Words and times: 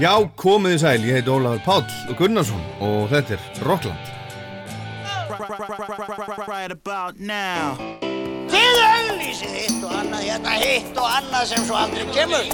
Já, 0.00 0.14
komið 0.40 0.72
í 0.72 0.76
sæl, 0.80 1.02
ég 1.04 1.18
heit 1.18 1.26
Ólafur 1.28 1.60
Páll 1.60 2.14
Gunnarsson 2.16 2.60
og 2.80 3.10
þetta 3.10 3.34
er 3.36 3.42
Rockland. 3.66 4.06
Right 6.48 6.72
about 6.72 7.20
now 7.20 7.76
Þið 8.48 8.80
auglýsið 8.86 9.52
hitt 9.58 9.84
og 9.84 9.92
annað, 9.98 10.24
hérna 10.24 10.56
hitt 10.62 10.96
og 10.96 11.04
annað 11.18 11.44
sem 11.52 11.68
svo 11.68 11.76
aldrei 11.82 12.08
kemur. 12.16 12.48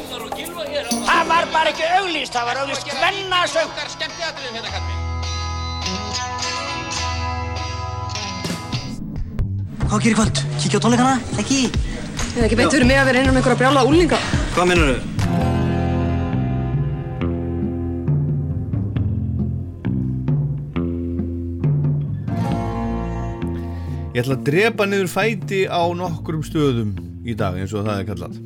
Það 1.07 1.23
var 1.31 1.49
bara 1.55 1.71
ekki 1.71 1.87
auglýst, 2.01 2.35
það 2.35 2.51
var 2.51 2.63
auglýst 2.65 2.95
hvennasöng. 2.99 3.71
Hvað 9.87 10.01
gerir 10.03 10.19
kvöld? 10.19 10.47
Kíkja 10.59 10.83
á 10.83 10.85
tónleikana? 10.85 11.19
Ekki? 11.39 11.67
Það 11.71 12.41
er 12.41 12.49
ekki 12.51 12.59
beint 12.59 12.75
fyrir 12.75 12.91
mig 12.91 12.99
að 12.99 13.13
vera 13.13 13.23
innan 13.23 13.37
um 13.37 13.45
einhverja 13.45 13.63
brjála 13.63 13.87
úlinga. 13.87 14.19
Hvað 14.57 14.75
minnur 14.75 14.97
þau? 14.97 15.16
Ég 24.17 24.23
ætla 24.23 24.39
að 24.39 24.45
drepa 24.47 24.85
niður 24.89 25.11
fæti 25.13 25.59
á 25.69 25.85
nokkrum 25.93 26.41
stöðum 26.41 26.95
í 27.29 27.35
dag 27.37 27.53
eins 27.61 27.75
og 27.77 27.83
það 27.85 27.99
er 28.01 28.07
kallað. 28.09 28.37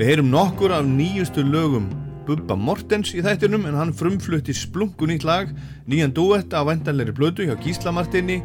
Við 0.00 0.08
heyrum 0.08 0.32
nokkur 0.32 0.72
af 0.74 0.88
nýjustu 0.88 1.44
lögum 1.46 1.84
Bubba 2.26 2.56
Mortens 2.58 3.12
í 3.14 3.22
þættinum 3.22 3.68
en 3.68 3.78
hann 3.78 3.92
frumflutti 3.94 4.50
splungu 4.50 5.06
nýtt 5.06 5.22
lag, 5.22 5.52
nýjan 5.86 6.10
duett 6.16 6.56
af 6.58 6.66
vendanleiri 6.66 7.14
blödu 7.14 7.46
hjá 7.46 7.54
Gísla 7.62 7.92
Martini 7.94 8.40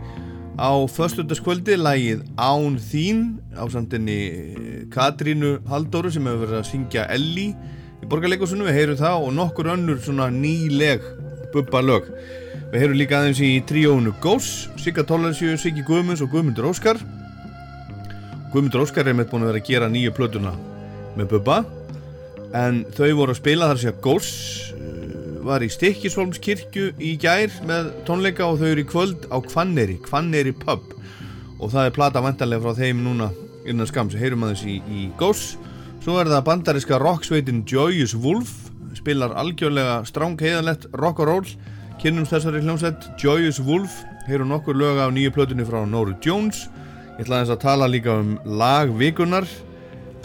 á 0.61 0.69
föstutaskvöldi 0.85 1.79
lagið 1.81 2.21
Án 2.37 2.77
þín 2.77 3.25
á 3.57 3.65
samtinni 3.65 4.19
Katrínu 4.93 5.55
Haldóru 5.65 6.13
sem 6.13 6.29
hefur 6.29 6.45
verið 6.45 6.59
að 6.59 6.69
syngja 6.69 7.07
Elli 7.09 7.55
í 7.57 8.05
borgarleikosunum, 8.05 8.69
við 8.69 8.77
heyrum 8.83 9.01
það 9.01 9.25
og 9.25 9.33
nokkur 9.39 9.73
önnur 9.79 9.97
svona 10.05 10.29
nýleg 10.29 11.09
Bubba 11.55 11.81
lög. 11.81 12.13
Við 12.71 12.85
heyrum 12.85 12.99
líka 13.01 13.17
aðeins 13.19 13.39
í 13.43 13.49
tríónu 13.67 14.13
Ghosts, 14.23 14.69
Sigga 14.79 15.03
Tollarsjö, 15.03 15.57
Siggi 15.59 15.81
Guðmunds 15.83 16.21
og 16.23 16.29
Guðmundur 16.31 16.69
Óskar. 16.69 17.01
Guðmundur 18.53 18.85
Óskar 18.85 19.09
er 19.11 19.17
með 19.17 19.27
búin 19.33 19.43
að 19.43 19.49
vera 19.49 19.59
að 19.59 19.67
gera 19.67 19.89
nýju 19.91 20.13
plötuna 20.15 20.53
með 21.17 21.33
Bubba 21.33 21.57
en 22.55 22.85
þau 22.95 23.09
voru 23.17 23.33
að 23.35 23.41
spila 23.41 23.67
þar 23.67 23.81
að 23.91 23.99
Ghosts 24.05 24.69
uh, 24.71 25.41
var 25.43 25.65
í 25.65 25.67
Stikkisholmskirkju 25.73 26.93
í 26.95 27.11
gær 27.19 27.51
með 27.67 27.89
tónleika 28.07 28.47
og 28.47 28.61
þau 28.61 28.69
eru 28.69 28.85
í 28.85 28.87
kvöld 28.87 29.27
á 29.27 29.37
Kvanneri, 29.43 29.97
Kvanneri 30.07 30.55
pub. 30.55 30.95
Og 31.59 31.75
það 31.75 31.89
er 31.89 31.97
plata 31.99 32.23
vantarlega 32.23 32.63
frá 32.63 32.79
þeim 32.79 33.03
núna 33.03 33.33
innan 33.67 33.89
skams, 33.89 34.15
heyrum 34.15 34.47
aðeins 34.47 34.63
í, 34.63 34.77
í 34.87 35.09
Ghosts. 35.19 35.57
Svo 36.05 36.15
er 36.23 36.31
það 36.31 36.47
bandariska 36.47 37.03
rocksveitin 37.03 37.65
Joyous 37.67 38.15
Wolf 38.15 38.71
spilar 38.95 39.35
algjörlega 39.35 40.05
stráng 40.07 40.39
heiðalett 40.39 40.87
rock 40.95 41.19
and 41.19 41.33
roll 41.33 41.53
kynnumst 42.01 42.33
þessari 42.33 42.63
hljómsveit 42.63 43.03
Joyous 43.21 43.59
Wolf. 43.61 43.99
Heyrum 44.25 44.49
nokkur 44.49 44.73
lög 44.73 44.97
af 45.03 45.11
nýju 45.13 45.29
plötunni 45.35 45.61
frá 45.67 45.83
Nóru 45.85 46.15
Jones. 46.25 46.63
Ég 47.19 47.27
ætla 47.27 47.37
aðeins 47.37 47.51
að 47.53 47.59
tala 47.61 47.89
líka 47.89 48.15
um 48.17 48.31
lagvikunar 48.57 49.45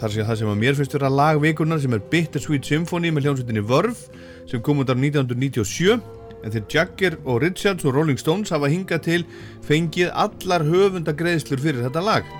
þar 0.00 0.12
sé 0.14 0.24
það 0.24 0.38
sem 0.40 0.52
að 0.52 0.62
mér 0.62 0.78
finnst 0.78 0.94
vera 0.96 1.10
lagvikunar 1.12 1.82
sem 1.82 1.92
er 1.92 2.04
Bittersweet 2.12 2.64
Symphony 2.64 3.10
með 3.12 3.26
hljómsveitinni 3.26 3.64
Verve 3.68 4.22
sem 4.48 4.62
kom 4.64 4.80
af 4.80 4.94
1997 4.94 5.98
en 6.46 6.54
þeir 6.54 6.64
Jagger 6.72 7.18
og 7.26 7.42
Richards 7.44 7.84
og 7.84 7.92
Rolling 7.98 8.20
Stones 8.22 8.54
hafa 8.54 8.70
hingað 8.72 9.02
til 9.04 9.26
fengið 9.66 10.14
allar 10.16 10.64
höfundagreðslur 10.64 11.60
fyrir 11.60 11.84
þetta 11.84 12.04
lag. 12.06 12.30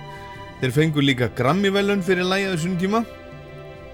Þeir 0.63 0.73
fengu 0.79 1.03
líka 1.03 1.29
Grammy-velun 1.37 2.01
fyrir 2.01 2.25
lagið 2.25 2.55
þessum 2.55 2.79
tíma. 2.81 3.03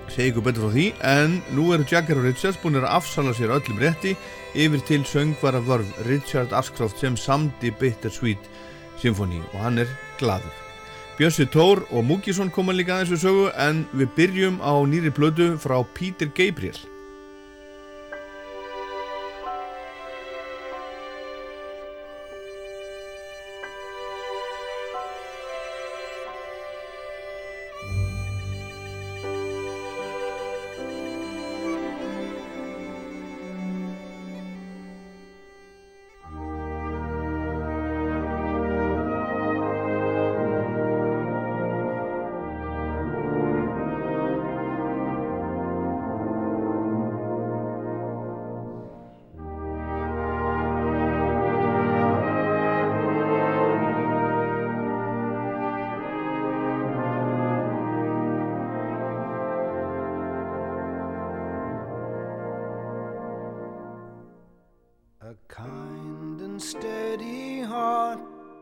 Segi 0.07 0.31
ykkur 0.31 0.47
betur 0.47 0.69
frá 0.69 0.77
því 0.77 0.87
en 1.09 1.35
nú 1.51 1.67
eru 1.75 1.83
Jagger 1.89 2.21
og 2.21 2.29
Richards 2.29 2.61
búin 2.63 2.79
að 2.79 2.87
afsala 2.93 3.35
sér 3.35 3.51
öllum 3.57 3.83
rétti 3.83 4.15
yfir 4.55 4.81
til 4.87 5.05
söngvara 5.05 5.61
vörf 5.65 5.89
Richard 6.07 6.53
Ashcroft 6.53 6.99
sem 6.99 7.17
samdi 7.17 7.71
Bittersweet 7.79 8.49
Symphony 9.01 9.41
og 9.53 9.59
hann 9.59 9.77
er 9.77 9.89
gladur 10.19 10.53
Bjössi 11.17 11.45
Tór 11.45 11.83
og 11.91 12.05
Múkisson 12.05 12.49
koma 12.49 12.73
líka 12.73 12.95
aðeins 12.95 13.13
við 13.13 13.23
sögu 13.25 13.51
en 13.67 13.85
við 13.93 14.15
byrjum 14.17 14.61
á 14.61 14.73
nýri 14.85 15.13
blödu 15.13 15.53
frá 15.61 15.81
Peter 15.93 16.29
Gabriel 16.29 16.92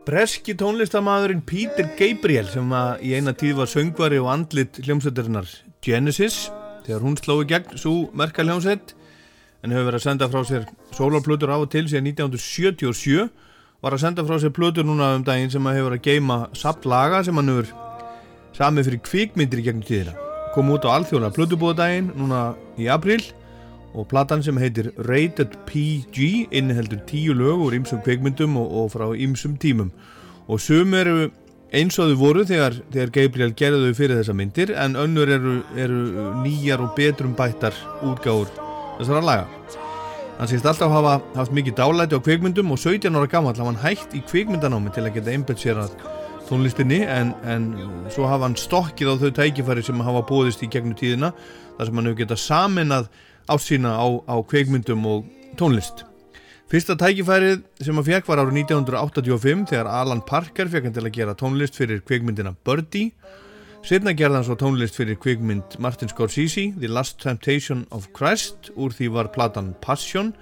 Breski 0.02 0.56
tónlistamæðurinn 0.58 1.44
Peter 1.46 1.86
Gabriel 1.94 2.48
sem 2.50 2.72
í 3.06 3.12
eina 3.14 3.30
tíð 3.38 3.60
var 3.60 3.68
söngvari 3.70 4.18
og 4.18 4.32
andlit 4.32 4.80
hljómsveitarinnar 4.82 5.46
Genesis 5.84 6.48
þegar 6.82 7.04
hún 7.04 7.14
sló 7.20 7.36
í 7.44 7.46
gegn 7.52 7.78
svo 7.78 7.92
merka 8.18 8.42
hljómsveit 8.42 8.96
en 9.62 9.70
hefur 9.70 9.86
verið 9.86 10.00
að 10.00 10.06
senda 10.08 10.28
frá 10.32 10.42
sér 10.48 10.66
sólarplötur 10.96 11.54
á 11.54 11.56
og 11.62 11.68
til 11.70 11.84
síðan 11.86 12.10
1977 12.10 13.28
var 13.82 13.94
að 13.94 14.02
senda 14.02 14.26
frá 14.26 14.40
sér 14.42 14.54
plötur 14.56 14.88
núna 14.88 15.12
um 15.14 15.26
daginn 15.26 15.54
sem 15.54 15.70
hefur 15.70 15.94
að 15.94 16.02
geima 16.08 16.40
sapplaga 16.58 17.22
sem 17.22 17.38
hann 17.38 17.52
hefur 17.52 17.70
samið 18.58 18.90
fyrir 18.90 19.04
kvikmyndir 19.06 19.62
í 19.62 19.66
gegnum 19.68 19.86
tíðina. 19.86 20.16
Kom 20.52 20.74
út 20.74 20.82
á 20.82 20.98
alþjóðlega 20.98 21.36
plötubóðadaginn 21.38 22.10
núna 22.18 22.42
í 22.74 22.90
april 22.90 23.22
og 23.94 24.08
platan 24.08 24.42
sem 24.44 24.56
heitir 24.60 24.90
Rated 25.08 25.54
PG 25.68 26.48
inniheldur 26.50 27.02
tíu 27.08 27.36
lög 27.36 27.66
úr 27.66 27.76
ymsum 27.76 28.00
kveikmyndum 28.04 28.56
og, 28.56 28.72
og 28.82 28.90
frá 28.94 29.06
ymsum 29.12 29.58
tímum. 29.60 29.92
Og 30.48 30.60
sum 30.60 30.94
eru 30.94 31.28
eins 31.72 31.98
og 32.00 32.12
þau 32.12 32.18
voru 32.20 32.44
þegar, 32.48 32.76
þegar 32.92 33.12
Gabriel 33.16 33.54
gerði 33.56 33.90
þau 33.90 33.98
fyrir 34.00 34.18
þessa 34.20 34.36
myndir 34.36 34.72
en 34.76 34.96
önnur 35.00 35.30
eru, 35.32 35.54
eru 35.76 36.32
nýjar 36.42 36.84
og 36.84 36.96
betrum 36.96 37.36
bættar 37.36 37.76
útgáður 38.04 38.52
þessara 38.98 39.24
laga. 39.24 39.46
Hann 40.38 40.48
sést 40.50 40.66
alltaf 40.66 40.90
hafa 40.92 41.18
haft 41.36 41.52
mikið 41.54 41.76
dálæti 41.78 42.16
á 42.16 42.20
kveikmyndum 42.24 42.72
og 42.74 42.80
17 42.80 43.12
ára 43.16 43.28
gammal 43.30 43.56
hafa 43.56 43.68
hann 43.70 43.82
hægt 43.84 44.16
í 44.16 44.24
kveikmyndanámi 44.24 44.92
til 44.92 45.04
að 45.06 45.16
geta 45.18 45.32
einbetsérað 45.32 45.96
tónlistinni 46.48 47.02
en, 47.08 47.32
en 47.48 47.68
svo 48.12 48.26
hafa 48.28 48.48
hann 48.48 48.56
stokkið 48.58 49.12
á 49.12 49.14
þau 49.20 49.30
tækifæri 49.36 49.84
sem 49.84 50.00
hafa 50.04 50.24
bóðist 50.28 50.64
í 50.64 50.70
gegnum 50.72 50.96
tíðina 50.98 51.32
þar 51.78 51.88
sem 51.88 52.00
hann 52.00 52.10
hefur 52.10 52.20
getað 52.24 52.42
saminað 52.42 53.12
ásýna 53.48 53.96
á, 53.98 54.06
á 54.28 54.34
kveikmyndum 54.42 55.06
og 55.06 55.28
tónlist. 55.58 56.04
Fyrsta 56.72 56.96
tækifærið 56.96 57.64
sem 57.84 57.98
hann 57.98 58.06
fekk 58.06 58.28
var 58.30 58.40
árið 58.40 58.62
1985 58.62 59.66
þegar 59.68 59.90
Alan 59.92 60.22
Parker 60.24 60.70
fekk 60.72 60.88
hann 60.88 60.94
til 60.96 61.04
að 61.04 61.16
gera 61.18 61.34
tónlist 61.36 61.76
fyrir 61.76 62.00
kveikmyndina 62.06 62.54
Birdie. 62.64 63.12
Setna 63.84 64.14
gerði 64.16 64.38
hann 64.38 64.46
svo 64.46 64.56
tónlist 64.56 64.96
fyrir 64.96 65.18
kveikmynd 65.20 65.76
Martin 65.82 66.08
Scorsese, 66.08 66.70
The 66.78 66.88
Last 66.88 67.18
Temptation 67.20 67.82
of 67.90 68.06
Christ, 68.16 68.70
úr 68.78 68.94
því 68.94 69.10
var 69.16 69.32
platan 69.34 69.74
Passion 69.82 70.32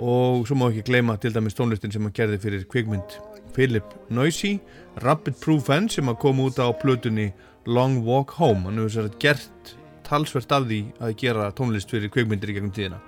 og 0.00 0.46
svo 0.48 0.56
má 0.56 0.70
ekki 0.70 0.86
gleyma 0.86 1.18
til 1.20 1.34
dæmis 1.34 1.58
tónlistin 1.58 1.92
sem 1.92 2.06
hann 2.06 2.14
gerði 2.14 2.38
fyrir 2.40 2.64
kveikmynd 2.70 3.18
Philip 3.52 3.84
Noisy, 4.08 4.60
Rapid 5.02 5.40
Proof 5.42 5.68
End 5.74 5.92
sem 5.92 6.06
hann 6.08 6.16
kom 6.22 6.40
út 6.40 6.62
á 6.62 6.70
plötunni 6.72 7.32
Long 7.66 8.00
Walk 8.06 8.38
Home. 8.38 8.64
Hann 8.70 8.78
hefur 8.80 8.94
sér 8.96 9.10
gert 9.20 9.74
talsvert 10.10 10.52
af 10.52 10.66
því 10.66 10.80
að 11.00 11.16
gera 11.22 11.50
tónlist 11.56 11.90
fyrir 11.94 12.10
kveikmyndir 12.12 12.52
í 12.52 12.58
gegnum 12.58 12.74
tíðina. 12.74 13.00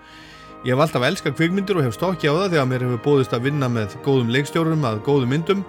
Ég 0.62 0.76
hef 0.76 0.82
alltaf 0.84 1.02
elskað 1.02 1.38
kveikmyndir 1.40 1.78
og 1.81 1.88
hef 1.88 1.96
stokki 1.96 2.31
á 2.31 2.38
það 2.38 2.52
þegar 2.54 2.69
mér 2.70 2.84
hefur 2.87 3.00
bóðist 3.02 3.32
að 3.34 3.49
vinna 3.49 3.69
með 3.69 3.96
góðum 4.06 4.31
leikstjórum 4.31 4.84
að 4.87 5.00
góðum 5.08 5.34
myndum 5.34 5.64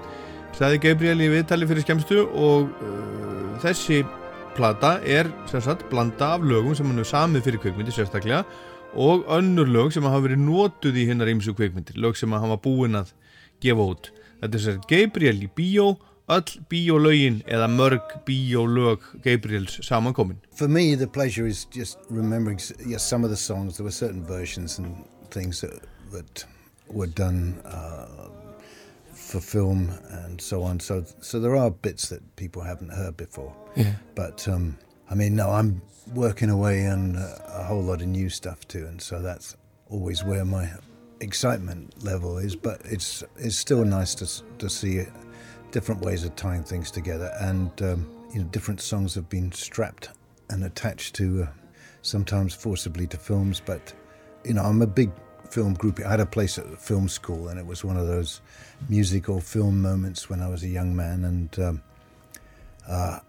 sagði 0.54 0.84
Gabriel 0.84 1.24
í 1.26 1.32
viðtali 1.34 1.66
fyrir 1.66 1.82
skemmstu 1.82 2.20
og 2.30 2.70
uh, 2.70 3.56
þessi 3.64 4.04
plata 4.54 5.00
er 5.02 5.32
sérsagt 5.50 5.88
blanda 5.90 6.36
af 6.36 6.46
lögum 6.46 6.76
sem 6.78 6.86
hann 6.86 7.02
hefur 7.02 7.10
samið 7.10 7.48
fyrir 7.48 7.64
kveikmyndir 7.64 7.96
sérstaklega 7.96 8.44
og 8.94 9.26
önnur 9.34 9.70
lög 9.74 9.94
sem 9.96 10.06
hafa 10.06 10.22
verið 10.28 10.44
nótuð 10.44 11.00
í 11.02 11.08
hinnar 11.10 11.32
ímsu 11.32 11.56
kveikmyndir, 11.58 11.98
lög 11.98 12.18
sem 12.20 12.30
hann 12.30 12.54
var 12.54 12.62
búinn 12.62 13.00
að 13.00 13.16
gefa 13.64 13.88
út. 13.96 14.12
Þetta 14.44 14.60
er 14.60 14.66
sérsagt 14.68 14.90
Gabriel 14.92 15.42
í 15.42 15.50
bíó, 15.58 15.96
öll 16.28 16.60
bíólögin 16.70 17.42
eða 17.48 17.68
mörg 17.68 18.02
bíólög 18.26 19.00
Gabriels 19.24 19.80
samankomin. 19.82 20.38
For 20.56 20.68
me, 20.68 20.96
the 20.96 21.08
pleasure 21.08 21.48
is 21.48 21.68
just 21.72 21.98
remembering 22.10 22.60
yes, 22.86 23.10
some 23.10 23.26
of 23.26 23.32
the 23.32 23.38
songs. 23.38 23.78
There 23.78 23.84
were 23.84 23.92
certain 23.92 24.26
versions 24.26 24.80
and 24.80 24.96
things 25.30 25.62
that, 25.62 25.82
that 26.12 26.46
were 26.88 27.08
done 27.08 27.56
uh, 27.66 28.30
for 29.14 29.42
film 29.42 29.90
and 30.10 30.42
so 30.42 30.64
on. 30.64 30.80
So, 30.80 31.04
so 31.22 31.40
there 31.40 31.56
are 31.56 31.72
bits 31.72 32.10
that 32.10 32.36
people 32.36 32.62
haven't 32.62 32.92
heard 32.92 33.18
before. 33.18 33.54
Yeah. 33.76 33.94
But 34.16 34.48
um, 34.48 34.78
I 35.10 35.16
mean, 35.16 35.36
no, 35.36 35.50
I'm 35.50 35.82
working 36.14 36.50
away 36.50 36.88
on 36.88 37.16
a, 37.16 37.60
a 37.60 37.64
whole 37.64 37.84
lot 37.84 38.02
of 38.02 38.08
new 38.08 38.30
stuff 38.30 38.68
too, 38.68 38.86
and 38.86 39.02
so 39.02 39.22
that's 39.22 39.58
always 39.90 40.24
where 40.24 40.46
my 40.46 40.70
excitement 41.20 42.04
level 42.04 42.38
is. 42.38 42.56
But 42.56 42.82
it's 42.86 43.24
it's 43.38 43.56
still 43.56 43.86
nice 43.86 44.16
to 44.16 44.58
to 44.58 44.70
see 44.70 44.98
different 45.74 46.02
ways 46.02 46.24
of 46.24 46.34
tying 46.38 46.64
things 46.64 46.90
together, 46.92 47.36
and 47.42 47.70
um, 47.82 48.10
you 48.32 48.40
know, 48.40 48.46
different 48.46 48.80
songs 48.80 49.14
have 49.16 49.28
been 49.28 49.52
strapped 49.52 50.10
and 50.50 50.64
attached 50.64 51.16
to, 51.16 51.44
uh, 51.44 51.48
sometimes 52.04 52.54
forcibly 52.54 53.08
to 53.08 53.18
films. 53.18 53.62
But 53.66 53.94
you 54.46 54.54
know, 54.54 54.62
I'm 54.62 54.82
a 54.82 54.88
big 54.88 55.12
film 55.50 55.76
groupie. 55.76 56.06
I 56.06 56.12
had 56.12 56.20
a 56.22 56.26
place 56.26 56.58
at 56.58 56.80
film 56.80 57.10
school, 57.10 57.50
and 57.50 57.60
it 57.60 57.66
was 57.66 57.84
one 57.84 57.98
of 57.98 58.08
those 58.08 58.40
music 58.88 59.28
or 59.28 59.42
film 59.42 59.82
moments 59.82 60.30
when 60.30 60.42
I 60.42 60.48
was 60.48 60.64
a 60.64 60.70
young 60.70 60.96
man, 60.96 61.26
and 61.26 61.60
um, 61.60 61.84
uh, 62.88 63.20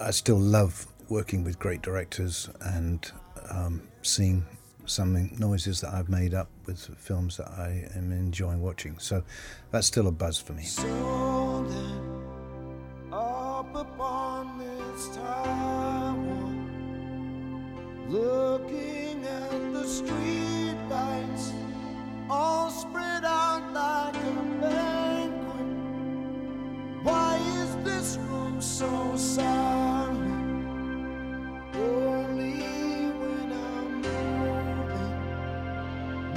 I 0.00 0.10
still 0.10 0.38
love 0.38 0.86
working 1.08 1.44
with 1.44 1.58
great 1.58 1.82
directors 1.82 2.50
and 2.60 3.10
um, 3.48 3.80
seeing 4.02 4.44
some 4.86 5.30
noises 5.38 5.80
that 5.80 5.94
I've 5.94 6.08
made 6.08 6.34
up 6.34 6.48
with 6.66 6.90
films 6.98 7.36
that 7.36 7.48
I 7.48 7.88
am 7.94 8.12
enjoying 8.12 8.60
watching. 8.60 8.98
So 8.98 9.22
that's 9.70 9.86
still 9.86 10.06
a 10.08 10.12
buzz 10.12 10.38
for 10.38 10.52
me. 10.52 10.64
So 10.64 11.64
then, 11.68 13.12
up 13.12 13.74
upon 13.74 14.58
this 14.58 15.08
tower, 15.16 16.16
looking 18.08 19.24
at 19.24 19.72
the 19.72 19.86
street 19.86 20.76
lights, 20.90 21.52
all 22.28 22.70
spread 22.70 23.24
out 23.24 23.72
like 23.72 24.16
a 24.16 24.60
banquet. 24.60 25.66
Why 27.02 27.38
is 27.60 27.76
this 27.84 28.16
room 28.16 28.60
so 28.60 29.16
silent? 29.16 30.66
Only 31.74 32.75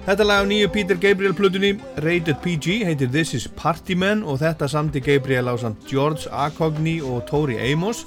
Þetta 0.07 0.23
lag 0.23 0.37
af 0.39 0.45
nýju 0.47 0.67
Peter 0.71 0.95
Gabriel 0.95 1.33
plutunni 1.35 1.73
Rated 1.99 2.37
PG 2.39 2.77
heitir 2.87 3.09
This 3.11 3.33
is 3.35 3.45
Party 3.59 3.91
Man 3.91 4.21
og 4.23 4.37
þetta 4.39 4.69
samti 4.71 5.01
Gabriel 5.03 5.49
á 5.51 5.59
samt 5.59 5.81
George 5.83 6.29
Acogny 6.31 7.01
og 7.03 7.25
Tori 7.27 7.57
Amos. 7.59 8.05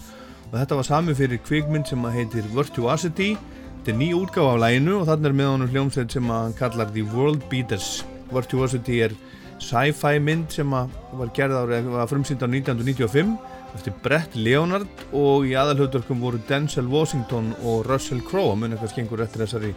Og 0.48 0.54
þetta 0.56 0.78
var 0.78 0.86
sami 0.88 1.12
fyrir 1.18 1.42
kvikmynd 1.44 1.90
sem 1.90 2.06
að 2.08 2.14
heitir 2.16 2.46
Virtuosity. 2.54 3.34
Þetta 3.82 3.92
er 3.92 3.98
ný 4.00 4.08
útgáfa 4.16 4.54
af 4.54 4.62
læginu 4.62 4.94
og 4.96 5.04
þannig 5.10 5.28
er 5.28 5.36
með 5.42 5.50
honum 5.50 5.74
hljómsveit 5.74 6.16
sem 6.16 6.32
að 6.32 6.40
hann 6.46 6.56
kallar 6.62 6.94
The 6.94 7.04
World 7.10 7.44
Beaters. 7.52 7.90
Virtuosity 8.32 9.02
er 9.04 9.18
sci-fi 9.60 10.14
mynd 10.24 10.56
sem 10.56 10.72
að 10.72 10.96
var 11.20 11.34
gerð 11.36 11.58
árið 11.58 11.92
var 11.98 12.08
frumsýnd 12.08 12.40
á 12.40 12.48
1995 12.48 13.36
eftir 13.76 13.98
Brett 14.00 14.40
Leonard 14.40 15.04
og 15.12 15.44
í 15.44 15.52
aðalhauðdörkum 15.52 16.24
voru 16.24 16.40
Denzel 16.48 16.88
Washington 16.88 17.52
og 17.60 17.84
Russell 17.92 18.24
Crowe 18.24 18.56
að 18.56 18.58
mun 18.62 18.72
eitthvað 18.78 18.94
skengur 18.96 19.26
eftir 19.28 19.44
þessari 19.44 19.74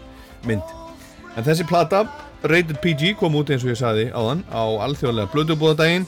mynd 0.47 0.82
En 1.33 1.45
þessi 1.45 1.65
plata, 1.65 2.03
Rated 2.45 2.77
PG, 2.83 3.15
kom 3.17 3.33
út 3.39 3.49
eins 3.49 3.63
og 3.65 3.71
ég 3.71 3.79
saði 3.79 4.09
áðan 4.13 4.43
á 4.53 4.63
alþjóðlega 4.85 5.31
blödubóðadaginn 5.33 6.05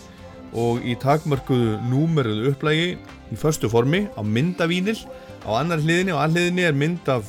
og 0.56 0.84
í 0.86 0.94
takmörkuðu 1.02 1.80
númeruðu 1.90 2.52
upplægi 2.52 2.92
í 3.34 3.38
förstu 3.40 3.70
formi 3.72 4.06
á 4.14 4.22
myndavínil 4.22 5.00
á 5.48 5.50
annar 5.58 5.82
hliðinni 5.82 6.14
og 6.14 6.22
alliðinni 6.22 6.68
er 6.68 6.78
mynd 6.78 7.10
af 7.10 7.26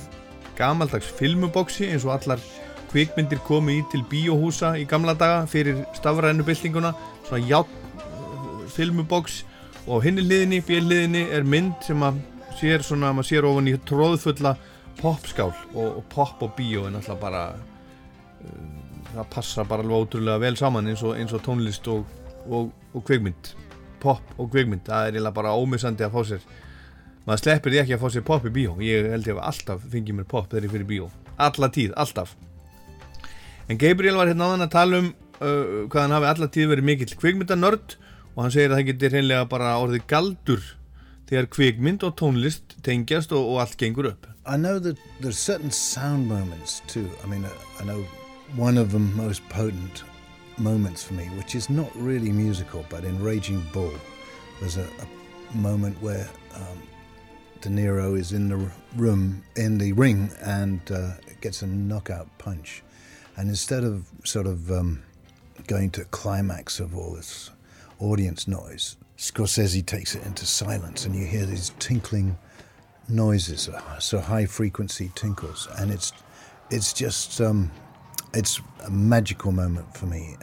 gamaldags 0.58 1.08
filmuboksi 1.18 1.88
eins 1.88 2.04
og 2.04 2.18
allar 2.18 2.42
kvikmyndir 2.90 3.40
komu 3.46 3.72
í 3.74 3.80
til 3.92 4.04
bíóhúsa 4.10 4.74
í 4.76 4.84
gamla 4.88 5.14
daga 5.16 5.46
fyrir 5.50 5.80
stafrænubildinguna 5.96 6.92
svona 7.26 7.42
játn 7.48 7.82
filmuboks. 8.76 9.44
Og 9.86 10.02
á 10.02 10.04
hinni 10.04 10.24
hliðinni, 10.26 10.60
bjöliðinni 10.66 11.22
er 11.32 11.46
mynd 11.46 11.78
sem 11.86 12.02
að 12.02 12.20
sér 12.58 12.84
svona, 12.84 13.12
maður 13.14 13.28
sér 13.30 13.48
ofan 13.48 13.70
í 13.70 13.76
tróðfulla 13.88 14.56
popskál 15.00 15.52
og, 15.74 16.00
og 16.00 16.04
pop 16.12 16.42
og 16.42 16.54
bíó 16.58 16.86
er 16.86 16.94
náttúrulega 16.96 17.22
bara 17.22 17.42
það 19.12 19.28
passa 19.32 19.64
bara 19.64 19.84
alveg 19.84 20.06
ótrúlega 20.06 20.42
vel 20.42 20.56
saman 20.58 20.90
eins 20.90 21.04
og, 21.06 21.16
eins 21.16 21.34
og 21.36 21.44
tónlist 21.46 21.88
og, 21.92 22.04
og, 22.46 22.72
og 22.92 23.04
kveikmynd 23.06 23.52
pop 24.02 24.38
og 24.38 24.50
kveikmynd, 24.52 24.84
það 24.86 25.02
er 25.02 25.14
eiginlega 25.14 25.36
bara 25.36 25.54
ómissandi 25.56 26.06
að 26.06 26.16
fá 26.16 26.24
sér 26.30 26.48
maður 27.26 27.42
sleppir 27.42 27.74
því 27.74 27.82
ekki 27.82 27.96
að 27.96 28.02
fá 28.02 28.08
sér 28.14 28.24
pop 28.26 28.44
í 28.46 28.52
bíó. 28.54 28.74
Ég 28.84 29.08
held 29.10 29.26
ég 29.26 29.38
að 29.38 29.46
alltaf 29.50 29.86
fengið 29.92 30.18
mér 30.20 30.28
pop 30.30 30.50
þegar 30.50 30.68
ég 30.68 30.74
fyrir 30.76 30.88
bíó. 30.90 31.08
Alla 31.42 31.68
tíð, 31.74 31.94
alltaf. 31.98 32.36
En 33.66 33.80
Gabriel 33.80 34.18
var 34.18 34.30
hérna 34.30 34.46
áðan 34.46 34.66
að 34.68 34.74
tala 34.76 35.00
um 35.02 35.08
uh, 35.10 35.86
hvað 35.90 36.02
hann 36.04 36.16
hafi 36.16 36.30
alla 36.30 36.50
tíð 36.54 36.70
verið 36.74 36.88
mikill 36.90 37.16
kveikmyndanörd 37.18 37.96
og 38.36 38.44
hann 38.44 38.54
segir 38.54 38.70
að 38.70 38.78
það 38.78 38.90
getur 38.92 39.16
hreinlega 39.16 39.48
bara 39.50 39.74
orðið 39.82 40.06
galdur 40.12 40.68
þegar 41.26 41.50
kveikmynd 41.56 42.06
og 42.06 42.14
tónlist 42.20 42.76
tengjast 42.86 43.34
og, 43.34 43.56
allt 43.62 43.74
gengur 43.80 44.12
upp. 44.12 44.30
I 44.46 44.54
know 44.56 44.78
that 44.78 45.00
there's 45.20 45.38
certain 45.38 45.72
sound 45.72 46.28
moments 46.28 46.80
too. 46.86 47.08
I 47.24 47.26
mean, 47.26 47.44
I 47.80 47.84
know 47.84 48.06
one 48.54 48.78
of 48.78 48.92
the 48.92 48.98
most 48.98 49.46
potent 49.48 50.04
moments 50.58 51.02
for 51.02 51.14
me, 51.14 51.24
which 51.36 51.54
is 51.54 51.68
not 51.68 51.90
really 51.94 52.30
musical, 52.30 52.84
but 52.88 53.04
in 53.04 53.22
Raging 53.22 53.62
Bull, 53.72 53.92
there's 54.60 54.76
a, 54.76 54.84
a 54.84 55.56
moment 55.56 56.00
where 56.00 56.28
um, 56.54 56.82
De 57.60 57.68
Niro 57.68 58.18
is 58.18 58.32
in 58.32 58.48
the 58.48 58.70
room, 58.96 59.42
in 59.56 59.78
the 59.78 59.92
ring, 59.92 60.30
and 60.42 60.80
uh, 60.90 61.12
gets 61.40 61.62
a 61.62 61.66
knockout 61.66 62.28
punch. 62.38 62.82
And 63.36 63.48
instead 63.48 63.84
of 63.84 64.06
sort 64.24 64.46
of 64.46 64.70
um, 64.70 65.02
going 65.66 65.90
to 65.90 66.04
climax 66.06 66.80
of 66.80 66.96
all 66.96 67.14
this 67.14 67.50
audience 67.98 68.48
noise, 68.48 68.96
Scorsese 69.18 69.84
takes 69.84 70.14
it 70.14 70.24
into 70.24 70.46
silence, 70.46 71.04
and 71.04 71.14
you 71.14 71.26
hear 71.26 71.46
these 71.46 71.72
tinkling 71.78 72.38
noises, 73.08 73.68
so 73.98 74.20
high 74.20 74.46
frequency 74.46 75.10
tinkles, 75.14 75.68
and 75.78 75.90
it's 75.90 76.12
it's 76.70 76.92
just 76.92 77.40
um, 77.40 77.70
it's 78.36 78.60
a 78.84 78.90
magical 78.90 79.50
moment 79.50 79.96
for 79.96 80.06
me. 80.06 80.36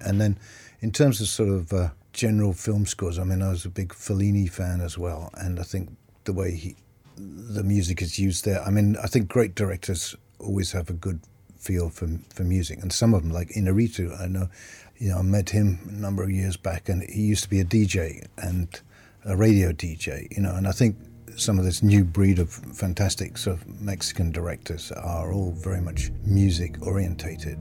And 0.00 0.20
then, 0.20 0.38
in 0.80 0.90
terms 0.90 1.20
of 1.20 1.28
sort 1.28 1.48
of 1.48 1.72
uh, 1.72 1.90
general 2.12 2.52
film 2.52 2.84
scores, 2.84 3.18
I 3.18 3.24
mean, 3.24 3.40
I 3.40 3.50
was 3.50 3.64
a 3.64 3.70
big 3.70 3.90
Fellini 3.90 4.50
fan 4.50 4.80
as 4.80 4.98
well, 4.98 5.30
and 5.34 5.58
I 5.58 5.62
think 5.62 5.96
the 6.24 6.32
way 6.32 6.50
he, 6.52 6.76
the 7.16 7.62
music 7.62 8.02
is 8.02 8.18
used 8.18 8.44
there. 8.44 8.60
I 8.62 8.70
mean, 8.70 8.96
I 9.02 9.06
think 9.06 9.28
great 9.28 9.54
directors 9.54 10.16
always 10.38 10.72
have 10.72 10.90
a 10.90 10.94
good 10.94 11.20
feel 11.56 11.88
for 11.88 12.08
for 12.34 12.42
music, 12.42 12.80
and 12.82 12.92
some 12.92 13.14
of 13.14 13.22
them, 13.22 13.30
like 13.30 13.50
Inarritu, 13.50 14.20
I 14.20 14.26
know, 14.26 14.48
you 14.98 15.10
know, 15.10 15.18
I 15.18 15.22
met 15.22 15.50
him 15.50 15.78
a 15.88 15.92
number 15.92 16.22
of 16.24 16.30
years 16.30 16.56
back, 16.56 16.88
and 16.88 17.02
he 17.04 17.22
used 17.22 17.44
to 17.44 17.50
be 17.50 17.60
a 17.60 17.64
DJ 17.64 18.26
and 18.36 18.68
a 19.24 19.36
radio 19.36 19.72
DJ, 19.72 20.28
you 20.36 20.42
know, 20.42 20.54
and 20.54 20.68
I 20.68 20.72
think 20.72 20.96
some 21.36 21.58
of 21.58 21.64
this 21.64 21.82
new 21.82 22.04
breed 22.04 22.38
of 22.38 22.50
fantastic 22.50 23.36
sort 23.36 23.56
of 23.56 23.80
Mexican 23.80 24.30
directors 24.30 24.92
are 24.92 25.32
all 25.32 25.52
very 25.52 25.80
much 25.80 26.10
music 26.24 26.80
orientated. 26.86 27.58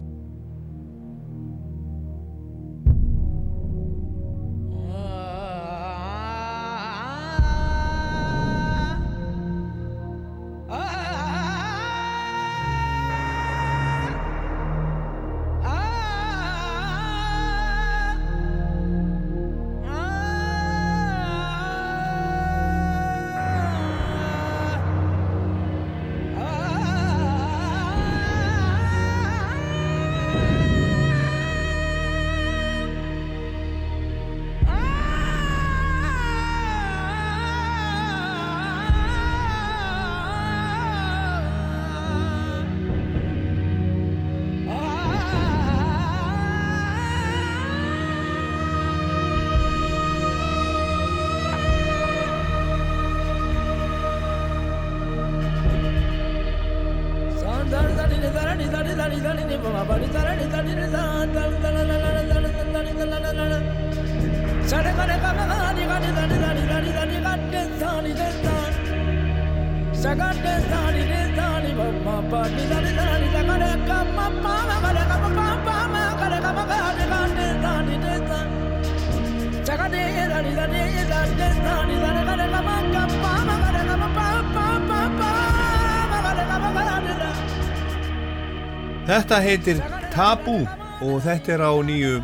Þetta 89.08 89.38
heitir 89.44 90.03
Taboo 90.14 90.68
og 91.02 91.22
þetta 91.26 91.56
er 91.56 91.62
á 91.66 91.74
nýju 91.82 92.18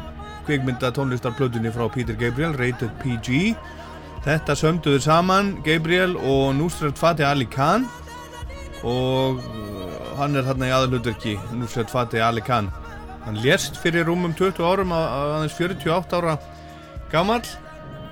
kvikmynda 0.45 0.91
tónlistarplötunni 0.93 1.71
frá 1.73 1.87
Peter 1.89 2.13
Gabriel, 2.13 2.53
Rated 2.57 2.91
PG. 3.01 3.55
Þetta 4.25 4.55
sömduður 4.57 5.01
saman 5.01 5.55
Gabriel 5.65 6.13
og 6.17 6.53
Nusrat 6.57 6.99
Fateh 6.99 7.25
Ali 7.25 7.47
Khan 7.49 7.87
og 8.85 9.41
uh, 9.41 9.95
hann 10.19 10.37
er 10.37 10.45
þarna 10.45 10.69
í 10.69 10.75
aðalutverki, 10.75 11.33
Nusrat 11.57 11.89
Fateh 11.89 12.21
Ali 12.21 12.43
Khan. 12.45 12.69
Hann 13.25 13.41
lést 13.41 13.79
fyrir 13.81 14.05
rúmum 14.05 14.35
20 14.37 14.61
árum 14.69 14.93
að 14.95 15.07
aðeins 15.17 15.57
48 15.57 16.21
ára 16.21 16.37
gammal. 17.11 17.41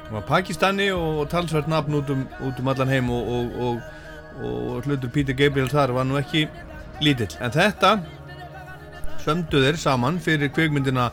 Hann 0.08 0.18
var 0.18 0.28
Pakistani 0.28 0.90
og, 0.96 1.24
og 1.24 1.32
talsvært 1.32 1.70
nafn 1.70 2.02
út 2.02 2.10
um, 2.14 2.26
út 2.50 2.60
um 2.64 2.74
allan 2.74 2.92
heim 2.92 3.14
og, 3.14 3.54
og, 3.62 3.82
og 4.42 4.86
hlutur 4.88 5.14
Peter 5.14 5.38
Gabriel 5.38 5.70
þar 5.70 5.94
var 6.00 6.10
nú 6.10 6.18
ekki 6.18 6.48
lítill. 7.04 7.34
En 7.46 7.54
þetta 7.54 8.00
sömdu 9.28 9.60
þeir 9.60 9.76
saman 9.76 10.22
fyrir 10.24 10.52
kvikmyndina 10.56 11.10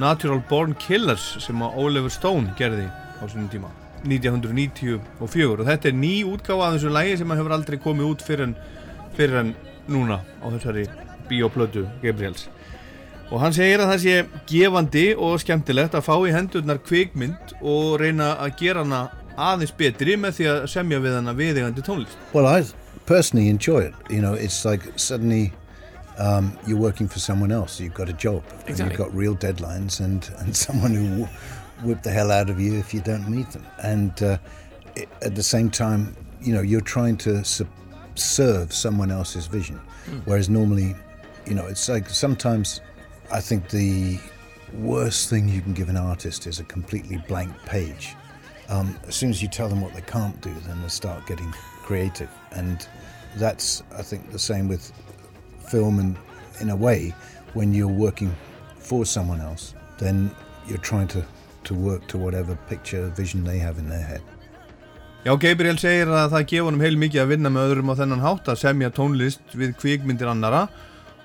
Natural 0.00 0.40
Born 0.48 0.72
Killers 0.80 1.34
sem 1.44 1.60
að 1.60 1.76
Oliver 1.82 2.12
Stone 2.12 2.54
gerði 2.56 2.86
á 2.88 3.24
svona 3.28 3.50
tíma 3.52 3.68
1994 4.06 4.96
og 5.20 5.66
þetta 5.68 5.90
er 5.90 5.98
ný 5.98 6.12
útgáfa 6.24 6.70
af 6.70 6.78
þessu 6.78 6.92
lægi 6.94 7.18
sem 7.20 7.34
hefur 7.36 7.52
aldrei 7.52 7.76
komið 7.84 8.14
út 8.14 8.24
fyrir 8.24 8.46
en, 8.46 8.54
fyrir 9.18 9.42
en 9.42 9.52
núna 9.92 10.22
á 10.40 10.46
þessari 10.54 10.86
bioplötu 11.28 11.84
Gabriels. 12.00 12.48
Og 13.28 13.42
hann 13.44 13.54
segir 13.54 13.82
að 13.82 13.92
það 13.92 14.00
sé 14.06 14.16
gefandi 14.48 15.06
og 15.12 15.36
skemmtilegt 15.44 15.94
að 15.94 16.06
fá 16.08 16.14
í 16.16 16.32
hendurnar 16.32 16.80
kvikmynd 16.80 17.54
og 17.60 18.00
reyna 18.00 18.32
að 18.40 18.56
gera 18.62 18.86
hana 18.86 19.04
aðeins 19.36 19.76
betri 19.76 20.16
með 20.16 20.38
því 20.38 20.50
að 20.54 20.66
semja 20.72 21.04
við 21.04 21.20
hana 21.20 21.36
viðegandi 21.36 21.84
tónlist. 21.84 22.16
Well, 22.32 22.48
I 22.48 22.64
personally 23.04 23.50
enjoy 23.52 23.90
it. 23.90 23.94
You 24.08 24.24
know, 24.24 24.32
it's 24.32 24.64
like 24.64 24.82
suddenly 24.96 25.52
um, 26.20 26.56
you're 26.66 26.78
working 26.78 27.08
for 27.08 27.18
someone 27.18 27.50
else. 27.50 27.80
You've 27.80 27.94
got 27.94 28.08
a 28.08 28.12
job. 28.12 28.44
And 28.66 28.78
you've 28.78 28.96
got 28.96 29.12
real 29.14 29.34
deadlines 29.34 30.00
and, 30.00 30.28
and 30.38 30.56
someone 30.66 30.94
who 30.94 31.20
will 31.22 31.28
whip 31.82 32.02
the 32.02 32.10
hell 32.10 32.30
out 32.30 32.50
of 32.50 32.60
you 32.60 32.78
if 32.78 32.92
you 32.94 33.00
don't 33.00 33.28
meet 33.28 33.50
them. 33.50 33.66
And 33.82 34.22
uh, 34.22 34.38
i 34.96 35.06
at 35.22 35.34
the 35.34 35.42
same 35.42 35.70
time, 35.70 36.16
you 36.40 36.52
know, 36.54 36.62
you're 36.62 36.80
trying 36.80 37.16
to 37.18 37.44
su- 37.44 37.68
serve 38.14 38.72
someone 38.72 39.10
else's 39.10 39.46
vision. 39.46 39.80
Whereas 40.24 40.48
normally, 40.48 40.94
you 41.46 41.54
know, 41.54 41.66
it's 41.66 41.88
like 41.88 42.08
sometimes 42.08 42.80
I 43.32 43.40
think 43.40 43.68
the 43.68 44.18
worst 44.74 45.30
thing 45.30 45.48
you 45.48 45.60
can 45.60 45.72
give 45.72 45.88
an 45.88 45.96
artist 45.96 46.46
is 46.46 46.58
a 46.58 46.64
completely 46.64 47.18
blank 47.28 47.52
page 47.64 48.14
um, 48.70 48.96
as 49.06 49.16
soon 49.16 49.30
as 49.30 49.42
you 49.42 49.48
tell 49.48 49.68
them 49.68 49.80
what 49.80 49.92
they 49.94 50.00
can't 50.00 50.40
do, 50.40 50.54
then 50.66 50.80
they 50.80 50.88
start 50.88 51.26
getting 51.26 51.50
creative. 51.82 52.30
And 52.52 52.86
that's, 53.36 53.82
I 53.96 54.02
think, 54.02 54.30
the 54.30 54.38
same 54.38 54.68
with 54.68 54.92
film. 55.72 55.98
And 55.98 56.16
in 56.60 56.70
a 56.70 56.76
way, 56.76 57.14
when 57.54 57.74
you're 57.74 57.96
working 58.06 58.32
for 58.78 59.04
someone 59.06 59.40
else, 59.40 59.74
then 59.98 60.30
you're 60.68 60.84
trying 60.90 61.08
to, 61.08 61.24
to 61.64 61.74
work 61.74 62.06
to 62.08 62.18
whatever 62.18 62.56
picture, 62.68 63.08
vision 63.16 63.44
they 63.44 63.58
have 63.58 63.78
in 63.78 63.88
their 63.88 64.06
head. 64.12 64.22
Já, 65.20 65.34
Gabriel 65.36 65.76
segir 65.76 66.08
að 66.08 66.30
það 66.32 66.44
gefa 66.48 66.64
honum 66.64 66.80
heil 66.80 66.94
mikið 66.96 67.20
að 67.20 67.32
vinna 67.34 67.50
með 67.52 67.66
öðrum 67.68 67.90
á 67.92 67.94
þennan 67.98 68.22
hátt 68.24 68.46
að 68.48 68.62
semja 68.62 68.88
tónlist 68.96 69.52
við 69.52 69.74
kvikmyndir 69.76 70.30
annara 70.32 70.62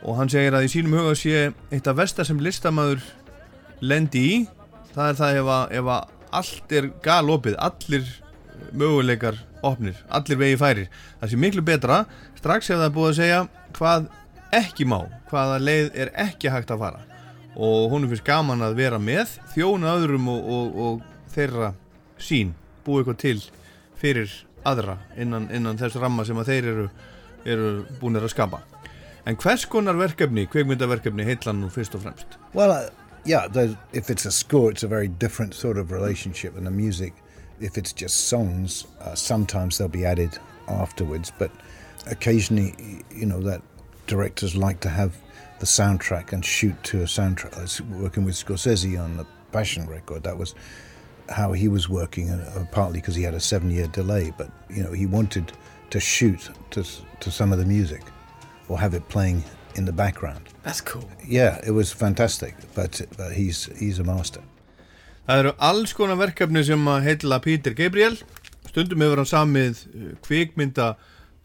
og 0.04 0.18
hann 0.20 0.32
segir 0.32 0.58
að 0.58 0.68
í 0.68 0.72
sínum 0.74 0.98
huga 0.98 1.14
sé 1.16 1.46
eitt 1.72 1.88
af 1.88 1.96
versta 2.02 2.26
sem 2.28 2.42
listamæður 2.44 3.06
lendi 3.80 4.26
í 4.34 4.36
það 4.92 5.08
er 5.08 5.18
það 5.22 5.40
ef 5.40 5.52
að, 5.54 5.64
ef 5.80 5.90
að 5.96 6.12
allt 6.42 6.76
er 6.76 6.90
galopið, 7.08 7.56
allir 7.56 8.12
möguleikar 8.76 9.40
opnir, 9.64 9.96
allir 10.12 10.42
vegi 10.44 10.60
færir 10.60 10.92
það 11.22 11.32
sé 11.32 11.40
miklu 11.46 11.64
betra 11.72 12.04
strax 12.36 12.74
ef 12.74 12.82
það 12.82 12.88
er 12.90 12.96
búið 13.00 13.14
að 13.14 13.20
segja 13.22 13.42
hvað 13.80 14.12
ekki 14.56 14.88
má, 14.90 15.00
hvaða 15.30 15.60
leið 15.62 15.92
er 16.06 16.12
ekki 16.26 16.52
hægt 16.54 16.74
að 16.74 16.86
fara 16.86 17.04
og 17.56 17.92
hún 17.94 18.04
er 18.04 18.12
fyrst 18.12 18.28
gaman 18.28 18.64
að 18.66 18.78
vera 18.82 19.00
með 19.00 19.38
þjóna 19.54 19.96
öðrum 19.96 20.28
og, 20.32 20.50
og, 20.58 20.80
og 20.86 21.32
þeirra 21.36 21.72
sín, 22.20 22.54
búið 22.86 23.06
eitthvað 23.06 23.22
til 23.24 23.38
fyrir 24.00 24.34
aðra 24.68 24.98
innan, 25.20 25.48
innan 25.54 25.80
þess 25.80 26.00
ramma 26.02 26.26
sem 26.28 26.40
að 26.42 26.52
þeir 26.52 26.70
eru, 26.74 26.88
eru 27.46 27.72
búinir 28.02 28.26
að 28.26 28.36
skapa 28.36 28.62
en 29.26 29.40
hvers 29.40 29.66
konar 29.72 29.98
verkefni, 30.00 30.48
kveikmyndaverkefni 30.52 31.28
heitlan 31.28 31.64
nú 31.64 31.72
fyrst 31.74 31.96
og 31.98 32.06
fremst 32.06 32.40
Well, 32.56 32.72
uh, 32.72 32.90
yeah, 33.26 33.48
if 33.92 34.10
it's 34.10 34.26
a 34.26 34.32
score, 34.32 34.72
it's 34.72 34.84
a 34.84 34.88
very 34.88 35.08
different 35.08 35.54
sort 35.54 35.78
of 35.78 35.92
relationship. 35.92 36.56
And 36.56 36.66
the 36.66 36.72
music, 36.72 37.14
if 37.60 37.78
it's 37.78 37.92
just 37.92 38.28
songs, 38.28 38.86
uh, 39.02 39.16
sometimes 39.16 39.78
they'll 39.78 39.90
be 39.90 40.06
added 40.06 40.38
afterwards. 40.68 41.32
But 41.38 41.52
occasionally, 42.10 42.76
you 43.12 43.26
know, 43.26 43.42
that 43.42 43.62
directors 44.08 44.56
like 44.56 44.80
to 44.82 44.90
have 44.90 45.18
the 45.60 45.66
soundtrack 45.66 46.34
and 46.34 46.44
shoot 46.44 46.76
to 46.84 47.02
a 47.02 47.06
soundtrack. 47.06 47.58
I 47.58 47.62
was 47.62 47.82
working 47.82 48.26
with 48.26 48.36
Scorsese 48.36 49.02
on 49.02 49.18
the 49.18 49.26
Passion 49.52 49.88
record. 49.88 50.24
That 50.24 50.38
was 50.38 50.54
how 51.30 51.54
he 51.54 51.68
was 51.68 51.90
working, 51.90 52.30
uh, 52.30 52.54
uh, 52.56 52.66
partly 52.72 53.00
because 53.00 53.16
he 53.16 53.24
had 53.24 53.34
a 53.34 53.40
seven-year 53.40 53.88
delay. 53.88 54.34
But 54.38 54.52
you 54.70 54.84
know, 54.84 54.92
he 54.92 55.06
wanted 55.06 55.52
to 55.90 56.00
shoot 56.00 56.50
to 56.72 56.84
to 57.20 57.32
some 57.32 57.54
of 57.54 57.60
the 57.60 57.66
music, 57.66 58.02
or 58.68 58.80
have 58.80 58.94
it 58.94 59.08
playing 59.10 59.44
in 59.76 59.86
the 59.86 59.94
background. 59.94 60.50
That's 60.64 60.82
cool 60.82 61.10
Yeah, 61.28 61.60
it 61.66 61.72
was 61.72 61.92
fantastic, 61.92 62.56
but, 62.74 63.02
but 63.18 63.34
he's 63.34 63.66
he's 63.78 64.00
a 64.00 64.04
master. 64.04 64.42
Það 65.28 65.40
eru 65.40 65.52
alls 65.58 65.94
konar 65.94 66.18
verkefni 66.18 66.62
sem 66.64 66.88
að 66.88 67.08
heitla 67.08 67.42
Peter 67.42 67.74
Gabriel 67.74 68.18
stundum 68.70 69.02
hefur 69.02 69.22
hann 69.24 69.30
samið 69.30 69.80
uh, 69.88 70.12
kvikmynda 70.26 70.96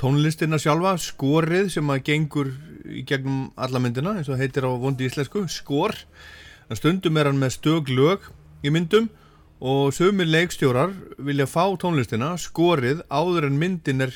tónlistina 0.01 0.57
sjálfa, 0.61 0.95
skorið 0.97 1.75
sem 1.75 1.91
að 1.93 2.05
gengur 2.07 2.53
í 2.89 3.03
gegnum 3.09 3.51
alla 3.61 3.81
myndina 3.83 4.15
eins 4.17 4.31
og 4.33 4.41
heitir 4.41 4.65
á 4.65 4.73
vondi 4.73 5.05
íslensku, 5.05 5.45
skor. 5.53 5.93
En 6.71 6.79
stundum 6.79 7.19
er 7.21 7.29
hann 7.29 7.41
með 7.41 7.59
stök 7.59 7.91
lög 7.93 8.31
í 8.65 8.73
myndum 8.73 9.11
og 9.61 9.93
sömur 9.93 10.29
leikstjórar 10.29 10.95
vilja 11.21 11.45
fá 11.51 11.67
tónlistina 11.77 12.33
skorið 12.41 13.03
áður 13.13 13.51
en 13.51 13.59
myndin 13.61 14.07
er 14.07 14.15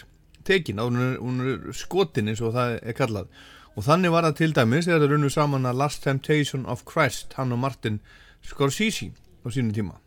tekin, 0.48 0.80
áður 0.80 1.18
en 1.20 1.44
er 1.44 1.76
skotin 1.76 2.32
eins 2.32 2.40
og 2.40 2.54
það 2.56 2.78
er 2.80 2.96
kallað. 2.96 3.28
Og 3.74 3.84
þannig 3.84 4.14
var 4.14 4.24
það 4.28 4.38
til 4.38 4.52
dæmis 4.56 4.88
þegar 4.88 5.02
það 5.02 5.12
runnu 5.12 5.30
saman 5.34 5.68
að 5.68 5.80
Last 5.82 6.04
Temptation 6.06 6.64
of 6.70 6.86
Christ 6.88 7.34
hann 7.36 7.52
og 7.52 7.60
Martin 7.60 8.00
Scorsese 8.44 9.10
á 9.44 9.48
sínum 9.52 9.74
tíma. 9.74 9.98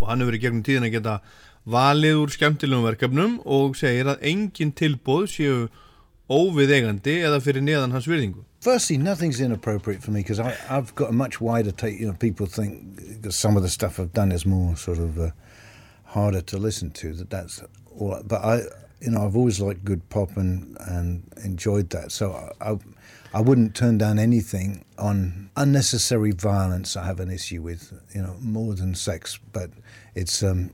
Og 0.00 0.08
hann 0.10 0.24
hefur 0.24 0.34
í 0.34 0.40
gegnum 0.42 0.64
tíðin 0.66 0.88
að 0.88 0.96
geta 0.96 1.18
valið 1.66 2.20
úr 2.20 2.34
skemmtilegum 2.34 2.84
verkefnum 2.84 3.38
og 3.44 3.76
segir 3.78 4.10
að 4.12 4.24
engin 4.30 4.72
tilbóð 4.76 5.26
séu 5.32 5.68
eða 6.28 7.40
fyrir 7.44 7.64
neðan 7.64 7.92
hans 7.92 8.08
virðingu 8.08 8.44
Firstly, 8.64 8.96
nothing's 8.96 9.40
inappropriate 9.40 10.02
for 10.02 10.10
me 10.10 10.20
because 10.20 10.40
I've 10.40 10.94
got 10.94 11.10
a 11.10 11.12
much 11.12 11.38
wider 11.38 11.70
take. 11.70 12.00
You 12.00 12.06
know, 12.06 12.14
people 12.14 12.46
think 12.46 13.30
some 13.30 13.58
of 13.58 13.62
the 13.62 13.68
stuff 13.68 14.00
I've 14.00 14.14
done 14.14 14.32
is 14.32 14.46
more 14.46 14.74
sort 14.74 14.96
of 14.96 15.20
uh, 15.20 15.32
harder 16.04 16.40
to 16.40 16.56
listen 16.56 16.90
to. 16.92 17.12
That 17.12 17.28
that's 17.28 17.62
all. 17.94 18.22
But 18.24 18.42
I, 18.42 18.62
you 19.02 19.10
know, 19.10 19.26
I've 19.26 19.36
always 19.36 19.60
liked 19.60 19.84
good 19.84 20.08
pop 20.08 20.38
and 20.38 20.78
and 20.80 21.30
enjoyed 21.44 21.90
that. 21.90 22.10
So 22.10 22.32
I, 22.32 22.70
I, 22.70 22.78
I 23.34 23.42
wouldn't 23.42 23.74
turn 23.74 23.98
down 23.98 24.18
anything 24.18 24.86
on 24.96 25.50
unnecessary 25.58 26.30
violence. 26.30 26.96
I 26.96 27.04
have 27.04 27.20
an 27.20 27.30
issue 27.30 27.60
with, 27.60 27.92
you 28.14 28.22
know, 28.22 28.36
more 28.40 28.72
than 28.72 28.94
sex. 28.94 29.38
But 29.52 29.72
it's, 30.14 30.42
um, 30.42 30.70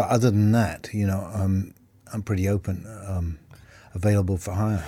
but 0.00 0.08
other 0.08 0.30
than 0.30 0.52
that, 0.52 0.88
you 0.94 1.06
know, 1.06 1.28
um, 1.34 1.74
I'm 2.10 2.22
pretty 2.22 2.48
open, 2.48 2.86
um, 3.06 3.38
available 3.92 4.38
for 4.38 4.54
hire. 4.56 4.84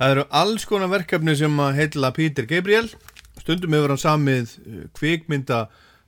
Það 0.00 0.12
eru 0.12 0.22
alls 0.40 0.64
konar 0.68 0.88
verkefni 0.88 1.34
sem 1.36 1.58
að 1.60 1.76
heitla 1.76 2.12
Peter 2.16 2.46
Gabriel. 2.48 2.88
Stundum 3.42 3.74
hefur 3.76 3.92
hann 3.92 4.00
samið 4.00 4.54
uh, 4.56 4.78
kvikmynda 4.96 5.58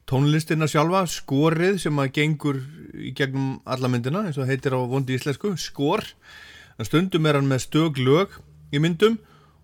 tónlistina 0.09 0.65
sjálfa, 0.73 1.03
skorið 1.13 1.83
sem 1.83 2.01
að 2.01 2.15
gengur 2.17 2.63
í 2.97 3.13
gegnum 3.17 3.59
alla 3.69 3.91
myndina 3.93 4.23
eins 4.25 4.41
og 4.41 4.49
heitir 4.49 4.73
á 4.73 4.81
vondi 4.89 5.19
íslensku, 5.19 5.53
skor. 5.61 6.07
En 6.81 6.89
stundum 6.89 7.29
er 7.29 7.37
hann 7.37 7.51
með 7.51 7.67
stök 7.67 8.01
lög 8.01 8.39
í 8.73 8.81
myndum 8.81 9.19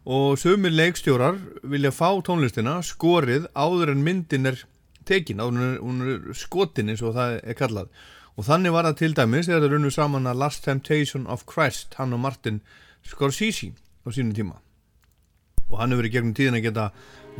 og 0.05 0.37
sömur 0.37 0.75
leikstjórar 0.75 1.39
vilja 1.65 1.95
fá 1.97 2.11
tónlistina 2.27 2.77
skorið 2.85 3.49
áður 3.57 3.95
en 3.95 4.05
myndin 4.05 4.53
er 4.53 4.67
tekin, 5.09 5.41
áður 5.41 5.65
en 5.65 5.81
hún 5.81 6.05
er 6.05 6.37
skotin 6.37 6.93
eins 6.93 7.01
og 7.01 7.17
það 7.17 7.39
er 7.41 7.57
kallað 7.57 8.05
og 8.35 8.47
þannig 8.49 8.75
var 8.75 8.89
það 8.89 8.99
til 9.01 9.15
dæmis 9.19 9.49
þegar 9.49 9.65
það 9.65 9.75
runnu 9.75 9.93
saman 9.95 10.31
að 10.31 10.41
Last 10.43 10.65
Temptation 10.67 11.27
of 11.31 11.45
Christ 11.51 11.95
hann 12.01 12.17
og 12.17 12.23
Martin 12.25 12.61
Scorsese 13.07 13.73
á 14.03 14.09
sínum 14.11 14.35
tíma. 14.35 14.59
Og 15.71 15.79
hann 15.81 15.95
hefur 15.95 16.09
í 16.09 16.13
gegnum 16.15 16.35
tíðin 16.37 16.59
að 16.59 16.67
geta 16.67 16.89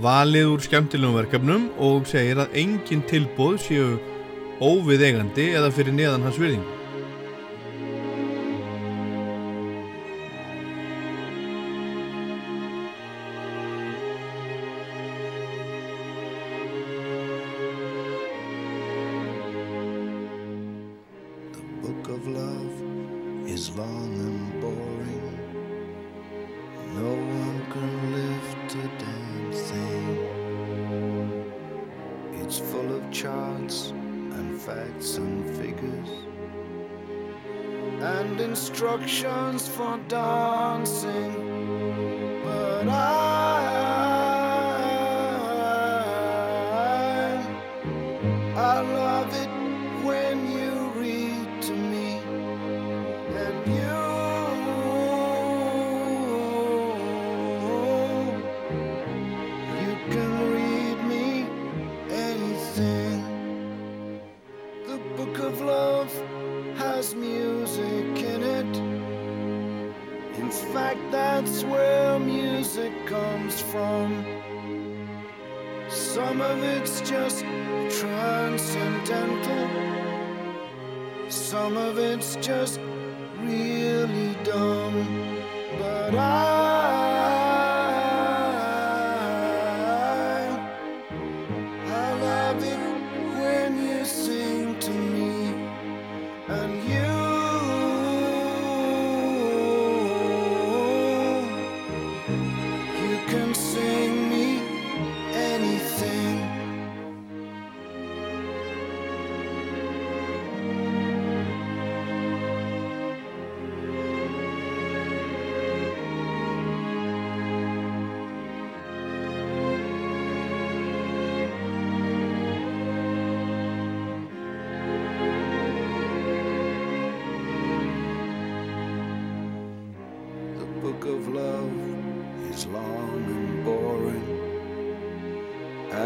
valið 0.05 0.53
úr 0.53 0.65
skemmtilegum 0.65 1.19
verkefnum 1.19 1.69
og 1.83 2.07
segir 2.11 2.41
að 2.43 2.57
engin 2.63 3.05
tilbóð 3.11 3.59
séu 3.67 3.91
óviðeigandi 4.63 5.51
eða 5.59 5.75
fyrir 5.75 5.97
neðan 5.99 6.27
hans 6.29 6.41
virðingu 6.41 6.84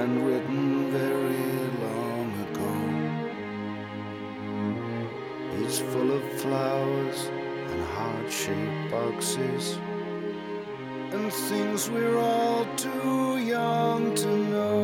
and 0.08 0.26
written 0.26 0.90
very 0.90 1.54
long 1.84 2.28
ago. 2.46 2.72
It's 5.60 5.78
full 5.80 6.10
of 6.18 6.22
flowers 6.40 7.18
and 7.70 7.80
heart 7.94 8.32
shaped 8.32 8.90
boxes 8.90 9.78
and 11.12 11.30
things 11.50 11.90
we're 11.90 12.18
all 12.18 12.64
too 12.76 13.38
young 13.38 14.14
to 14.14 14.30
know. 14.52 14.77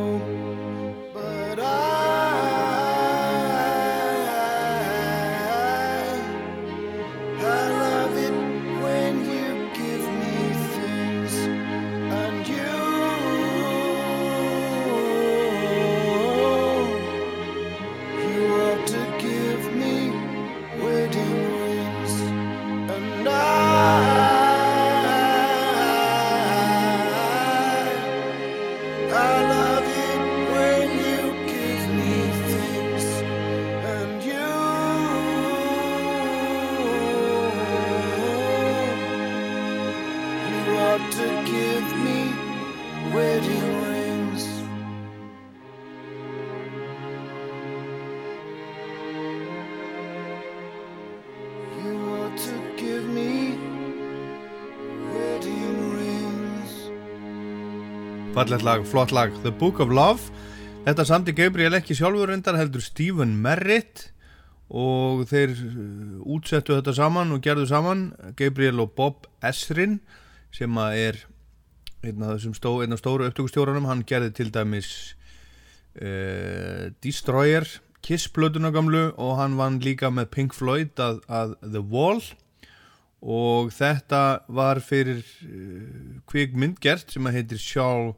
Fallegt 58.45 58.61
lag, 58.61 58.83
flott 58.85 59.11
lag, 59.11 59.31
The 59.41 59.49
Book 59.49 59.79
of 59.81 59.89
Love. 59.89 60.29
Þetta 60.85 61.03
samti 61.09 61.33
Gabriel 61.33 61.73
ekki 61.73 61.95
sjálfur 61.97 62.29
reyndar 62.29 62.53
heldur 62.59 62.83
Stephen 62.85 63.31
Merritt. 63.41 64.03
Og 64.69 65.23
þeir 65.31 65.55
uh, 65.55 66.19
útsettu 66.35 66.75
þetta 66.75 66.93
saman 66.93 67.33
og 67.33 67.41
gerðu 67.41 67.63
saman 67.71 68.03
Gabriel 68.37 68.83
og 68.83 68.91
Bob 68.93 69.25
Esrin 69.41 69.95
sem 70.53 70.77
er 70.83 71.17
einn 72.05 72.21
af 72.21 72.35
þessum 72.35 72.53
stó, 72.53 72.75
einn 72.83 72.93
af 72.93 73.01
stóru 73.01 73.25
upptökustjóranum. 73.25 73.87
Hann 73.89 74.05
gerði 74.05 74.29
til 74.37 74.53
dæmis 74.53 74.91
uh, 75.97 76.93
Destroyer 77.01 77.65
Kiss 78.05 78.29
plötuna 78.29 78.69
gamlu 78.69 79.07
og 79.17 79.39
hann 79.39 79.57
vann 79.57 79.81
líka 79.81 80.13
með 80.13 80.29
Pink 80.37 80.53
Floyd 80.53 80.93
að, 81.01 81.23
að 81.25 81.57
The 81.65 81.81
Wall. 81.81 82.21
Og 83.25 83.73
þetta 83.73 84.45
var 84.53 84.85
fyrir 84.85 85.25
uh, 85.49 86.21
kvikmynd 86.29 86.77
gert 86.77 87.09
sem 87.09 87.25
að 87.25 87.39
heitir 87.41 87.65
Shall 87.65 88.13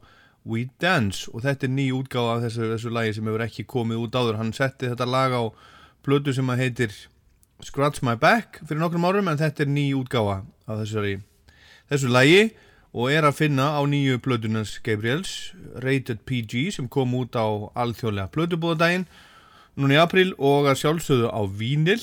We 0.48 0.68
Dance. 0.80 1.28
Og 1.32 1.44
þetta 1.44 1.68
er 1.68 1.74
ný 1.74 1.86
útgáfa 1.94 2.38
af 2.38 2.46
þessu, 2.46 2.70
þessu 2.72 2.92
lagi 2.94 3.14
sem 3.16 3.28
hefur 3.28 3.44
ekki 3.44 3.66
komið 3.68 4.04
út 4.06 4.18
áður. 4.18 4.38
Hann 4.40 4.54
setti 4.56 4.88
þetta 4.90 5.08
lag 5.08 5.36
á 5.36 5.42
plötu 6.06 6.32
sem 6.34 6.48
að 6.48 6.62
heitir 6.64 6.94
Scratch 7.64 8.04
My 8.06 8.14
Back 8.16 8.62
fyrir 8.64 8.80
nokkrum 8.80 9.06
árum 9.08 9.28
en 9.28 9.40
þetta 9.40 9.66
er 9.66 9.72
ný 9.74 9.90
útgáfa 9.98 10.40
af 10.66 10.82
þessari, 10.82 11.18
þessu 11.92 12.12
lagi. 12.14 12.42
Og 12.96 13.12
er 13.12 13.26
að 13.28 13.36
finna 13.42 13.74
á 13.76 13.84
nýju 13.84 14.16
plötunans 14.24 14.78
Gabriels 14.80 15.52
Rated 15.84 16.22
PG 16.24 16.70
sem 16.78 16.86
kom 16.88 17.12
út 17.18 17.36
á 17.36 17.44
alþjóðlega 17.76 18.32
plötubóðadaginn 18.32 19.04
núna 19.76 19.98
í 19.98 20.00
april 20.00 20.32
og 20.40 20.70
að 20.70 20.80
sjálfsögðu 20.80 21.28
á 21.28 21.40
Vínil 21.52 22.00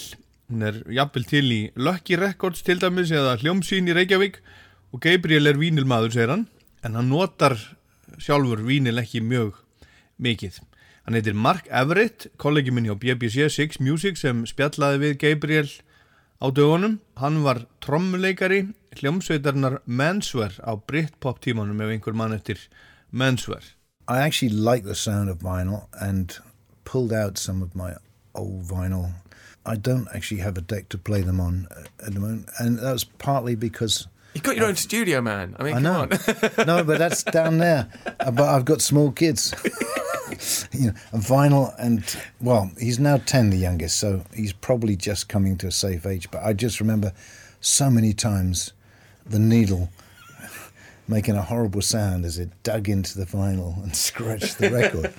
hún 0.52 0.62
er 0.62 0.78
jafnvel 0.94 1.26
til 1.26 1.48
í 1.50 1.62
Lucky 1.74 2.20
Records 2.22 2.62
til 2.66 2.78
dæmis 2.82 3.10
eða 3.14 3.38
hljómsýn 3.42 3.90
í 3.90 3.96
Reykjavík. 3.98 4.38
Og 4.94 5.02
Gabriel 5.04 5.50
er 5.50 5.60
vínilmaður 5.60 6.14
segir 6.14 6.32
hann. 6.32 6.46
En 6.86 6.96
hann 6.96 7.10
notar 7.10 7.58
sjálfur 8.22 8.64
vínil 8.66 9.02
ekki 9.02 9.22
mjög 9.22 9.60
mikið. 10.22 10.60
Hann 11.06 11.18
heitir 11.18 11.38
Mark 11.38 11.68
Everett 11.70 12.28
kollegi 12.42 12.74
minn 12.74 12.88
hjá 12.90 12.96
BBC 12.98 13.50
Six 13.54 13.80
Music 13.80 14.18
sem 14.18 14.46
spjallaði 14.50 15.04
við 15.04 15.18
Gabriel 15.22 15.70
á 16.42 16.50
dögunum. 16.50 17.00
Hann 17.22 17.44
var 17.46 17.66
trommuleikari 17.86 18.68
hljómsveitarnar 18.98 19.82
Menswear 19.86 20.56
á 20.64 20.74
Britpop 20.76 21.42
tímanum 21.44 21.82
ef 21.84 21.94
einhver 21.94 22.18
mann 22.18 22.34
eftir 22.34 22.60
Menswear 23.12 23.76
I 24.08 24.20
actually 24.20 24.50
like 24.50 24.84
the 24.84 24.94
sound 24.94 25.30
of 25.30 25.40
vinyl 25.40 25.88
and 26.00 26.38
pulled 26.84 27.12
out 27.12 27.40
some 27.40 27.64
of 27.64 27.74
my 27.74 27.96
old 28.36 28.68
vinyl. 28.68 29.14
I 29.66 29.78
don't 29.78 30.08
actually 30.14 30.42
have 30.42 30.60
a 30.60 30.62
deck 30.62 30.90
to 30.90 31.00
play 31.00 31.22
them 31.22 31.40
on 31.40 31.68
at 32.06 32.14
the 32.14 32.20
moment, 32.20 32.50
and 32.60 32.78
that 32.78 32.94
was 32.94 33.04
partly 33.04 33.56
because 33.56 34.08
You've 34.36 34.44
got 34.44 34.58
your 34.58 34.68
own 34.68 34.76
studio, 34.76 35.22
man. 35.22 35.56
I 35.58 35.64
mean, 35.64 35.74
I 35.74 35.82
come 35.82 35.84
know. 35.84 36.02
on. 36.02 36.68
no, 36.68 36.84
but 36.84 37.00
that's 37.00 37.24
down 37.40 37.58
there. 37.58 37.88
Uh, 38.20 38.32
But 38.32 38.50
I've 38.54 38.66
got 38.66 38.82
small 38.82 39.12
kids. 39.12 39.56
you 40.72 40.88
know, 40.88 40.94
and 41.12 41.22
vinyl, 41.24 41.74
and 41.80 42.04
well, 42.42 42.72
he's 42.80 43.00
now 43.00 43.18
ten, 43.18 43.50
the 43.50 43.58
youngest, 43.58 43.98
so 44.00 44.24
he's 44.36 44.54
probably 44.54 44.96
just 44.96 45.30
coming 45.30 45.56
to 45.58 45.68
a 45.68 45.72
safe 45.72 46.06
age. 46.06 46.30
But 46.32 46.44
I 46.44 46.54
just 46.54 46.80
remember 46.80 47.14
so 47.62 47.90
many 47.90 48.12
times 48.14 48.74
the 49.26 49.40
needle 49.40 49.90
making 51.08 51.36
a 51.36 51.42
horrible 51.42 51.82
sound 51.82 52.26
as 52.26 52.40
it 52.40 52.50
dug 52.64 52.90
into 52.90 53.18
the 53.18 53.26
vinyl 53.26 53.82
and 53.84 53.96
scratched 54.08 54.58
the 54.58 54.70
record. 54.70 55.14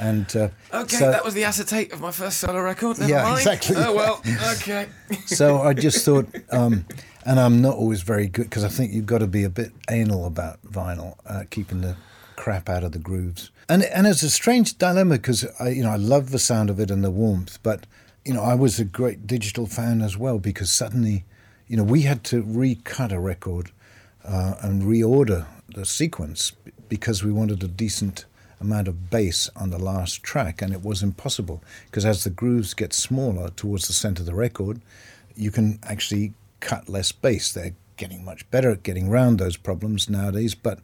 and 0.00 0.34
uh, 0.36 0.48
Okay, 0.72 0.96
so, 0.96 1.10
that 1.10 1.24
was 1.24 1.34
the 1.34 1.44
acetate 1.44 1.92
of 1.92 2.00
my 2.00 2.10
first 2.10 2.38
solo 2.38 2.60
record. 2.60 2.98
Never 2.98 3.10
Yeah, 3.10 3.22
mind. 3.22 3.38
exactly. 3.38 3.76
Oh 3.78 3.94
well. 3.94 4.22
Okay. 4.60 4.86
so 5.26 5.60
I 5.62 5.74
just 5.74 6.04
thought, 6.04 6.26
um, 6.50 6.84
and 7.24 7.38
I'm 7.38 7.60
not 7.62 7.74
always 7.76 8.02
very 8.02 8.26
good 8.28 8.44
because 8.44 8.64
I 8.64 8.68
think 8.68 8.92
you've 8.92 9.06
got 9.06 9.18
to 9.18 9.26
be 9.26 9.44
a 9.44 9.50
bit 9.50 9.72
anal 9.90 10.26
about 10.26 10.60
vinyl, 10.62 11.16
uh, 11.26 11.44
keeping 11.50 11.80
the 11.82 11.96
crap 12.36 12.68
out 12.68 12.84
of 12.84 12.92
the 12.92 12.98
grooves. 12.98 13.50
And 13.68 13.82
and 13.84 14.06
it's 14.06 14.22
a 14.22 14.30
strange 14.30 14.78
dilemma 14.78 15.16
because 15.16 15.46
I, 15.60 15.68
you 15.70 15.82
know, 15.82 15.90
I 15.90 15.96
love 15.96 16.30
the 16.30 16.38
sound 16.38 16.70
of 16.70 16.80
it 16.80 16.90
and 16.90 17.04
the 17.04 17.10
warmth, 17.10 17.58
but 17.62 17.86
you 18.24 18.32
know, 18.34 18.42
I 18.42 18.54
was 18.54 18.78
a 18.80 18.84
great 18.84 19.26
digital 19.26 19.66
fan 19.66 20.00
as 20.02 20.16
well 20.16 20.38
because 20.38 20.70
suddenly, 20.70 21.24
you 21.66 21.76
know, 21.76 21.82
we 21.84 22.02
had 22.02 22.24
to 22.24 22.42
recut 22.42 23.12
a 23.12 23.18
record 23.20 23.70
uh, 24.28 24.54
and 24.60 24.82
reorder 24.82 25.46
the 25.74 25.84
sequence 25.84 26.52
because 26.88 27.24
we 27.24 27.32
wanted 27.32 27.62
a 27.62 27.68
decent 27.68 28.26
amount 28.60 28.88
of 28.88 29.10
bass 29.10 29.48
on 29.56 29.70
the 29.70 29.78
last 29.78 30.22
track, 30.22 30.60
and 30.60 30.72
it 30.72 30.82
was 30.82 31.02
impossible 31.02 31.62
because 31.86 32.04
as 32.04 32.24
the 32.24 32.30
grooves 32.30 32.74
get 32.74 32.92
smaller 32.92 33.48
towards 33.50 33.86
the 33.86 33.92
center 33.92 34.22
of 34.22 34.26
the 34.26 34.34
record, 34.34 34.80
you 35.36 35.50
can 35.50 35.78
actually 35.82 36.32
cut 36.60 36.88
less 36.88 37.12
bass. 37.12 37.52
They're 37.52 37.74
getting 37.96 38.24
much 38.24 38.48
better 38.50 38.70
at 38.70 38.82
getting 38.82 39.08
around 39.08 39.38
those 39.38 39.56
problems 39.56 40.08
nowadays, 40.08 40.54
but 40.54 40.80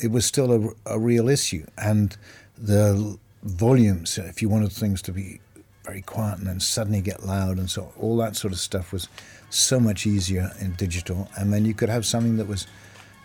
it 0.00 0.10
was 0.10 0.26
still 0.26 0.52
a, 0.86 0.94
a 0.94 0.98
real 0.98 1.28
issue. 1.28 1.66
And 1.78 2.16
the 2.58 3.18
volumes, 3.42 4.18
if 4.18 4.42
you 4.42 4.48
wanted 4.48 4.72
things 4.72 5.00
to 5.02 5.12
be 5.12 5.40
very 5.84 6.02
quiet 6.02 6.38
and 6.38 6.46
then 6.46 6.60
suddenly 6.60 7.00
get 7.00 7.24
loud 7.24 7.58
and 7.58 7.70
so 7.70 7.92
all 7.98 8.16
that 8.16 8.36
sort 8.36 8.52
of 8.52 8.58
stuff 8.58 8.92
was 8.92 9.08
so 9.50 9.78
much 9.78 10.06
easier 10.06 10.50
in 10.60 10.72
digital. 10.72 11.28
And 11.36 11.52
then 11.52 11.64
you 11.64 11.74
could 11.74 11.88
have 11.88 12.04
something 12.04 12.36
that 12.38 12.48
was, 12.48 12.66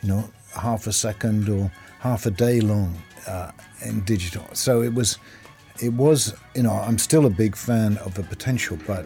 you 0.02 0.10
know, 0.10 0.30
half 0.56 0.88
a 0.88 0.94
second 0.94 1.50
or 1.50 1.72
half 2.00 2.26
a 2.26 2.32
day 2.32 2.62
long 2.62 2.96
uh, 3.28 3.52
in 3.84 4.02
digital. 4.02 4.46
So 4.54 4.82
it 4.82 4.94
was, 4.94 5.18
it 5.82 5.94
was, 5.94 6.36
you 6.56 6.64
know, 6.64 6.74
I'm 6.74 6.98
still 6.98 7.26
a 7.26 7.30
big 7.30 7.56
fan 7.56 7.98
of 8.00 8.14
the 8.14 8.24
potential, 8.24 8.78
but 8.86 9.06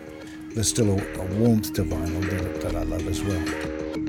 there's 0.53 0.69
still 0.69 0.89
a, 0.89 1.15
a 1.19 1.25
warmth 1.37 1.73
to 1.73 1.83
vinyl 1.83 2.29
that, 2.29 2.61
that 2.61 2.75
I 2.75 2.83
love 2.83 3.07
as 3.07 3.23
well. 3.23 4.02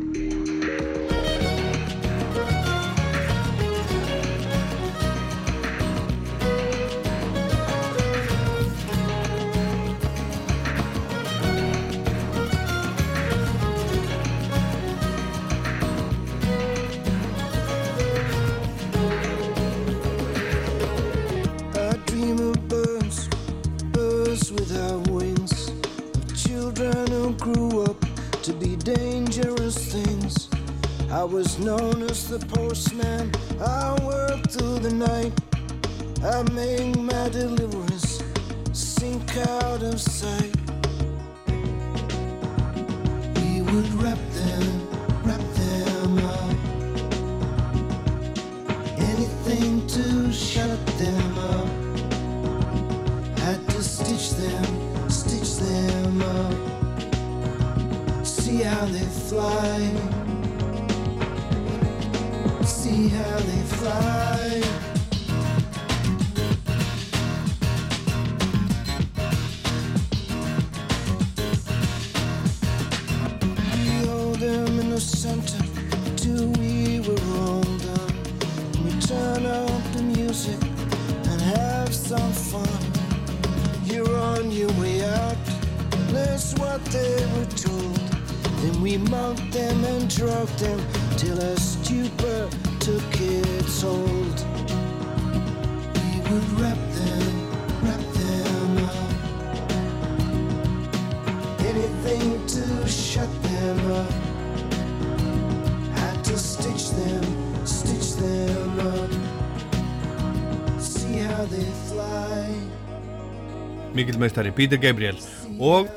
Meistari, 114.25 114.53
Peter 114.57 114.81
Gabriel 114.81 115.21
og 115.61 115.91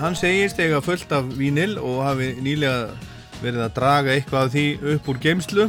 hann 0.00 0.16
segist 0.18 0.58
eiga 0.62 0.80
fullt 0.84 1.12
af 1.14 1.28
vínil 1.38 1.76
og 1.78 2.02
hafi 2.08 2.32
nýlega 2.42 2.88
verið 3.42 3.66
að 3.66 3.74
draga 3.76 4.14
eitthvað 4.14 4.48
af 4.48 4.54
því 4.54 4.64
upp 4.94 5.12
úr 5.12 5.20
geimslu 5.22 5.68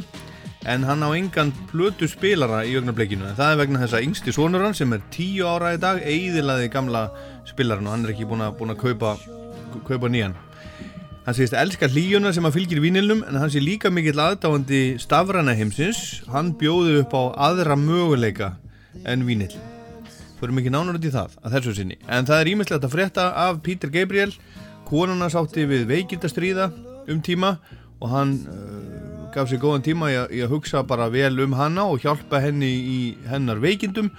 en 0.65 0.88
hann 0.88 1.06
á 1.06 1.10
engan 1.13 1.54
plötu 1.69 2.10
spilara 2.10 2.63
í 2.65 2.73
augnablikinu 2.80 3.28
en 3.30 3.38
það 3.38 3.51
er 3.51 3.62
vegna 3.62 3.84
þess 3.84 3.99
að 3.99 4.08
yngsti 4.08 4.34
sonur 4.34 4.65
hann 4.65 4.78
sem 4.78 4.95
er 4.95 5.06
10 5.13 5.45
ára 5.45 5.75
í 5.75 5.82
dag 5.84 6.01
eiðilaði 6.01 6.71
gamla 6.73 7.06
spilaran 7.51 7.86
og 7.86 7.95
hann 7.97 8.08
er 8.08 8.15
ekki 8.15 8.28
búin 8.32 8.47
að, 8.47 8.58
búin 8.58 8.73
að 8.73 8.82
kaupa, 8.88 9.15
kaupa 9.86 10.10
nýjan 10.10 10.38
Hann 11.25 11.34
segist 11.34 11.56
elska 11.58 11.88
hlýjuna 11.89 12.30
sem 12.38 12.45
að 12.45 12.60
fylgir 12.60 12.84
vínilnum 12.84 13.23
en 13.25 13.39
hann 13.41 13.49
sé 13.49 13.58
líka 13.58 13.89
mikill 13.89 14.21
aðdáandi 14.21 14.99
stafrana 15.01 15.56
heimsins. 15.58 16.21
Hann 16.30 16.54
bjóði 16.60 16.99
upp 17.01 17.17
á 17.17 17.49
aðra 17.49 17.73
möguleika 17.82 18.51
en 19.10 19.25
vínil. 19.25 19.56
Förum 20.39 20.60
ekki 20.60 20.74
nánar 20.74 20.98
út 20.98 21.08
í 21.08 21.13
það 21.13 21.38
að 21.41 21.58
þessu 21.58 21.76
sinni. 21.78 21.98
En 22.12 22.28
það 22.28 22.41
er 22.41 22.52
ímislegt 22.52 22.86
að 22.86 22.95
frétta 22.95 23.30
af 23.45 23.62
Peter 23.63 23.91
Gabriel. 23.91 24.34
Konuna 24.86 25.30
sátti 25.34 25.65
við 25.69 25.88
veikindastríða 25.89 26.69
um 27.10 27.21
tíma 27.24 27.56
og 28.02 28.10
hann 28.12 28.34
uh, 28.52 29.30
gaf 29.34 29.50
sér 29.50 29.62
góðan 29.63 29.86
tíma 29.86 30.12
í 30.12 30.17
að, 30.19 30.34
í 30.36 30.43
að 30.45 30.54
hugsa 30.54 30.84
bara 30.88 31.08
vel 31.13 31.34
um 31.43 31.56
hana 31.58 31.88
og 31.89 32.04
hjálpa 32.04 32.41
henni 32.43 32.69
í 32.69 33.00
hennar 33.30 33.62
veikindum 33.63 34.12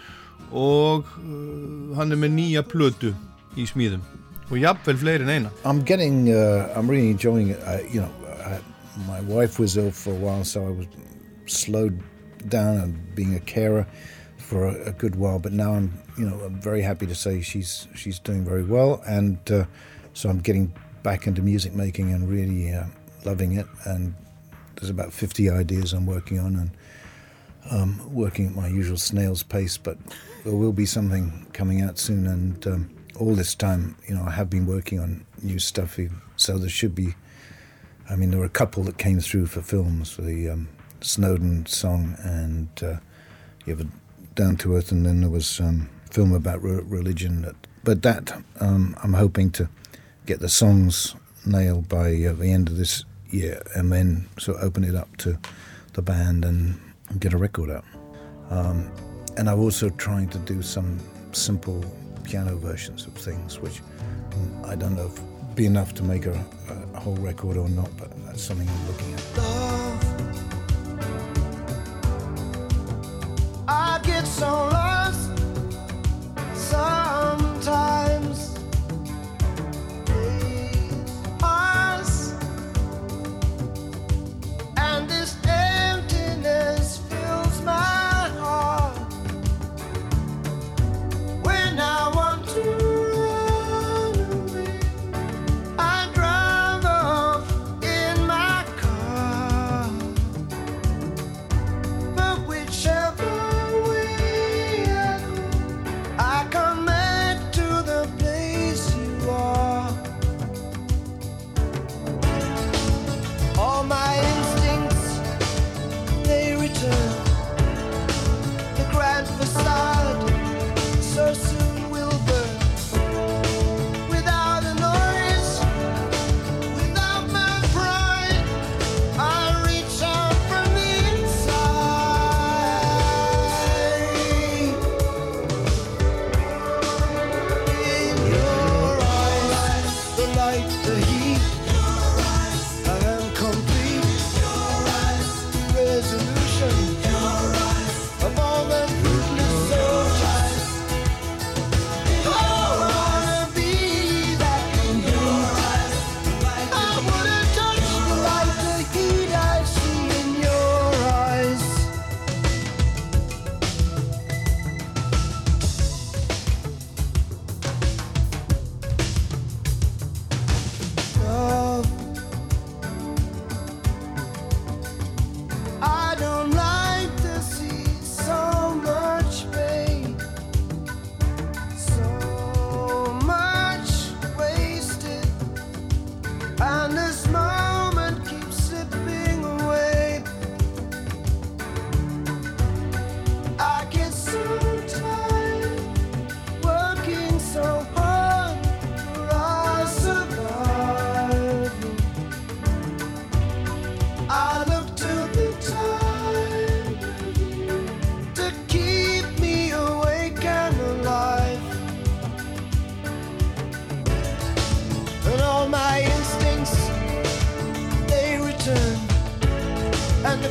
og 0.50 1.06
uh, 1.20 1.96
hann 1.98 2.14
er 2.14 2.20
með 2.20 2.34
nýja 2.38 2.64
plötu 2.66 3.12
í 3.56 3.66
smíðum 3.68 4.02
og 4.46 4.58
jafnvel 4.60 4.98
fleiri 5.00 5.26
en 5.26 5.32
eina. 5.32 5.52
I'm 5.64 5.82
getting, 5.84 6.28
uh, 6.30 6.72
I'm 6.74 6.88
really 6.88 7.10
enjoying 7.10 7.50
it. 7.50 7.60
I, 7.66 7.82
you 7.92 8.00
know, 8.00 8.10
I, 8.44 8.58
my 9.06 9.20
wife 9.22 9.58
was 9.58 9.76
ill 9.76 9.90
for 9.90 10.12
a 10.12 10.18
while, 10.18 10.44
so 10.44 10.66
I 10.66 10.70
was 10.70 10.86
slowed 11.46 12.00
down 12.48 12.78
and 12.78 13.14
being 13.14 13.34
a 13.34 13.40
carer 13.40 13.86
for 14.46 14.66
a, 14.66 14.88
a 14.88 14.92
good 14.92 15.16
while. 15.16 15.38
But 15.38 15.52
now 15.52 15.74
I'm, 15.74 15.92
you 16.16 16.28
know, 16.28 16.38
I'm 16.40 16.60
very 16.60 16.82
happy 16.82 17.06
to 17.06 17.14
say 17.14 17.42
she's 17.42 17.88
she's 17.94 18.18
doing 18.18 18.44
very 18.44 18.64
well, 18.64 19.02
and 19.06 19.38
uh, 19.50 19.64
so 20.14 20.28
I'm 20.28 20.40
getting 20.40 20.72
back 21.02 21.26
into 21.26 21.42
music 21.42 21.74
making 21.74 22.12
and 22.12 22.28
really 22.28 22.72
uh, 22.72 22.84
loving 23.24 23.52
it. 23.52 23.66
And 23.84 24.14
there's 24.76 24.90
about 24.90 25.12
50 25.12 25.50
ideas 25.50 25.92
I'm 25.92 26.06
working 26.06 26.38
on, 26.38 26.56
and 26.56 26.70
um, 27.70 28.14
working 28.14 28.46
at 28.46 28.54
my 28.54 28.68
usual 28.68 28.98
snail's 28.98 29.42
pace. 29.42 29.76
But 29.76 29.98
there 30.44 30.54
will 30.54 30.72
be 30.72 30.86
something 30.86 31.46
coming 31.52 31.82
out 31.82 31.98
soon, 31.98 32.26
and. 32.26 32.66
Um, 32.66 32.90
all 33.18 33.34
this 33.34 33.54
time, 33.54 33.96
you 34.06 34.14
know, 34.14 34.22
I 34.24 34.30
have 34.32 34.50
been 34.50 34.66
working 34.66 35.00
on 35.00 35.24
new 35.42 35.58
stuff, 35.58 35.98
so 36.36 36.58
there 36.58 36.68
should 36.68 36.94
be. 36.94 37.14
I 38.10 38.14
mean, 38.14 38.28
there 38.30 38.38
were 38.38 38.44
a 38.44 38.50
couple 38.50 38.82
that 38.82 38.98
came 38.98 39.20
through 39.20 39.46
for 39.46 39.62
films, 39.62 40.18
the 40.18 40.50
um, 40.50 40.68
Snowden 41.00 41.66
song 41.66 42.16
and 42.22 42.68
uh, 42.82 42.96
you 43.64 43.76
have 43.76 43.80
a 43.80 43.88
Down 44.36 44.56
to 44.58 44.76
Earth, 44.76 44.92
and 44.92 45.06
then 45.06 45.22
there 45.22 45.30
was 45.30 45.60
um, 45.60 45.88
film 46.10 46.32
about 46.32 46.62
re- 46.62 46.82
religion. 46.84 47.42
That, 47.42 47.56
but 47.82 48.02
that 48.02 48.42
um, 48.60 48.94
I'm 49.02 49.14
hoping 49.14 49.50
to 49.52 49.68
get 50.26 50.40
the 50.40 50.48
songs 50.48 51.16
nailed 51.46 51.88
by 51.88 52.08
uh, 52.22 52.34
the 52.34 52.52
end 52.52 52.68
of 52.68 52.76
this 52.76 53.04
year, 53.30 53.62
and 53.74 53.90
then 53.90 54.28
sort 54.38 54.58
of 54.58 54.64
open 54.64 54.84
it 54.84 54.94
up 54.94 55.16
to 55.18 55.38
the 55.94 56.02
band 56.02 56.44
and 56.44 56.78
get 57.18 57.32
a 57.32 57.38
record 57.38 57.70
out. 57.70 57.84
Um, 58.50 58.92
and 59.38 59.48
I'm 59.48 59.58
also 59.58 59.88
trying 59.88 60.28
to 60.28 60.38
do 60.38 60.60
some 60.60 61.00
simple 61.32 61.82
piano 62.22 62.56
versions 62.56 63.06
of 63.06 63.14
things, 63.14 63.58
which 63.58 63.80
mm, 64.30 64.66
I 64.66 64.76
don't 64.76 64.96
know 64.96 65.06
if 65.06 65.18
be 65.56 65.64
enough 65.64 65.94
to 65.94 66.02
make 66.02 66.26
a, 66.26 66.44
a 66.94 67.00
whole 67.00 67.16
record 67.16 67.56
or 67.56 67.70
not, 67.70 67.88
but 67.96 68.10
that's 68.26 68.42
something 68.42 68.68
I'm 68.68 68.86
looking 68.86 69.14
at. 69.14 70.15
I 73.68 74.00
get 74.02 74.26
so 74.26 74.46
lost 74.46 75.30
sometimes. 76.54 78.55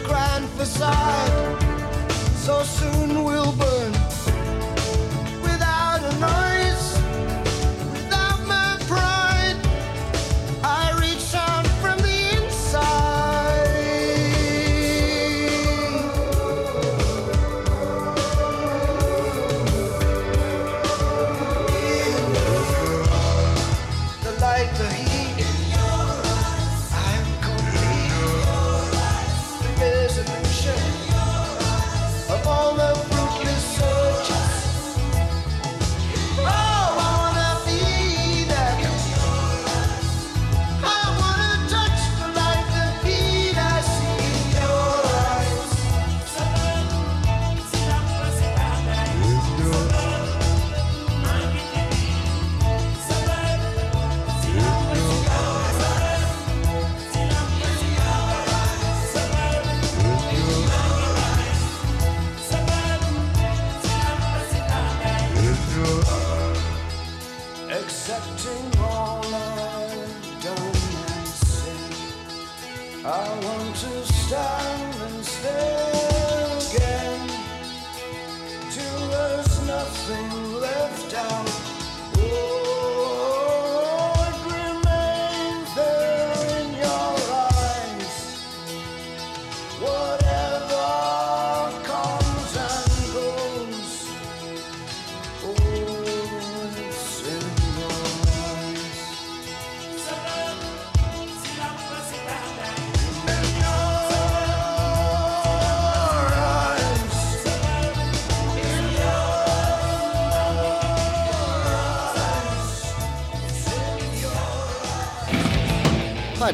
grand 0.08 0.48
facade. 0.50 1.62
So 2.36 2.64
soon 2.64 3.24
we'll 3.24 3.52
burn. 3.54 3.75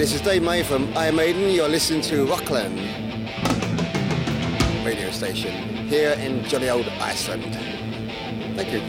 This 0.01 0.15
is 0.15 0.21
Dave 0.21 0.41
May 0.41 0.63
from 0.63 0.89
Iron 0.97 1.15
Maiden. 1.15 1.51
You're 1.53 1.69
listening 1.69 2.01
to 2.09 2.25
Rockland 2.25 2.73
radio 4.83 5.11
station 5.11 5.53
here 5.93 6.13
in 6.13 6.43
jolly 6.45 6.71
old 6.71 6.87
Iceland. 6.99 7.53
Thank 8.57 8.73
you. 8.73 8.81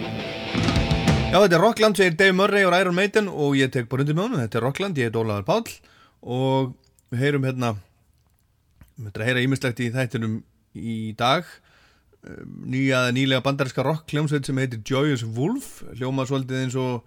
Já, 1.29 1.37
þetta 1.37 1.59
er 1.59 1.61
Rockland, 1.61 1.98
segir 2.01 2.16
Dave 2.16 2.33
Murray 2.33 2.64
og 2.64 2.72
Iron 2.79 2.96
Maiden 2.96 3.29
og 3.29 3.59
ég 3.61 3.68
tek 3.75 3.90
bara 3.90 4.07
undir 4.07 4.16
með 4.16 4.25
honum, 4.25 4.40
þetta 4.40 4.59
er 4.61 4.64
Rockland, 4.64 5.01
ég 5.01 5.11
heit 5.11 5.18
Ólaður 5.20 5.44
Páll 5.51 5.75
og 6.22 6.70
við 7.12 7.25
heyrum 7.27 7.44
hérna, 7.44 7.75
við 8.96 9.11
höfum 9.11 9.20
að 9.20 9.29
heyra 9.29 9.42
ímislegt 9.44 9.83
í 9.85 9.90
þættinum 9.92 10.38
í 10.81 10.96
dag, 11.18 11.51
um, 12.25 12.57
nýja, 12.72 13.03
nýlega 13.12 13.44
bandarinska 13.44 13.85
rock 13.85 14.16
hljómsveit 14.16 14.48
sem 14.48 14.62
heitir 14.64 14.81
Joyous 14.81 15.27
Wolf, 15.37 15.83
hljóma 15.92 16.25
svolítið 16.25 16.64
eins 16.64 16.79
og, 16.81 17.05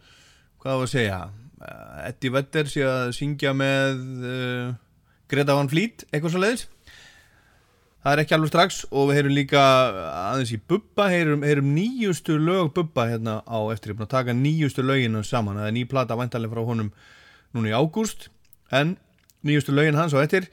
hvað 0.62 0.84
var 0.84 0.92
að 0.92 0.94
segja, 0.94 1.20
Eddie 2.06 2.34
Vedder 2.34 2.70
sé 2.70 2.84
að 2.86 3.12
syngja 3.16 3.54
með 3.56 4.02
uh, 4.28 4.74
Greta 5.32 5.56
Van 5.58 5.70
Fleet, 5.72 6.06
eitthvað 6.12 6.36
svo 6.36 6.42
leiðis. 6.44 6.66
Það 8.06 8.12
er 8.14 8.22
ekki 8.22 8.36
alveg 8.36 8.50
strax 8.52 8.76
og 8.92 9.08
við 9.10 9.18
heyrum 9.18 9.34
líka 9.34 9.62
aðeins 10.30 10.52
í 10.54 10.60
Bubba, 10.62 11.08
heyrum, 11.10 11.42
heyrum 11.42 11.72
nýjustu 11.74 12.36
lög 12.38 12.70
Bubba 12.76 13.08
hérna 13.10 13.40
á 13.50 13.58
eftir, 13.74 13.92
ég 13.92 13.96
er 13.96 13.98
búin 13.98 14.06
að 14.06 14.14
taka 14.14 14.36
nýjustu 14.38 14.86
lögin 14.86 15.18
hans 15.18 15.32
saman, 15.34 15.58
það 15.58 15.72
er 15.72 15.74
ný 15.74 15.88
plata 15.90 16.18
væntalega 16.20 16.54
frá 16.54 16.68
honum 16.68 16.92
núna 17.56 17.72
í 17.72 17.74
ágúst, 17.74 18.28
en 18.70 18.94
nýjustu 19.42 19.74
lögin 19.74 19.98
hans 19.98 20.14
á 20.14 20.22
eftir, 20.22 20.46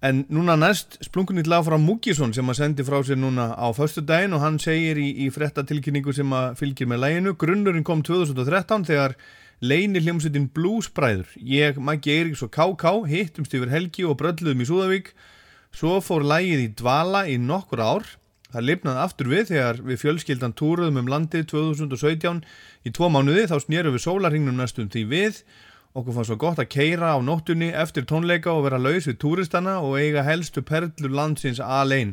en 0.00 0.24
núna 0.32 0.56
næst 0.56 0.96
splunkunni 1.04 1.44
lag 1.44 1.66
frá 1.68 1.76
Múkisson 1.76 2.32
sem 2.32 2.48
að 2.48 2.62
sendi 2.62 2.88
frá 2.88 2.96
sér 3.04 3.20
núna 3.20 3.50
á 3.52 3.68
föstudaginn 3.76 4.32
og 4.32 4.40
hann 4.40 4.56
segir 4.62 4.96
í, 4.96 5.10
í 5.26 5.28
frettatilkynningu 5.30 6.16
sem 6.16 6.32
að 6.32 6.56
fylgir 6.62 6.88
með 6.88 7.04
læginu, 7.04 7.36
grunnurinn 7.36 7.84
kom 7.84 8.00
2013 8.08 8.88
þegar 8.88 9.20
leini 9.62 10.02
hljómsveitin 10.02 10.50
Bluesbræður, 10.50 11.28
ég, 11.38 11.78
Maggi 11.78 12.10
Eiríks 12.10 12.42
og 12.42 12.50
K.K. 12.50 12.96
hittumst 13.06 13.54
yfir 13.54 13.70
helgi 13.70 14.04
og 14.08 14.18
brölluðum 14.18 14.64
í 14.64 14.68
Súðavík 14.68 15.14
Svo 15.72 16.02
fór 16.04 16.24
lægið 16.28 16.66
í 16.66 16.72
dvala 16.76 17.24
í 17.32 17.38
nokkur 17.40 17.80
ár. 17.80 18.08
Það 18.52 18.66
lifnaði 18.68 19.00
aftur 19.00 19.28
við 19.32 19.46
þegar 19.48 19.78
við 19.88 20.00
fjölskyldan 20.02 20.54
túruðum 20.58 20.98
um 21.00 21.08
landið 21.08 21.46
2017 21.54 22.42
í 22.84 22.92
tvo 22.92 23.08
mánuði 23.08 23.46
þá 23.48 23.56
snýrum 23.64 23.96
við 23.96 24.04
sólarhingnum 24.04 24.60
næstum 24.60 24.90
því 24.92 25.04
við. 25.08 25.38
Okkur 25.96 26.16
fannst 26.18 26.28
svo 26.28 26.36
gott 26.40 26.60
að 26.60 26.68
keira 26.72 27.14
á 27.16 27.18
nóttunni 27.24 27.70
eftir 27.72 28.04
tónleika 28.08 28.52
og 28.52 28.66
vera 28.66 28.80
laus 28.80 29.08
við 29.08 29.16
túristana 29.24 29.78
og 29.80 29.96
eiga 29.96 30.26
helstu 30.28 30.60
perlur 30.60 31.16
landsins 31.16 31.60
alein. 31.60 32.12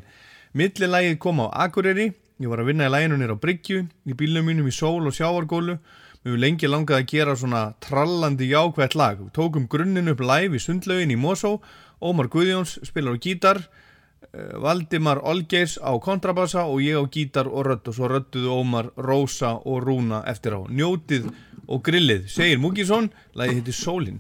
Millilægið 0.56 1.20
kom 1.20 1.44
á 1.44 1.52
Akureyri, 1.68 2.14
ég 2.40 2.52
var 2.52 2.64
að 2.64 2.72
vinna 2.72 2.88
í 2.88 2.94
læginu 2.96 3.20
nýra 3.20 3.36
á 3.36 3.44
Bryggju, 3.44 3.84
í 4.08 4.16
bílnum 4.16 4.48
mínum 4.48 4.72
í 4.72 4.76
sól 4.76 5.04
og 5.04 5.16
sjáargólu. 5.16 5.78
Við 6.20 6.34
hefum 6.34 6.42
lengi 6.44 6.68
langað 6.68 6.98
að 7.00 7.12
gera 7.14 7.36
svona 7.40 7.62
trallandi 7.80 8.50
jákvætt 8.50 8.96
lag. 9.00 9.22
Við 9.22 9.32
tókum 9.38 9.68
grunninn 9.72 10.12
upp 10.12 10.20
live 10.20 10.58
í 10.58 10.64
sundlaugin 10.64 11.14
í 11.16 11.20
Mosó. 11.20 11.60
Ómar 12.04 12.28
Guðjóns 12.32 12.76
spilar 12.84 13.16
á 13.16 13.24
gítar 13.24 13.62
eh, 13.64 14.58
Valdimar 14.60 15.24
Olgeirs 15.24 15.78
á 15.80 15.96
kontrabassa 16.04 16.66
og 16.68 16.84
ég 16.84 17.00
á 17.00 17.04
gítar 17.08 17.48
og 17.48 17.70
rödd. 17.70 17.88
Og 17.88 17.96
svo 17.96 18.12
rödduðu 18.12 18.52
Ómar, 18.52 18.92
Rósa 19.00 19.56
og 19.64 19.80
Rúna 19.88 20.26
eftir 20.28 20.60
á. 20.60 20.62
Njótið 20.68 21.32
og 21.70 21.86
grillið, 21.88 22.28
segir 22.28 22.60
Múkisson 22.60 23.14
lagið 23.38 23.62
hittir 23.62 23.80
Sólin 23.80 24.20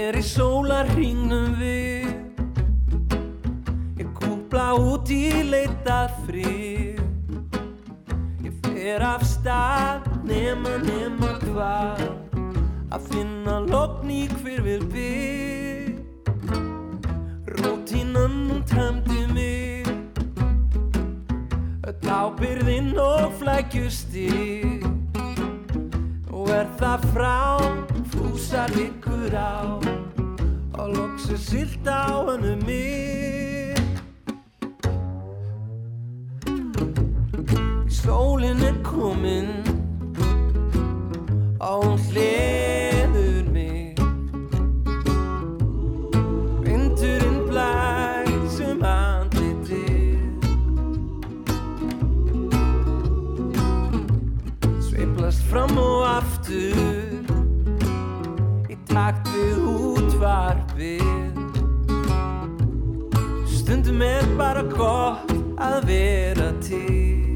Styr 0.00 0.16
í 0.16 0.22
sólarhingnum 0.24 1.58
við. 1.60 2.06
Ég 4.00 4.06
kúpla 4.16 4.72
út 4.80 5.10
í 5.12 5.44
leitað 5.44 6.14
frið 6.24 7.02
Ég 8.46 8.54
fer 8.64 9.04
af 9.04 9.20
stað 9.28 10.08
nema 10.24 10.72
nema 10.86 11.34
hvað. 11.42 12.00
Að 12.96 13.10
finna 13.10 13.58
logn 13.66 14.08
í 14.14 14.22
hver 14.38 14.64
við 14.64 14.86
bygg 14.94 16.00
Rútínan 17.60 18.40
hún 18.48 18.64
tæmdi 18.72 19.28
mig. 19.36 19.84
Öll 21.84 22.08
ábyrðinn 22.08 22.96
og 22.96 23.36
flækjustig 23.42 24.99
Og 26.40 26.48
er 26.48 26.68
það 26.80 27.02
frá 27.12 27.38
fúsar 28.14 28.72
ykkur 28.80 29.34
á 29.36 29.76
Og 30.80 30.86
loksu 30.94 31.36
silt 31.36 31.84
á 31.84 32.24
hannu 32.24 32.54
mig. 32.64 33.76
Sólin 37.92 38.64
er 38.64 38.80
komin 38.88 39.52
Og 41.60 41.84
hún 41.84 42.00
hliður 42.08 42.59
takt 58.90 59.28
við 59.34 59.58
útvarpið 59.70 61.38
Stundum 63.50 64.02
er 64.02 64.26
bara 64.38 64.66
gott 64.74 65.34
að 65.60 65.78
vera 65.90 66.50
til 66.64 67.29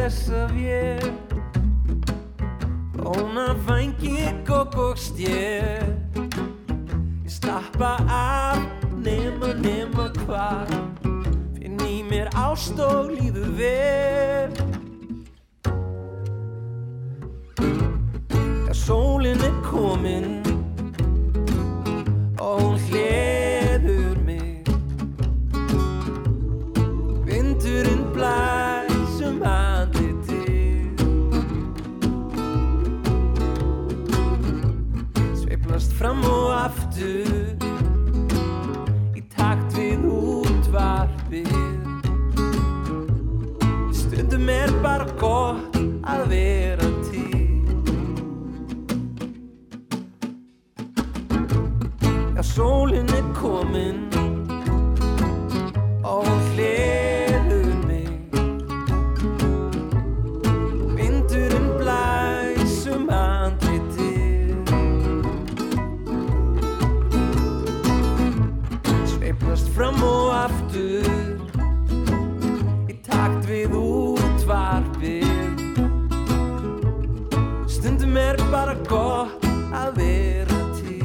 þessa 0.00 0.46
vél 0.54 1.12
Bóna 2.96 3.52
fængi 3.66 4.30
gogg 4.48 4.76
og 4.78 4.96
stjél 4.96 5.92
Ég 7.24 7.28
stappa 7.28 7.98
af 8.08 8.62
nema 9.04 9.52
nema 9.60 10.08
hvað 10.22 10.72
Finn 11.58 11.80
í 11.84 12.00
mér 12.08 12.32
ást 12.32 12.80
og 12.80 13.12
líður 13.12 13.52
vel 13.60 14.56
Já, 18.68 18.72
sólin 18.72 19.44
er 19.44 19.56
komin 19.68 20.39
aftur 37.00 37.56
í 39.16 39.22
takt 39.32 39.72
við 39.76 40.04
útvarfið 40.04 41.48
Stundum 43.96 44.48
er 44.52 44.72
bara 44.84 45.06
gott 45.20 45.78
að 46.04 46.26
vera 46.32 46.88
til. 47.08 47.46
Já, 52.36 52.42
sólinn 52.52 53.08
er 53.16 53.26
komin. 53.38 54.09
Bara 78.70 78.86
gott 78.86 79.46
að 79.74 79.96
vera 79.98 80.58
til. 80.78 80.98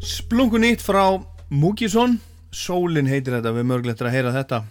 Splungu 0.00 0.60
nýtt 0.60 0.84
frá 0.84 1.18
Múkisson 1.50 2.20
Sólin 2.50 3.08
heitir 3.10 3.36
þetta, 3.36 3.54
við 3.54 3.66
mörglettir 3.66 4.06
að 4.06 4.14
heyra 4.14 4.34
þetta. 4.34 4.62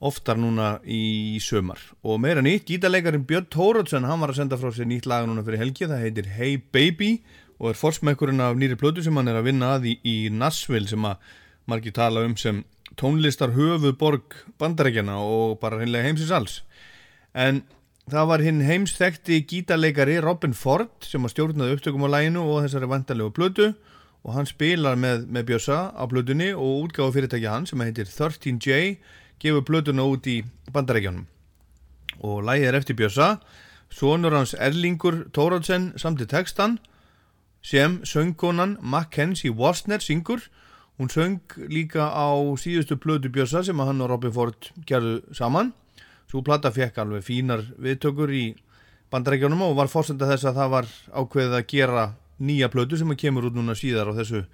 Oftar 0.00 0.38
núna 0.40 0.78
í 0.86 1.36
sömar 1.42 1.82
og 2.06 2.22
meira 2.22 2.40
nýtt, 2.44 2.70
gítarleikarin 2.70 3.26
Björn 3.28 3.50
Tórótsen 3.52 4.06
hann 4.08 4.22
var 4.22 4.32
að 4.32 4.40
senda 4.44 4.58
frá 4.60 4.70
sér 4.72 4.88
nýtt 4.88 5.10
lag 5.10 5.26
núna 5.28 5.44
fyrir 5.44 5.60
helgi 5.60 5.90
það 5.90 6.06
heitir 6.06 6.30
Hey 6.38 6.56
Baby 6.72 7.18
og 7.60 7.74
er 7.74 7.76
forsmekkurinn 7.76 8.40
af 8.40 8.56
nýri 8.56 8.78
plötu 8.80 9.04
sem 9.04 9.16
hann 9.18 9.28
er 9.28 9.36
að 9.36 9.50
vinna 9.50 9.74
að 9.76 9.90
í, 9.90 9.98
í 10.00 10.16
Nashville 10.32 10.88
sem 10.88 11.04
að 11.04 11.20
margir 11.70 11.94
tala 11.96 12.24
um 12.26 12.36
sem 12.36 12.64
tónlistar 12.98 13.54
höfuborg 13.54 14.34
bandarækjana 14.58 15.18
og 15.22 15.60
bara 15.62 15.78
hreinlega 15.78 16.08
heimsins 16.08 16.34
alls. 16.34 16.56
En 17.34 17.62
það 18.10 18.28
var 18.32 18.44
hinn 18.44 18.60
heimsþekti 18.66 19.44
gítarleikari 19.46 20.18
Robin 20.24 20.54
Ford 20.56 21.06
sem 21.06 21.24
að 21.24 21.34
stjórnaði 21.34 21.76
upptökum 21.76 22.06
á 22.10 22.14
læginu 22.16 22.42
og 22.42 22.64
þessari 22.64 22.90
vantarlegu 22.90 23.32
plötu 23.36 23.70
og 24.20 24.34
hann 24.34 24.48
spilar 24.48 24.98
með, 25.00 25.26
með 25.30 25.46
Bjössa 25.52 25.78
á 25.94 26.02
plötunni 26.10 26.50
og 26.52 26.88
útgáðu 26.88 27.16
fyrirtæki 27.16 27.48
hans 27.48 27.72
sem 27.72 27.84
heitir 27.84 28.10
13J 28.10 28.98
gefur 29.40 29.64
plötuna 29.64 30.04
út 30.10 30.26
í 30.28 30.40
bandarækjanum 30.74 31.26
og 32.26 32.42
lægið 32.44 32.68
er 32.68 32.80
eftir 32.80 32.98
Bjössa 32.98 33.30
sonur 33.90 34.36
hans 34.36 34.54
Erlingur 34.58 35.24
Tórótsen 35.34 35.92
samt 35.98 36.20
í 36.20 36.28
textan 36.28 36.78
sem 37.62 38.00
söngkonan 38.04 38.76
Mackenzie 38.80 39.54
Wasner 39.54 40.02
syngur 40.04 40.42
hún 41.00 41.08
söng 41.08 41.40
líka 41.72 42.12
á 42.12 42.28
síðustu 42.60 42.98
plötu 43.00 43.30
Bjössa 43.32 43.62
sem 43.64 43.78
hann 43.80 44.02
og 44.04 44.10
Robin 44.10 44.32
Ford 44.32 44.66
gerðu 44.84 45.22
saman. 45.32 45.72
Svo 46.28 46.42
plata 46.44 46.68
fekk 46.70 46.98
alveg 47.00 47.24
fínar 47.24 47.62
viðtökur 47.80 48.28
í 48.28 48.50
bandarækjanum 49.10 49.64
og 49.64 49.78
var 49.78 49.88
fórsenda 49.88 50.28
þess 50.28 50.50
að 50.50 50.58
það 50.60 50.74
var 50.74 50.90
ákveðið 51.22 51.56
að 51.56 51.64
gera 51.72 52.04
nýja 52.36 52.68
plötu 52.68 53.00
sem 53.00 53.16
kemur 53.16 53.48
út 53.48 53.56
núna 53.56 53.72
síðar 53.72 54.12
á 54.12 54.18
þessu, 54.20 54.44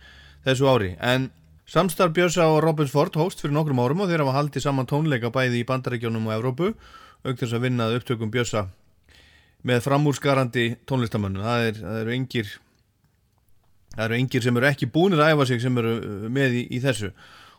þessu 0.46 0.70
ári. 0.70 0.92
En 1.02 1.32
samstarf 1.66 2.14
Björsa 2.14 2.46
og 2.46 2.62
Robins 2.62 2.94
Ford 2.94 3.18
hóst 3.18 3.42
fyrir 3.42 3.56
nokkrum 3.56 3.82
árum 3.82 4.04
og 4.06 4.12
þeir 4.12 4.22
hafa 4.22 4.36
haldið 4.38 4.68
saman 4.68 4.86
tónleika 4.86 5.32
bæði 5.34 5.64
í 5.64 5.66
bandarækjónum 5.66 6.30
og 6.30 6.36
Evrópu 6.38 6.70
auk 7.26 7.40
þess 7.42 7.58
að 7.58 7.66
vinnað 7.66 7.98
upptökum 7.98 8.30
Björsa 8.30 8.68
með 9.66 9.82
framúrskarandi 9.82 10.68
tónlistamönnu 10.86 11.42
það, 11.42 11.66
er, 11.72 11.82
eru 12.04 12.14
engir 12.14 12.54
það 13.96 14.04
eru 14.06 14.20
engir 14.20 14.44
sem 14.44 14.60
eru 14.60 14.70
ekki 14.70 14.90
búinir 14.92 15.24
að 15.24 15.34
æfa 15.34 15.48
sig 15.50 15.64
sem 15.64 15.82
eru 15.82 15.96
uh, 15.98 16.28
með 16.32 16.60
í, 16.62 16.66
í 16.76 16.82
þessu 16.84 17.12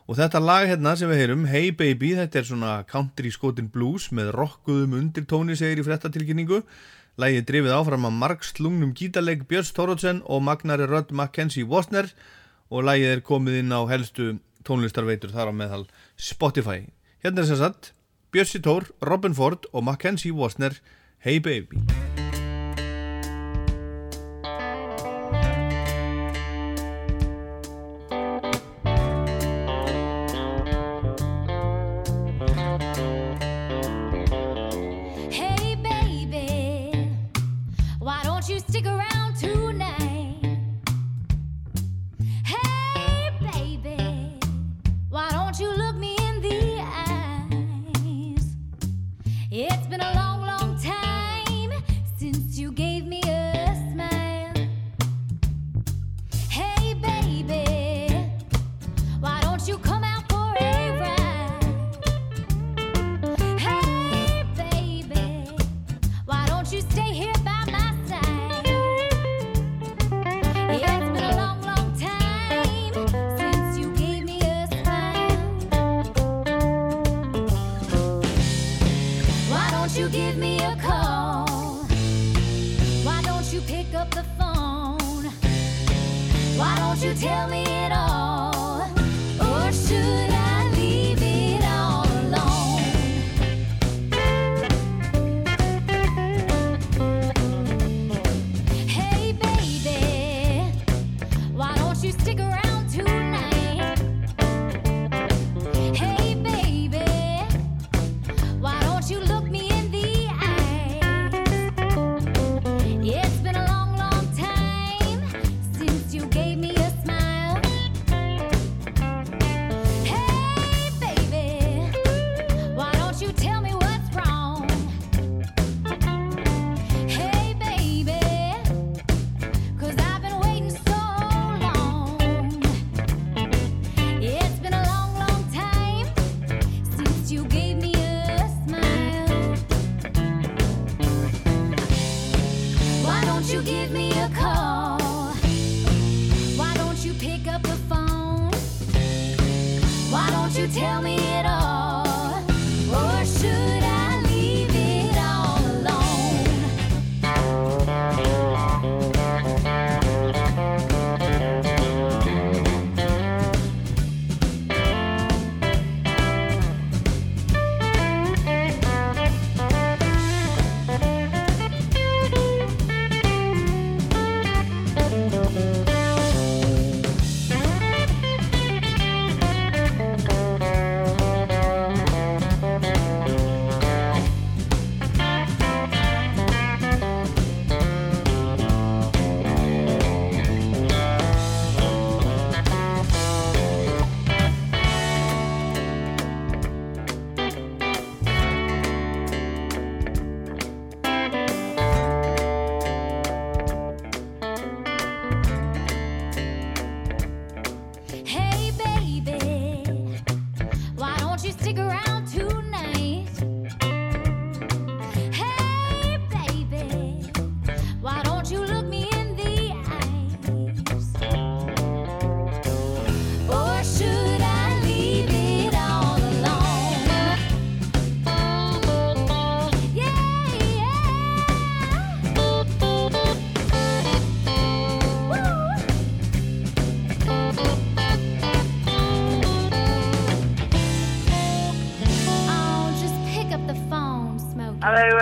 og 0.08 0.16
þetta 0.16 0.40
lag 0.40 0.68
hérna 0.70 0.94
sem 0.96 1.10
við 1.10 1.20
heyrum 1.20 1.48
Hey 1.50 1.72
Baby, 1.76 2.14
þetta 2.16 2.40
er 2.40 2.46
svona 2.48 2.76
country 2.88 3.32
skotin 3.34 3.68
blues 3.68 4.08
með 4.14 4.32
rockuðum 4.38 4.96
undirtóni 5.02 5.58
segir 5.58 5.82
í 5.82 5.88
frettatilkynningu 5.88 6.62
Lægið 7.18 7.46
drifið 7.48 7.72
áfram 7.74 8.04
að 8.06 8.14
margslungnum 8.14 8.90
gítarleik 8.94 9.40
Björns 9.50 9.72
Tórótsen 9.74 10.20
og 10.30 10.44
Magnari 10.46 10.86
Rödd 10.86 11.10
Mackenzie 11.10 11.66
Wasner 11.66 12.12
og 12.70 12.86
lægið 12.86 13.14
er 13.16 13.24
komið 13.26 13.58
inn 13.64 13.74
á 13.74 13.82
helstu 13.90 14.28
tónlistarveitur 14.62 15.34
þar 15.34 15.50
á 15.50 15.54
meðal 15.58 15.84
Spotify. 16.14 16.86
Hérna 17.18 17.42
er 17.42 17.50
sem 17.50 17.58
sagt 17.58 17.90
Björnsi 18.30 18.62
Tór, 18.62 18.86
Robin 19.02 19.34
Ford 19.34 19.66
og 19.72 19.88
Mackenzie 19.90 20.30
Wasner 20.30 20.78
Hey 21.18 21.42
Baby. 21.42 21.82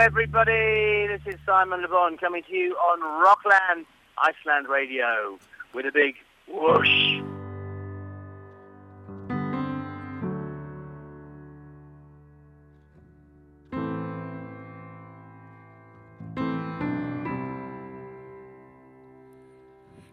Everybody. 0.07 1.09
This 1.09 1.35
is 1.35 1.41
Simon 1.45 1.83
Le 1.83 1.89
Bon 1.89 2.17
coming 2.17 2.45
to 2.45 2.55
you 2.55 2.77
on 2.77 3.01
Rockland, 3.25 3.87
Iceland 4.17 4.69
Radio 4.69 5.37
with 5.75 5.85
a 5.85 5.91
big 5.91 6.15
whoosh. 6.47 7.21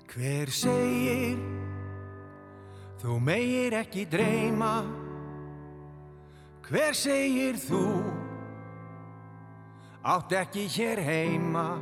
Hver 0.10 0.50
segir 0.50 1.38
þú 2.98 3.22
megir 3.30 3.78
ekki 3.78 4.10
dreyma 4.10 4.76
Hver 6.66 6.94
segir 6.98 7.62
þú 7.62 7.86
átt 10.04 10.32
ekki 10.32 10.68
hér 10.68 10.99
heima. 10.99 11.80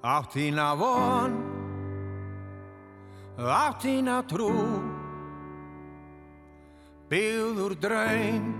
Átt 0.00 0.32
þína 0.32 0.74
von. 0.76 1.32
Átt 3.36 3.80
þína 3.84 4.24
trú. 4.28 4.52
Byggður 7.08 7.76
draum. 7.80 8.54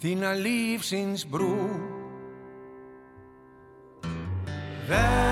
Þína 0.00 0.36
lífsins 0.36 1.24
brú. 1.24 1.56
Velkomin. 4.88 5.24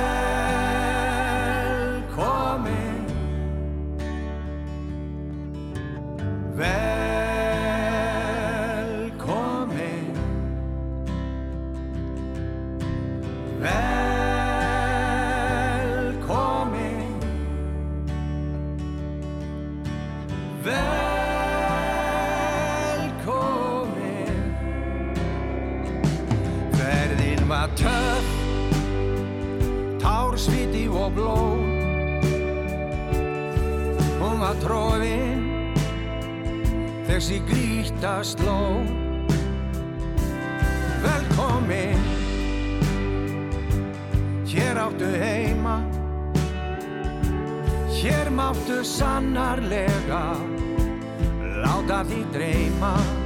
Velkomin 6.57 7.02
Hún 34.53 34.61
var 34.61 34.69
tróðin 34.69 35.73
Þessi 37.09 37.39
grýta 37.49 38.21
sló. 38.23 38.85
Velkomin 41.01 41.97
Hér 44.45 44.77
áttu 44.77 45.09
heima 45.09 45.81
Hér 47.97 48.29
máttu 48.31 48.85
sannarlega 48.85 50.37
Láta 51.65 52.05
því 52.05 52.21
dreyma 52.37 53.22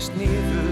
Sólin 0.00 0.69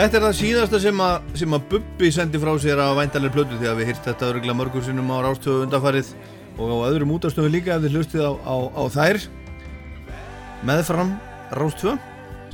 Þetta 0.00 0.16
er 0.16 0.22
það 0.24 0.36
síðasta 0.38 0.78
sem 0.80 1.00
að, 1.04 1.24
sem 1.36 1.52
að 1.52 1.64
Bubbi 1.68 2.08
sendi 2.08 2.38
frá 2.40 2.54
sér 2.56 2.78
á 2.80 2.88
væntalir 2.96 3.32
plötu 3.34 3.58
því 3.60 3.66
að 3.68 3.82
við 3.82 3.90
hýrt 3.90 4.06
þetta 4.06 4.30
örgulega 4.30 4.56
mörgur 4.56 4.86
sinnum 4.86 5.12
á 5.12 5.20
rástöðu 5.26 5.66
undarfarið 5.66 6.14
og 6.56 6.72
á 6.72 6.76
öðrum 6.86 7.12
útastöðu 7.18 7.50
líka 7.52 7.74
ef 7.74 7.84
þið 7.84 7.98
hlustið 7.98 8.24
á, 8.24 8.32
á, 8.32 8.56
á 8.80 8.82
þær. 8.96 9.20
Meðfram 10.64 11.12
rástöðu 11.52 11.98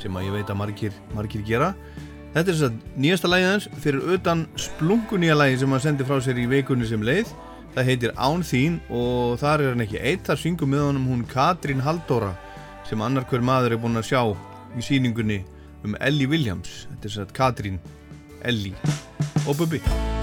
sem 0.03 0.19
að 0.19 0.27
ég 0.27 0.37
veit 0.41 0.51
að 0.51 0.61
margir, 0.65 0.99
margir 1.15 1.47
gera. 1.47 1.71
Þetta 2.35 2.43
er 2.43 2.51
þess 2.51 2.67
að 2.67 3.01
nýjasta 3.07 3.31
lagið 3.31 3.51
hans 3.53 3.71
fyrir 3.87 4.13
utan 4.19 4.47
splungunýja 4.67 5.39
lagi 5.39 5.63
sem 5.63 5.79
hann 5.79 5.87
sendi 5.87 6.11
frá 6.11 6.19
sér 6.19 6.43
í 6.43 6.51
vikunni 6.51 6.91
sem 6.91 7.07
leið. 7.07 7.31
Það 7.79 7.91
heitir 7.93 8.19
Án 8.19 8.43
þín 8.43 8.81
og 8.91 9.39
þar 9.39 9.63
er 9.63 9.77
hann 9.77 9.87
ekki 9.87 10.03
eitt 10.03 10.27
þar 10.27 10.43
syngum 10.43 10.75
með 10.75 10.89
honum 10.91 11.11
hún 11.15 11.29
Katrín 11.31 11.87
Halldóra 11.87 12.35
sem 12.91 12.99
annar 12.99 13.31
hver 13.31 13.47
maður 13.47 13.79
er 13.79 13.87
búinn 13.87 14.03
að 14.03 14.11
sjá 14.11 14.25
í 14.75 14.83
síningunni 14.83 15.45
um 15.87 15.97
Ellie 16.01 16.29
Williams. 16.31 16.85
Þetta 16.91 17.09
er 17.09 17.15
þess 17.15 17.25
að 17.25 17.35
Katrín, 17.41 17.81
Ellie 18.43 18.75
og 19.47 19.57
Bubbi 19.61 20.16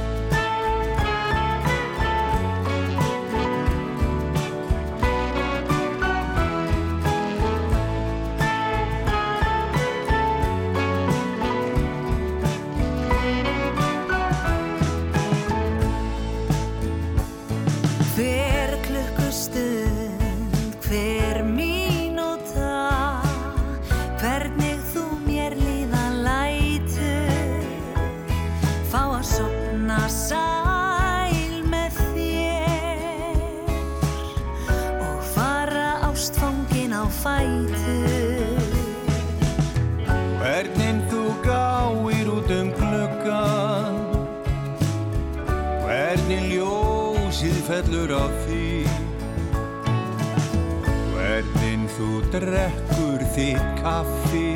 þú 52.14 52.22
drekkur 52.30 53.24
þitt 53.34 53.80
kaffi. 53.82 54.52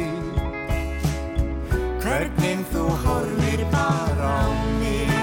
Hvernig 2.04 2.66
þú 2.70 2.86
horfir 3.04 3.66
bara 3.74 4.34
á 4.46 4.50
mig. 4.78 5.17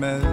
mess. 0.00 0.29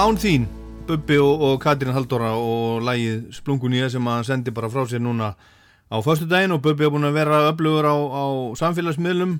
Án 0.00 0.16
þín, 0.16 0.46
Bubbi 0.88 1.18
og, 1.20 1.42
og 1.44 1.58
Katrín 1.60 1.92
Halldóra 1.92 2.30
og 2.32 2.80
lægið 2.86 3.34
Splungun 3.36 3.74
í 3.76 3.82
sem 3.92 4.06
að 4.08 4.22
sendi 4.30 4.52
bara 4.56 4.70
frá 4.72 4.86
sér 4.88 5.02
núna 5.04 5.34
á 5.92 5.96
föstudaginn 6.00 6.54
og 6.54 6.62
Bubbi 6.64 6.86
er 6.86 6.92
búin 6.94 7.04
að 7.04 7.18
vera 7.18 7.40
öflugur 7.50 7.84
á, 7.84 7.92
á 8.00 8.24
samfélagsmiðlum 8.56 9.34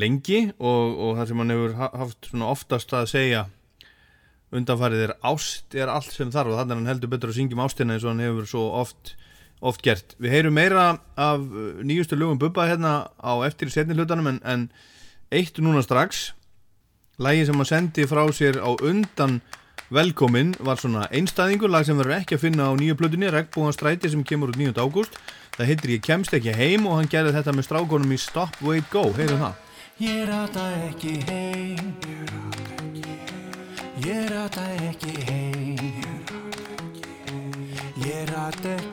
lengi 0.00 0.40
og, 0.56 0.94
og 0.96 1.18
það 1.18 1.28
sem 1.28 1.42
hann 1.42 1.52
hefur 1.52 1.74
ha- 1.82 1.90
haft 2.00 2.30
svona 2.30 2.48
oftast 2.54 2.94
að 2.96 3.10
segja 3.12 3.42
undanfarið 4.56 5.04
er 5.10 5.14
ást 5.34 5.76
er 5.76 5.92
allt 5.92 6.16
sem 6.16 6.32
þarf 6.32 6.54
og 6.54 6.62
þannig 6.62 6.72
er 6.72 6.80
hann 6.80 6.90
heldur 6.94 7.12
betur 7.12 7.34
að 7.34 7.38
syngjum 7.42 7.62
ástina 7.66 7.98
eins 7.98 8.08
og 8.08 8.14
hann 8.14 8.24
hefur 8.24 8.48
svo 8.48 8.64
oft, 8.80 9.12
oft 9.60 9.84
gert. 9.84 10.16
Við 10.16 10.32
heyrum 10.32 10.56
meira 10.56 10.88
af 11.12 11.44
uh, 11.44 11.84
nýjustu 11.84 12.16
lögum 12.16 12.40
Bubba 12.40 12.70
hérna 12.72 12.96
á 13.20 13.36
eftir 13.44 13.68
setni 13.76 14.00
hlutanum 14.00 14.32
en, 14.32 14.40
en 14.48 14.70
eitt 15.28 15.60
núna 15.60 15.84
strax 15.84 16.30
Lægi 17.18 17.48
sem 17.48 17.56
hann 17.58 17.66
sendi 17.66 18.04
frá 18.06 18.22
sér 18.30 18.60
á 18.62 18.70
undan 18.78 19.40
velkomin 19.94 20.54
var 20.60 20.76
svona 20.80 21.06
einstæðingur, 21.14 21.70
lag 21.72 21.86
sem 21.86 21.98
verður 21.98 22.18
ekki 22.20 22.36
að 22.36 22.44
finna 22.44 22.68
á 22.68 22.72
nýju 22.76 22.96
plötunni, 22.98 23.30
Regnbúan 23.32 23.72
stræti 23.76 24.10
sem 24.12 24.24
kemur 24.26 24.52
út 24.52 24.58
9. 24.60 24.74
ágúst. 24.76 25.16
Það 25.56 25.70
heitir 25.72 25.94
Ég 25.96 26.04
kemst 26.04 26.34
ekki 26.36 26.54
heim 26.54 26.86
og 26.86 26.98
hann 27.00 27.08
gerði 27.10 27.34
þetta 27.34 27.56
með 27.56 27.66
strákonum 27.66 28.12
í 28.14 28.18
Stop, 28.20 28.60
Wait, 28.62 28.86
Go. 28.92 29.08
Heyrum 29.16 29.40
það. 29.42 29.64
Ég 29.98 30.28
rata 30.28 30.64
ekki 30.86 31.16
heim 31.26 31.94
Ég 34.06 34.28
rata 34.30 34.62
ekki 34.86 35.14
heim 35.26 35.74
Ég 38.06 38.30
rata 38.30 38.76
ekki 38.76 38.86
heim 38.86 38.87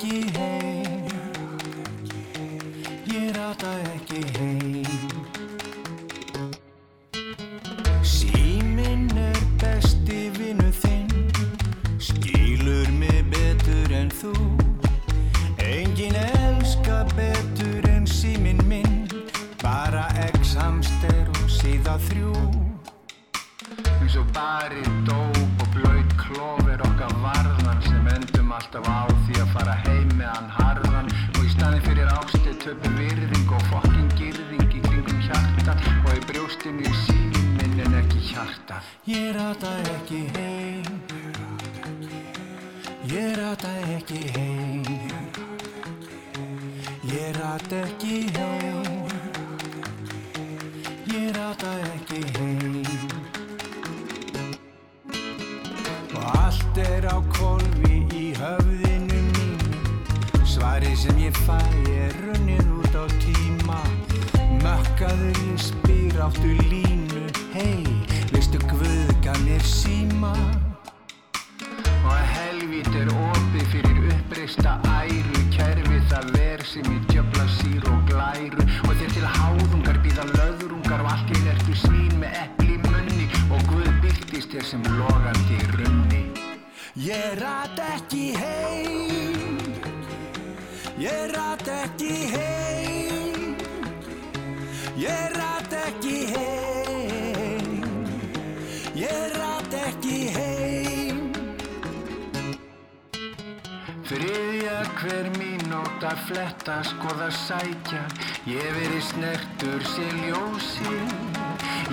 snertur 109.16 109.82
sér 109.96 110.16
ljósi 110.28 110.96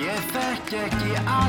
Ég 0.03 0.23
þekk 0.33 0.73
ekki 0.79 1.13
annað, 1.21 1.42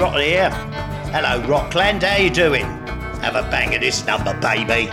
Rotten 0.00 0.22
here. 0.22 0.48
Hello, 1.12 1.46
Rockland. 1.46 2.02
How 2.02 2.16
you 2.16 2.30
doing? 2.30 2.64
Have 3.20 3.36
a 3.36 3.42
bang 3.50 3.74
of 3.74 3.82
this 3.82 4.06
number, 4.06 4.32
baby. 4.40 4.88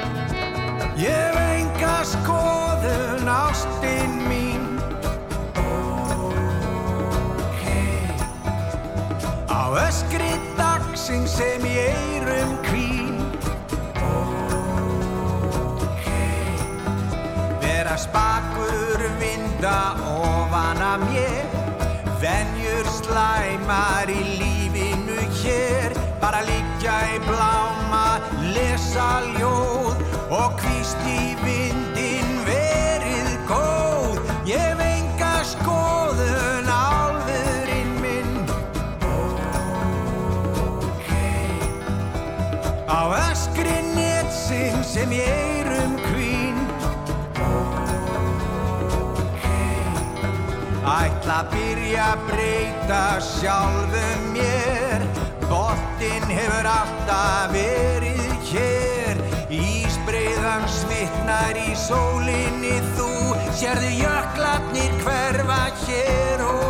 Kvín 12.67 13.31
Vera 17.61 17.97
spakur 17.97 18.99
vinda 19.19 19.95
Venjur 22.21 22.85
slæmar 22.89 24.09
í 24.09 24.21
lífinu 24.39 24.66
hér 25.47 25.97
Bara 26.21 26.43
liggja 26.45 26.99
í 27.15 27.19
bláma, 27.25 28.05
lesa 28.53 29.09
ljóð 29.33 30.07
Og 30.27 30.59
hvíst 30.59 31.03
í 31.07 31.37
vindin 31.39 32.31
verið 32.43 33.29
góð. 33.47 34.17
Ég 34.43 34.59
hef 34.59 34.81
enga 34.83 35.35
skoðun 35.47 36.67
álfurinn 36.67 37.93
minn. 38.03 38.33
Á 42.91 42.99
öskri 43.31 43.77
netsinn 43.95 44.83
sem 44.83 45.15
í 45.15 45.21
eyrum 45.23 45.95
kvín. 46.09 46.59
Ætla 50.83 51.39
að 51.39 51.53
byrja 51.55 52.11
að 52.11 52.27
breyta 52.33 53.05
sjálfum 53.31 54.27
mér 54.35 54.76
Boltinn 55.97 56.29
hefur 56.29 56.67
alltaf 56.69 57.53
verið 57.55 58.51
hér. 58.51 59.17
Ísbreiðan 59.49 60.67
smittnar 60.69 61.57
í 61.57 61.73
sólinni 61.87 62.77
þú 62.99 63.09
Sérðu 63.57 63.89
jöklarnir 64.03 64.93
hverfa 65.01 65.61
hér 65.87 66.45
og 66.45 66.66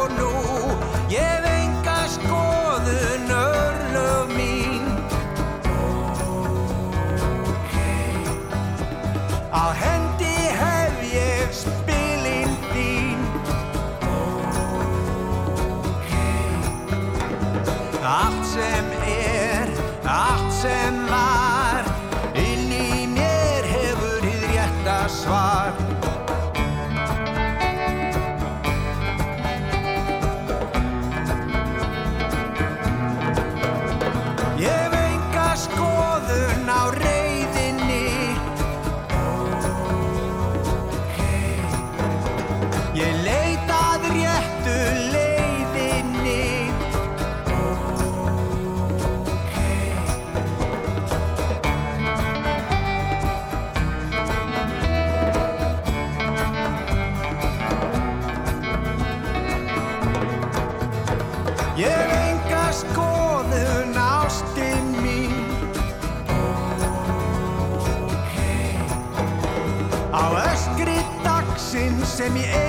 dagsinn 72.27 72.43
sem 72.51 72.66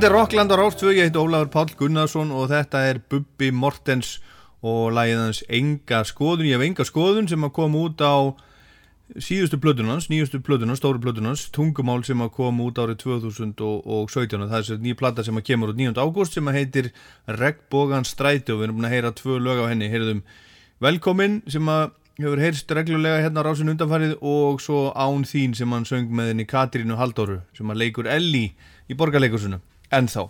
Þetta 0.00 0.08
er 0.08 0.16
Rockland 0.16 0.48
á 0.48 0.56
Rástfjög, 0.56 0.96
ég 0.96 1.10
heit 1.10 1.16
Ólafur 1.20 1.48
Páll 1.52 1.74
Gunnarsson 1.76 2.30
og 2.32 2.46
þetta 2.48 2.80
er 2.88 3.02
Bubbi 3.12 3.50
Mortens 3.52 4.14
og 4.64 4.94
lagið 4.96 5.18
hans 5.20 5.40
Enga 5.44 5.98
skoðun, 6.08 6.46
ég 6.48 6.56
hef 6.56 6.64
Enga 6.64 6.86
skoðun 6.88 7.28
sem 7.28 7.44
að 7.44 7.52
koma 7.58 7.82
út 7.84 8.00
á 8.00 8.32
síðustu 9.20 9.58
plötunans, 9.60 10.08
nýjustu 10.08 10.40
plötunans, 10.40 10.80
stóru 10.80 11.04
plötunans 11.04 11.42
tungumál 11.52 12.00
sem 12.08 12.24
að 12.24 12.32
koma 12.38 12.70
út 12.70 12.80
árið 12.80 12.96
2017 13.04 14.48
það 14.48 14.56
er 14.56 14.64
þessi 14.70 14.80
nýja 14.80 15.00
plata 15.02 15.26
sem 15.28 15.36
að 15.36 15.46
kemur 15.50 15.74
út 15.74 15.82
9. 15.84 15.92
ágúst 16.00 16.38
sem 16.38 16.48
að 16.48 16.56
heitir 16.62 16.90
Regnbógan 17.28 18.08
stræti 18.08 18.56
og 18.56 18.62
við 18.62 18.70
erum 18.70 18.80
búin 18.80 18.88
að 18.88 18.96
heyra 18.96 19.14
tvö 19.20 19.36
lög 19.36 19.60
á 19.60 19.68
henni, 19.68 19.92
heyrðum 19.92 20.24
Velkomin 20.80 21.42
sem 21.44 21.68
að 21.68 21.90
hefur 22.16 22.40
heyrst 22.40 22.72
reglulega 22.72 23.20
hérna 23.20 23.44
á 23.44 23.52
rásin 23.52 23.76
undanfarið 23.76 24.16
og 24.24 24.64
svo 24.64 24.94
Án 24.96 25.28
þín 25.28 25.52
sem 25.60 25.76
hann 25.76 25.84
söng 25.84 26.08
með 26.08 26.32
henni 26.32 26.48
Katrínu 26.48 26.96
Halldóru 26.96 27.42
sem 27.52 27.68
að 27.68 27.84
leikur 27.84 28.08
Elli 28.08 28.46
í 28.90 28.96
borgarleikursunu, 28.98 29.60
ennþá. 29.94 30.28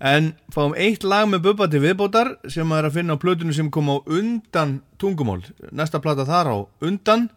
En 0.00 0.30
fáum 0.52 0.72
eitt 0.80 1.04
lag 1.04 1.26
með 1.28 1.44
Bubba 1.48 1.68
til 1.68 1.82
viðbótar 1.84 2.32
sem 2.48 2.70
er 2.72 2.88
að 2.88 2.96
finna 2.96 3.18
á 3.18 3.22
plötunum 3.22 3.52
sem 3.56 3.68
kom 3.72 3.90
á 3.92 4.00
undan 4.08 4.78
tungumál. 5.00 5.42
Næsta 5.72 6.00
plata 6.00 6.24
þar 6.28 6.52
á 6.52 6.56
undan 6.88 7.28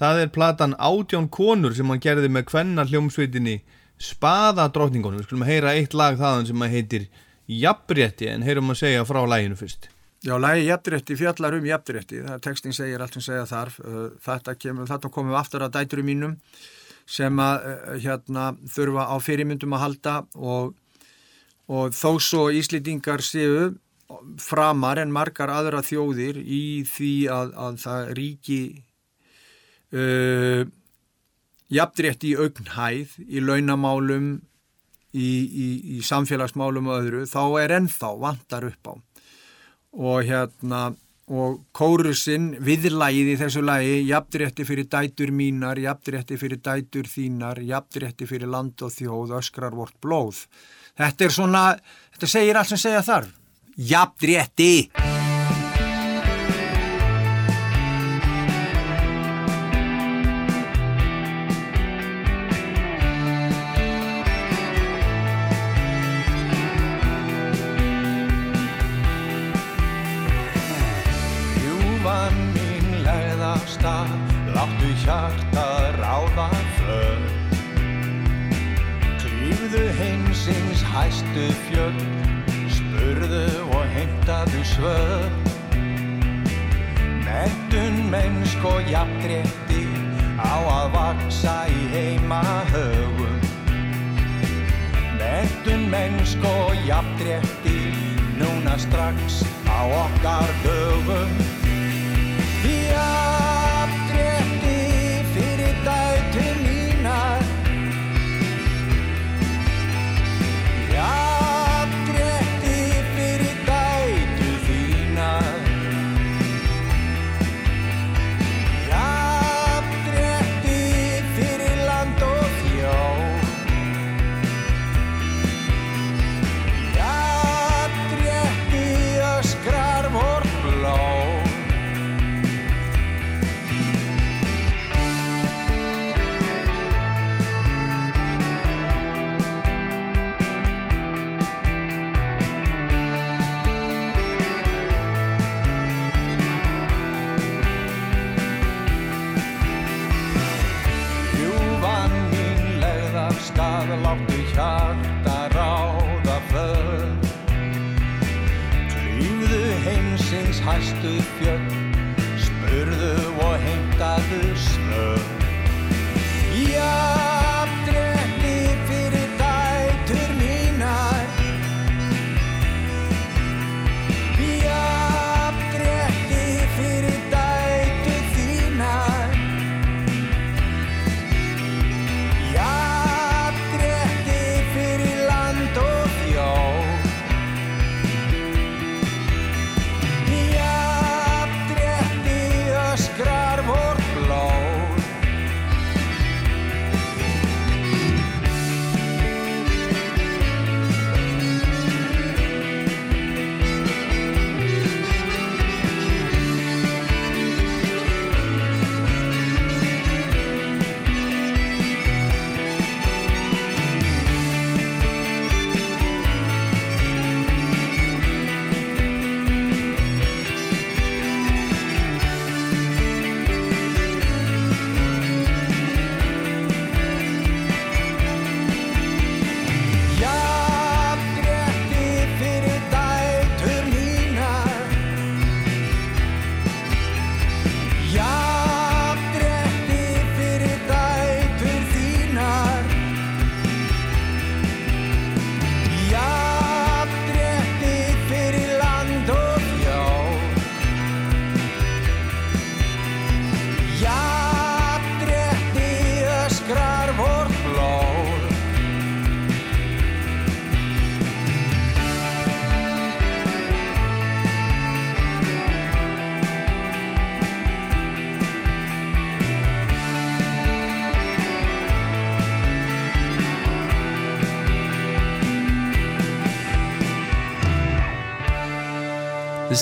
það 0.00 0.24
er 0.24 0.34
platan 0.34 0.74
Átján 0.82 1.30
konur 1.30 1.76
sem 1.76 1.86
hann 1.86 2.02
gerði 2.02 2.32
með 2.32 2.48
kvenna 2.50 2.86
hljómsveitinni 2.88 3.60
Spaðadrottningunum 4.02 5.20
við 5.20 5.28
skulum 5.28 5.46
heyra 5.46 5.76
eitt 5.78 5.94
lag 5.94 6.18
þaðan 6.18 6.48
sem 6.48 6.64
að 6.66 6.74
heitir 6.74 7.08
Jafnrétti 7.46 8.26
en 8.32 8.42
heyrum 8.42 8.72
að 8.74 8.80
segja 8.82 9.06
frá 9.06 9.22
læginu 9.28 9.58
fyrst. 9.58 9.92
Já, 10.22 10.36
lægi 10.38 10.68
jafnrétti 10.68 11.16
fjallar 11.18 11.56
um 11.56 11.64
jafnrétti, 11.66 12.20
það 12.22 12.34
er 12.36 12.42
textin 12.44 12.74
segir 12.76 13.02
allt 13.02 13.16
sem 13.16 13.24
segja 13.24 13.42
þarf, 13.50 13.80
þetta, 14.22 14.54
kemur, 14.54 14.86
þetta 14.86 15.10
komum 15.10 15.32
við 15.32 15.38
aftur 15.40 15.64
að 15.66 15.72
dæturum 15.74 16.06
mínum 16.06 16.36
sem 17.08 17.40
að 17.42 17.66
uh, 17.68 17.96
hérna, 18.02 18.52
þurfa 18.70 19.08
á 19.10 19.16
fyrirmyndum 19.22 19.76
að 19.76 19.84
halda 19.86 20.16
og, 20.36 20.74
og 21.68 21.96
þó 21.96 22.10
svo 22.22 22.46
Íslendingar 22.54 23.24
séu 23.24 23.72
framar 24.42 25.00
en 25.00 25.12
margar 25.12 25.50
aðra 25.52 25.80
þjóðir 25.84 26.38
í 26.42 26.84
því 26.88 27.12
að, 27.32 27.52
að 27.56 27.78
það 27.82 28.10
ríki 28.18 28.60
uh, 29.96 30.64
jafnrétti 31.72 32.32
í 32.32 32.38
augnhæð, 32.40 33.14
í 33.28 33.42
launamálum, 33.44 34.34
í, 35.12 35.30
í, 35.64 35.68
í 35.96 36.02
samfélagsmálum 36.04 36.90
og 36.90 36.98
öðru, 37.00 37.24
þá 37.28 37.42
er 37.62 37.76
ennþá 37.78 38.12
vantar 38.20 38.68
upp 38.68 38.92
á. 38.92 38.94
Og 39.92 40.28
hérna 40.28 40.82
og 41.32 41.62
kórusinn 41.72 42.50
viðlægið 42.60 43.30
í 43.32 43.36
þessu 43.40 43.62
lægi 43.64 43.94
jafnrétti 44.10 44.66
fyrir 44.68 44.88
dætur 44.92 45.32
mínar 45.32 45.80
jafnrétti 45.80 46.36
fyrir 46.40 46.60
dætur 46.60 47.08
þínar 47.08 47.62
jafnrétti 47.64 48.28
fyrir 48.28 48.52
land 48.52 48.84
og 48.84 48.92
þjóð 48.92 49.38
öskrar 49.40 49.76
vort 49.76 49.96
blóð. 50.04 50.44
Þetta 51.00 51.24
er 51.24 51.32
svona, 51.38 51.64
þetta 52.12 52.32
segir 52.34 52.60
allt 52.60 52.74
sem 52.74 52.84
segja 52.84 53.06
þarf. 53.06 53.32
Jafnrétti 53.92 55.11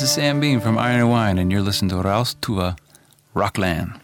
This 0.01 0.09
is 0.09 0.15
Sam 0.15 0.41
Bean 0.41 0.61
from 0.61 0.79
Iron 0.79 1.01
and 1.01 1.11
Wine, 1.11 1.37
and 1.37 1.53
you're 1.53 1.61
listening 1.61 1.91
to 1.91 1.97
Raus 1.97 2.35
Tua 2.41 2.75
Rockland. 3.35 4.01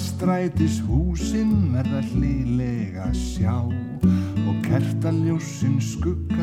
Garðastrætis 0.00 0.78
húsin 0.88 1.50
verða 1.74 1.98
hlýlega 2.08 3.10
sjá 3.12 3.52
og 4.48 4.54
kertaljósin 4.64 5.76
skuggar 5.76 6.39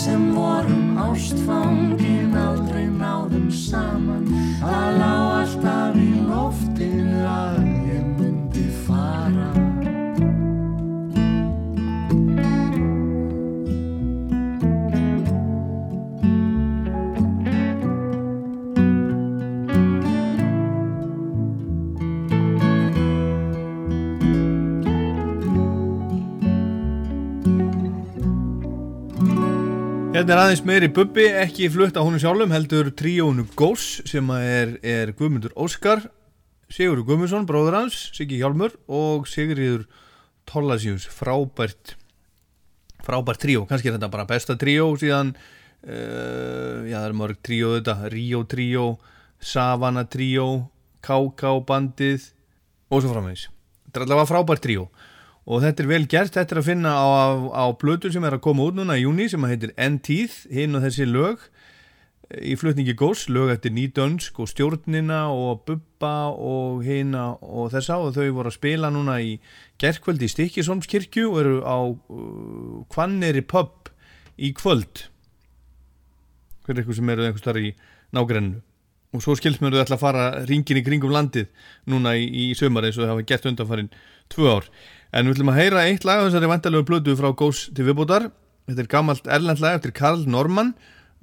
sem 0.00 0.32
vorum 0.34 0.96
ástfangin 0.96 2.32
aldrei 2.32 2.86
náðum 2.88 3.50
saman. 3.52 4.24
Það 4.62 4.96
lá 4.96 5.29
Hérna 30.30 30.44
er 30.44 30.46
aðeins 30.46 30.60
meiri 30.62 30.88
bubbi, 30.94 31.24
ekki 31.40 31.66
flutt 31.74 31.96
á 31.98 32.06
honum 32.06 32.20
sjálfum, 32.22 32.52
heldur 32.54 32.92
tríónu 32.94 33.48
Gós 33.58 33.96
sem 34.06 34.28
er, 34.30 34.76
er 34.86 35.10
Guðmundur 35.18 35.50
Óskar, 35.58 36.04
Sigurður 36.70 37.08
Guðmundsson, 37.08 37.48
bróður 37.48 37.74
hans, 37.80 37.96
Siggi 38.14 38.38
Hjálmur 38.38 38.76
og 38.86 39.26
Sigriður 39.26 39.88
Tollasjús, 40.46 41.08
frábært, 41.10 41.96
frábært 43.02 43.42
tríó, 43.42 43.64
kannski 43.66 43.90
er 43.90 43.96
þetta 43.96 44.12
bara 44.14 44.28
besta 44.30 44.54
tríó 44.54 44.86
síðan, 45.02 45.34
uh, 45.82 46.86
já 46.86 47.00
það 47.00 47.08
er 47.08 47.18
mörg 47.24 47.42
tríó 47.42 47.74
þetta, 47.80 47.98
Ríó 48.14 48.46
tríó, 48.54 48.86
Savana 49.42 50.06
tríó, 50.06 50.46
KK 51.02 51.56
bandið 51.66 52.30
og 52.86 53.02
svo 53.02 53.16
framvegis. 53.16 53.48
Þetta 53.88 53.98
er 53.98 54.06
allavega 54.06 54.30
frábært 54.30 54.62
tríó 54.62 54.92
og 55.50 55.64
þetta 55.64 55.82
er 55.82 55.90
vel 55.90 56.04
gert, 56.06 56.36
þetta 56.36 56.54
er 56.54 56.60
að 56.62 56.68
finna 56.68 56.92
á, 56.94 57.06
á, 57.10 57.26
á 57.50 57.64
plötu 57.74 58.12
sem 58.14 58.24
er 58.24 58.36
að 58.36 58.44
koma 58.46 58.68
út 58.70 58.78
núna 58.78 58.94
í 58.98 59.02
júni 59.02 59.26
sem 59.30 59.42
heitir 59.50 59.74
N-Teeth, 59.74 60.44
hinn 60.54 60.78
og 60.78 60.86
þessi 60.86 61.08
lög 61.10 61.48
í 62.30 62.54
flutningi 62.58 62.94
góðs, 62.98 63.24
lög 63.32 63.50
eftir 63.56 63.72
Nýdönsk 63.74 64.38
og 64.42 64.48
stjórnina 64.50 65.24
og 65.34 65.64
Bubba 65.66 66.30
og 66.30 66.84
hina 66.86 67.32
og 67.42 67.72
þessa. 67.74 67.98
Og 67.98 68.14
þau 68.14 68.28
voru 68.36 68.52
að 68.52 68.58
spila 68.58 68.90
núna 68.94 69.18
í 69.22 69.36
gerkvöld 69.82 70.22
í 70.22 70.30
Stikkisholmskirkju 70.30 71.26
og 71.32 71.40
eru 71.42 71.56
á 71.66 71.78
uh, 71.90 72.82
Kvanneri 72.92 73.42
pub 73.42 73.90
í 74.38 74.52
kvöld. 74.56 75.08
Fyrir 76.66 76.84
eitthvað 76.84 77.00
sem 77.00 77.14
eru 77.14 77.26
einhvers 77.26 77.46
þar 77.46 77.62
í 77.64 77.72
nágrennu. 78.14 78.62
Og 79.10 79.24
svo 79.24 79.34
skilst 79.34 79.58
mér 79.58 79.74
að 79.74 79.80
þau 79.80 79.84
ætla 79.88 79.96
að 79.98 80.04
fara 80.04 80.24
ringin 80.46 80.78
í 80.78 80.86
kringum 80.86 81.10
landið 81.10 81.48
núna 81.90 82.14
í, 82.14 82.28
í 82.30 82.44
sömar 82.54 82.86
eins 82.86 82.98
og 83.00 83.08
það 83.08 83.14
hafa 83.16 83.26
gert 83.26 83.48
undanfarin 83.50 83.90
tvö 84.30 84.52
ár 84.54 84.68
En 85.10 85.26
við 85.26 85.34
ætlum 85.34 85.50
að 85.50 85.56
heyra 85.58 85.82
eitt 85.88 86.04
lag 86.06 86.20
af 86.20 86.28
þessari 86.28 86.48
vantalegu 86.52 86.86
blödu 86.86 87.16
frá 87.18 87.32
Gós 87.34 87.64
til 87.74 87.82
viðbútar. 87.88 88.28
Þetta 88.70 88.82
er 88.84 88.88
gammalt 88.92 89.24
erlend 89.26 89.62
lag 89.62 89.80
eftir 89.80 89.90
Karl 89.96 90.22
Norman. 90.30 90.70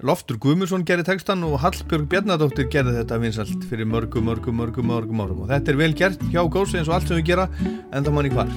Loftur 0.03 0.35
Guðmundsson 0.43 0.83
gerði 0.85 1.05
textan 1.07 1.45
og 1.47 1.55
Hallbjörg 1.63 2.09
Bjarnadóttir 2.11 2.67
gerði 2.73 2.97
þetta 2.99 3.19
vinsalt 3.21 3.63
fyrir 3.69 3.87
mörgum, 3.87 4.27
mörgum, 4.27 4.59
mörgum, 4.59 4.91
mörgum 4.91 5.21
árum. 5.23 5.45
Og 5.45 5.53
þetta 5.53 5.71
er 5.71 5.79
vel 5.79 5.95
gert 5.95 6.25
hjá 6.33 6.41
Gós 6.51 6.75
eins 6.75 6.91
og 6.91 6.97
allt 6.97 7.07
sem 7.07 7.21
við 7.21 7.31
gera, 7.31 7.47
en 7.95 8.03
það 8.03 8.17
manni 8.17 8.33
hvar. 8.35 8.51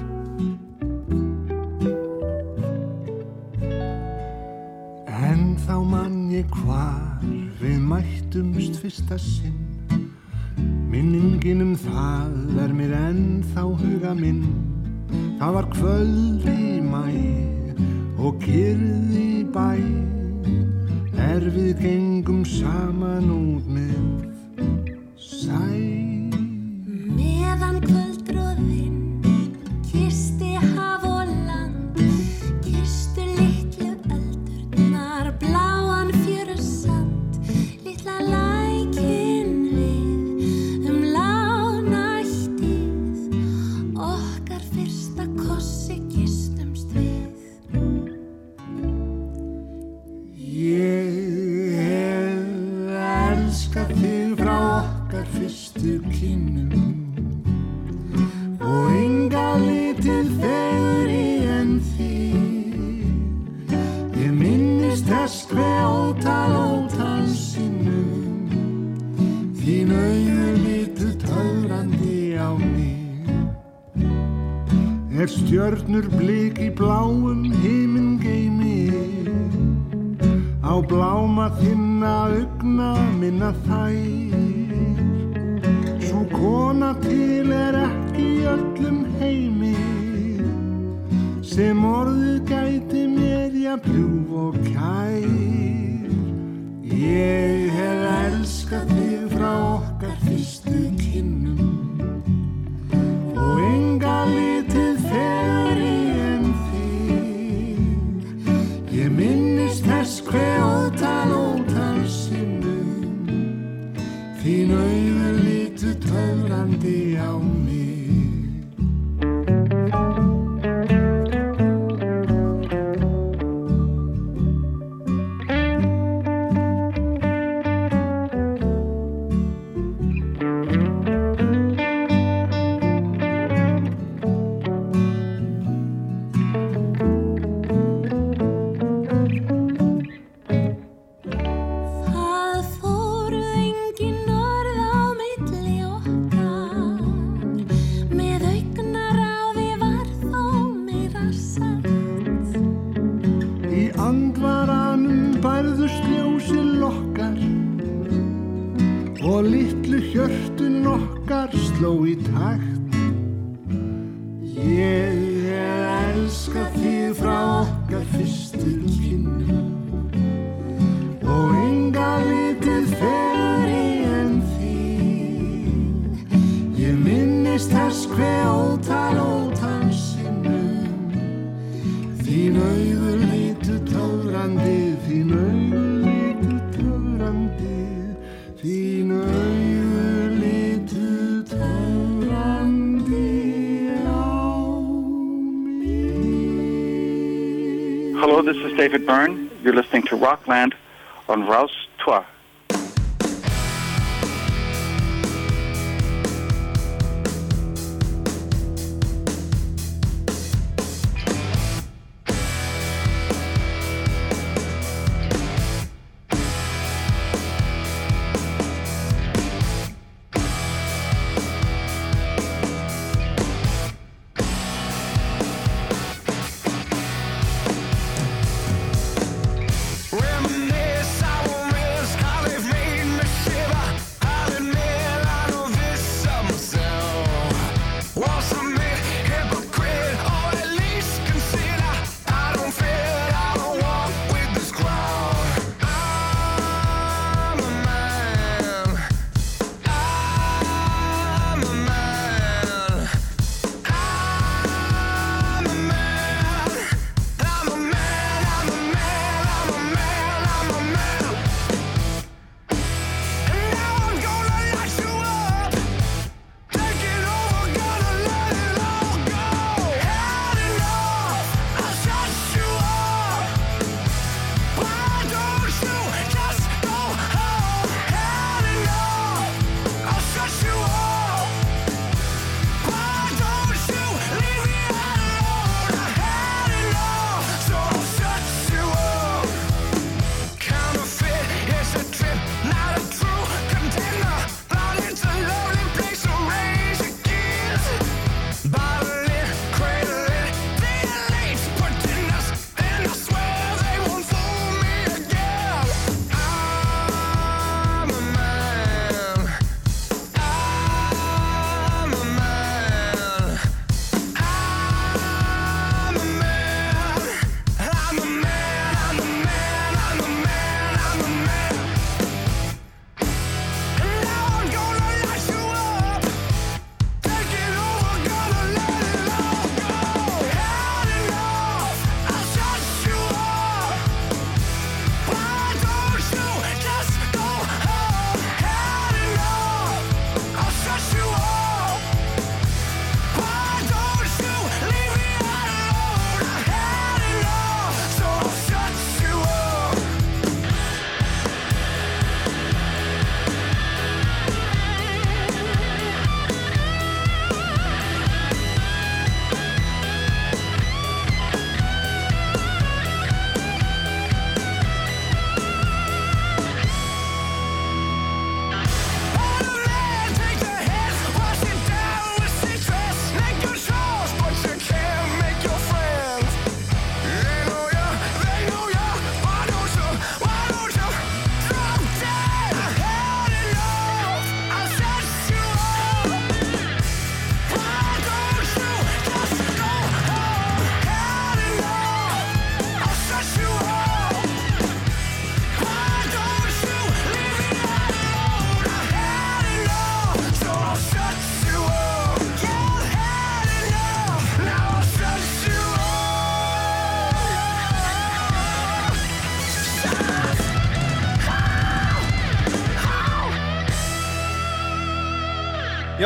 En 5.31 5.47
þá 5.63 5.77
mann 5.95 6.19
ég 6.35 6.59
hvar 6.65 7.23
við 7.63 7.79
mættumst 7.87 8.83
fyrsta 8.83 9.21
sinn 9.23 9.71
Minningin 10.91 11.63
um 11.63 11.75
það 11.79 12.65
er 12.67 12.73
mér 12.75 12.99
ennþá 12.99 13.69
huga 13.79 14.11
minn 14.19 14.80
Það 15.41 15.53
var 15.57 15.67
kvöld 15.73 16.45
í 16.53 16.81
mæ 16.85 17.07
og 18.21 18.37
kyrð 18.45 19.15
í 19.17 19.45
bæ. 19.55 19.73
Er 21.31 21.47
við 21.55 21.81
gengum 21.81 22.45
saman 22.45 23.31
út 23.33 23.67
með 23.71 24.01
sæ. 25.17 25.65
Meðan 27.17 27.81
kvöldgróðinn 27.87 29.00
ótal 65.87 66.53
ótal 66.59 67.27
sinnum. 67.31 68.51
Þín 69.55 69.93
auður 69.95 70.57
litu 70.65 71.11
töfrandi 71.23 72.35
á 72.35 72.51
mig. 72.59 73.31
Er 75.21 75.31
stjörnur 75.31 76.09
blik 76.17 76.59
í 76.59 76.71
bláum 76.75 77.45
heiminn 77.63 78.19
geimi 78.19 78.91
á 80.67 80.75
bláma 80.83 81.47
þinna 81.61 82.15
augna 82.35 82.91
minna 83.21 83.53
þær. 83.67 84.75
Svo 86.09 86.27
kona 86.35 86.95
til 87.05 87.53
er 87.55 87.79
ekki 87.87 88.29
öllum 88.51 89.05
heimi 89.21 90.00
sem 91.51 91.81
orðið 91.83 92.43
gæti 92.47 93.01
mér 93.11 93.55
jafnljúf 93.59 94.35
og 94.39 94.59
kær. 94.69 96.13
Ég 96.87 97.73
hef 97.75 98.05
elskað 98.13 98.93
þig 98.95 99.25
frá 99.33 99.51
okkar 99.73 100.15
fyrstu 100.23 100.85
kynnum. 101.01 101.75
Og 103.35 103.63
enga 103.67 104.17
litið 104.31 105.03
fegri 105.09 105.95
en 106.29 106.47
þig. 106.69 108.51
Ég 109.01 109.11
minnist 109.19 109.83
þess 109.91 110.23
hver 110.31 110.70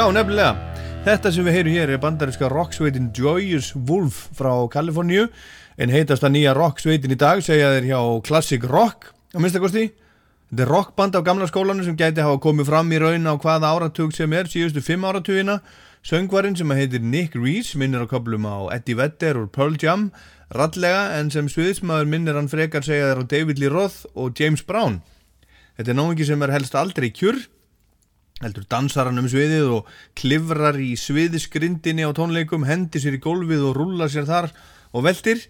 Já, 0.05 0.10
nefnilega. 0.12 0.51
Þetta 1.06 1.31
sem 1.32 1.47
við 1.48 1.55
heyrum 1.56 1.74
hér 1.78 1.90
er 1.94 2.01
bandaríska 2.02 2.48
rocksveitin 2.52 3.06
Joyous 3.16 3.70
Wolf 3.89 4.18
frá 4.36 4.51
Kaliforníu 4.68 5.31
en 5.81 5.93
heitast 5.94 6.26
að 6.28 6.35
nýja 6.35 6.52
rocksveitin 6.52 7.14
í 7.14 7.16
dag 7.16 7.40
segja 7.40 7.70
þeir 7.72 7.86
hjá 7.89 8.01
Classic 8.26 8.66
Rock 8.68 9.06
á 9.32 9.40
minnstakosti. 9.40 9.86
Þetta 10.51 10.64
er 10.66 10.72
rockband 10.74 11.16
af 11.16 11.24
gamla 11.24 11.48
skólanu 11.48 11.86
sem 11.86 11.97
gæti 11.97 12.20
hafa 12.20 12.36
komið 12.36 12.68
fram 12.68 12.93
í 12.93 12.98
raun 13.01 13.24
á 13.24 13.32
hvaða 13.32 13.70
áratug 13.78 14.12
sem 14.12 14.36
er 14.36 14.52
síðustu 14.52 14.85
fimm 14.85 15.09
áratugina. 15.09 15.62
Söngvarinn 16.05 16.60
sem 16.60 16.76
heitir 16.76 17.01
Nick 17.01 17.32
Reese 17.40 17.81
minnir 17.81 18.05
á 18.05 18.06
köplum 18.12 18.44
á 18.44 18.76
Eddie 18.76 19.01
Vedder 19.01 19.40
og 19.40 19.55
Pearl 19.56 19.81
Jam 19.81 20.10
rallega 20.52 21.16
en 21.16 21.32
sem 21.32 21.48
sviðismæður 21.48 22.12
minnir 22.12 22.36
hann 22.36 22.52
frekar 22.52 22.85
segja 22.85 23.09
þeir 23.14 23.24
á 23.24 23.31
David 23.32 23.56
Lee 23.56 23.72
Roth 23.72 24.05
og 24.12 24.36
James 24.36 24.60
Brown. 24.68 25.01
Þetta 25.81 25.97
er 25.97 26.01
náingi 26.02 26.28
sem 26.28 26.44
er 26.44 26.52
helst 26.59 26.76
aldrei 26.76 27.09
kjur 27.09 27.40
heldur 28.43 28.65
dansar 28.66 29.06
hann 29.06 29.20
um 29.20 29.28
sviðið 29.31 29.69
og 29.77 29.90
klifrar 30.19 30.74
í 30.82 30.94
sviðisgrindinni 30.98 32.02
á 32.02 32.11
tónleikum, 32.16 32.66
hendi 32.66 32.98
sér 32.98 33.15
í 33.15 33.23
gólfið 33.23 33.69
og 33.69 33.77
rúlar 33.78 34.11
sér 34.11 34.27
þar 34.27 34.48
og 34.90 35.05
veldir 35.06 35.44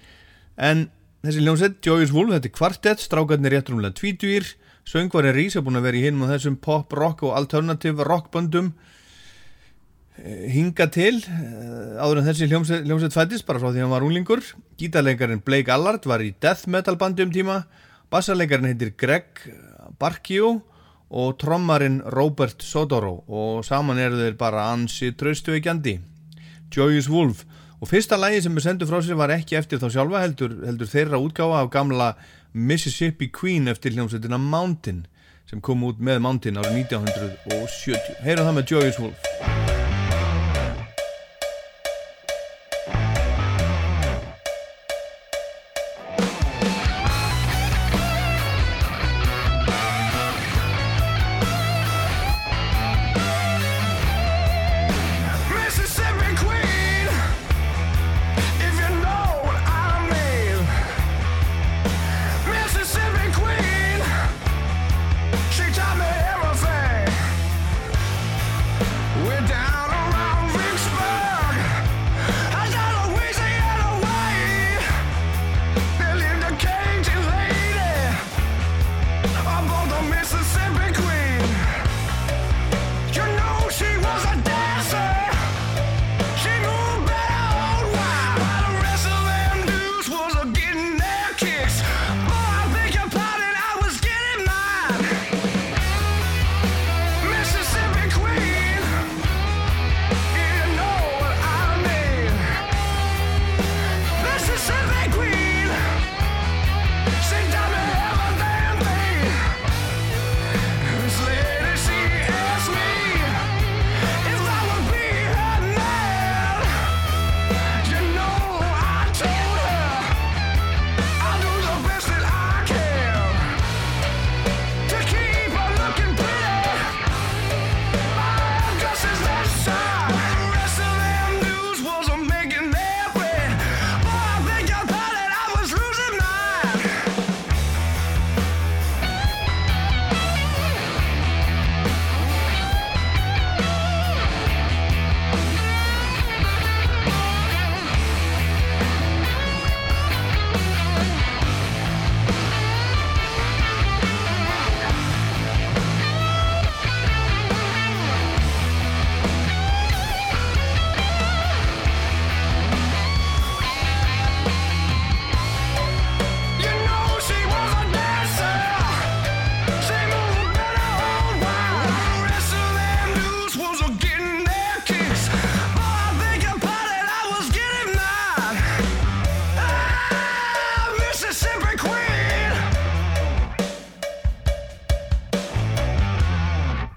en 0.61 0.90
þessi 1.24 1.47
ljónsett, 1.47 1.78
Joyous 1.81 2.12
Wolf, 2.12 2.35
þetta 2.35 2.51
er 2.51 2.55
kvartett 2.59 3.01
strákarnir 3.01 3.55
rétt 3.56 3.70
rúmlega 3.73 3.97
tvítugir. 3.97 4.51
Söngvarinn 4.85 5.32
Rís 5.32 5.56
er 5.56 5.65
búin 5.65 5.81
að 5.81 5.86
vera 5.86 5.97
í 5.97 6.02
hinn 6.05 6.20
og 6.20 6.28
þessum 6.28 6.59
pop, 6.61 6.93
rock 6.93 7.24
og 7.24 7.32
alternative 7.39 8.05
rockböndum 8.05 8.74
eh, 10.20 10.44
hinga 10.52 10.90
til 10.93 11.23
eh, 11.24 11.97
áður 11.97 12.20
en 12.20 12.28
þessi 12.28 12.51
hljómsveit, 12.51 12.85
hljómsveit 12.85 13.16
fættist 13.16 13.48
bara 13.48 13.62
frá 13.62 13.70
því 13.70 13.81
að 13.81 13.86
hann 13.86 13.94
var 13.94 14.05
unglingur. 14.05 14.44
Gítarleikarinn 14.77 15.40
Blake 15.47 15.73
Allard 15.73 16.05
var 16.05 16.20
í 16.20 16.35
death 16.36 16.69
metal 16.69 16.98
bandi 17.01 17.24
um 17.24 17.32
tíma. 17.32 17.62
Bassarleikarinn 18.12 18.74
heitir 18.74 18.93
Greg 19.01 19.40
Barkio 19.97 20.59
og 21.10 21.36
trommarinn 21.39 22.01
Robert 22.14 22.62
Sodoro 22.64 23.16
og 23.28 23.64
saman 23.66 24.01
eru 24.01 24.18
þeir 24.18 24.39
bara 24.40 24.68
ansi 24.72 25.12
tröstuveikjandi 25.12 25.98
Joyous 26.74 27.10
Wolf. 27.10 27.44
Og 27.81 27.90
fyrsta 27.90 28.16
lægi 28.16 28.44
sem 28.44 28.55
við 28.56 28.64
sendum 28.64 28.89
frá 28.89 29.01
sér 29.05 29.18
var 29.18 29.35
ekki 29.35 29.59
eftir 29.59 29.81
þá 29.82 29.90
sjálfa 29.93 30.22
heldur, 30.22 30.55
heldur 30.64 30.89
þeirra 30.89 31.20
útgáfa 31.20 31.60
af 31.60 31.72
gamla 31.74 32.14
Mississippi 32.55 33.28
Queen 33.28 33.68
eftir 33.68 33.93
hljómsveitina 33.93 34.39
Mountain 34.40 35.05
sem 35.51 35.60
kom 35.60 35.85
út 35.85 36.01
með 36.01 36.22
Mountain 36.24 36.62
árið 36.62 36.81
1970 36.86 38.24
heyrum 38.24 38.48
það 38.48 38.59
með 38.60 38.72
Joyous 38.72 39.02
Wolf 39.02 39.63
Mississippi 80.10 80.63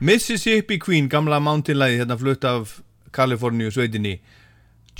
Mississippi 0.07 0.77
Queen, 0.79 1.09
gamla 1.11 1.41
mountainlæði 1.43 1.97
hérna 1.99 2.15
flutt 2.15 2.45
af 2.47 2.77
Kaliforníu 3.11 3.73
sveitinni 3.75 4.13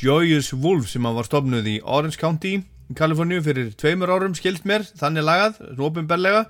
Joyous 0.02 0.50
Wolf 0.52 0.90
sem 0.92 1.06
var 1.08 1.24
stopnuð 1.24 1.70
í 1.72 1.76
Orange 1.80 2.20
County 2.20 2.58
Kaliforníu 2.98 3.40
fyrir 3.46 3.70
tveimur 3.80 4.12
árum 4.12 4.36
skilt 4.36 4.66
mér, 4.68 4.84
þannig 4.84 5.24
lagað, 5.24 5.62
ofinberlega 5.80 6.42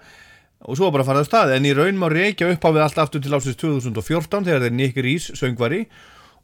og 0.66 0.80
svo 0.80 0.90
bara 0.96 1.06
farið 1.06 1.28
á 1.28 1.30
stað 1.30 1.54
en 1.54 1.70
í 1.70 1.76
raun 1.78 2.02
má 2.02 2.08
reykja 2.10 2.50
upp 2.56 2.66
á 2.66 2.70
við 2.72 2.86
allt 2.88 3.04
aftur 3.04 3.22
til 3.22 3.38
ásins 3.38 3.62
2014 3.62 4.50
þegar 4.50 4.66
þeir 4.66 4.78
Nick 4.80 4.98
Reese 5.06 5.38
söngvari 5.38 5.84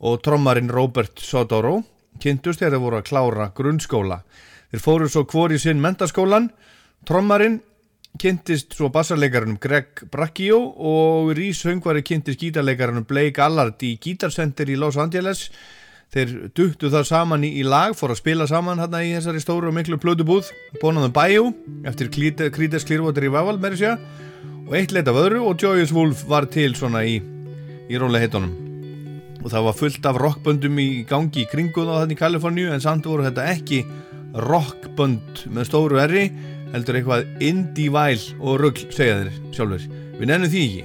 og 0.06 0.22
trommarinn 0.22 0.70
Robert 0.70 1.18
Sodoro 1.18 1.80
kynntust 2.22 2.62
þegar 2.62 2.76
þeir 2.76 2.86
voru 2.86 3.02
að 3.02 3.08
klára 3.10 3.50
grunnskóla. 3.58 4.22
Þeir 4.70 4.86
fóru 4.86 5.10
svo 5.10 5.26
hvori 5.34 5.58
sinn 5.58 5.82
mentaskólan 5.82 6.52
trommarinn 7.10 7.64
kynntist 8.20 8.76
svo 8.78 8.90
bassarleikarunum 8.94 9.58
Greg 9.62 10.04
Bracchio 10.12 10.60
og 10.62 11.32
Reese 11.38 11.68
söngvari 11.68 12.04
kynntist 12.06 12.42
gítarleikarunum 12.42 13.08
Blake 13.10 13.42
Allard 13.42 13.82
í 13.82 13.96
Guitar-center 14.02 14.70
í 14.70 14.78
Los 14.80 15.00
Angeles. 15.02 15.48
Þeir 16.14 16.34
duttu 16.54 16.92
það 16.94 17.08
saman 17.10 17.46
í, 17.48 17.64
lag 17.66 17.96
fór 17.98 18.14
að 18.14 18.20
spila 18.22 18.46
saman 18.50 18.82
hérna 18.84 19.02
í 19.02 19.16
þessari 19.16 19.42
stóru 19.42 19.72
og 19.72 19.78
miklu 19.80 19.98
plötubúð 19.98 20.52
Bonaðum 20.82 21.16
Bayou 21.16 21.48
eftir 21.90 22.12
Creedence 22.14 22.86
Clearwater 22.86 23.26
Revival 23.26 23.58
með 23.58 23.80
þessu 23.80 23.96
og 24.68 24.76
eitt 24.78 24.94
leitt 24.94 25.10
af 25.10 25.18
öðru 25.18 25.42
og 25.50 25.58
Joyous 25.58 25.94
Wolf 25.96 26.22
var 26.30 26.46
til 26.54 26.76
svona 26.78 27.02
í, 27.02 27.18
í 27.90 27.98
rólega 27.98 28.28
heitunum 28.28 28.54
og 29.44 29.52
það 29.52 29.66
var 29.66 29.76
fullt 29.76 30.06
af 30.08 30.20
rockböndum 30.22 30.78
í 30.80 30.88
gangi 31.10 31.44
í 31.44 31.50
kringu 31.50 31.84
þá 31.84 31.96
þannig 32.04 32.22
Kaliforníu 32.22 32.70
en 32.72 32.84
samt 32.84 33.10
voru 33.10 33.26
þetta 33.26 33.50
ekki 33.52 33.82
rockbönd 34.46 35.48
með 35.54 35.68
stóru 35.68 36.00
erri 36.02 36.28
heldur 36.74 37.00
eitthvað 37.00 37.44
indie 37.50 37.94
væl 37.94 38.24
og 38.40 38.62
rugl 38.64 38.88
segja 38.94 39.20
þeir 39.22 39.32
sjálfur 39.56 39.84
við 40.20 40.30
nennum 40.30 40.54
því 40.54 40.64
ekki 40.70 40.84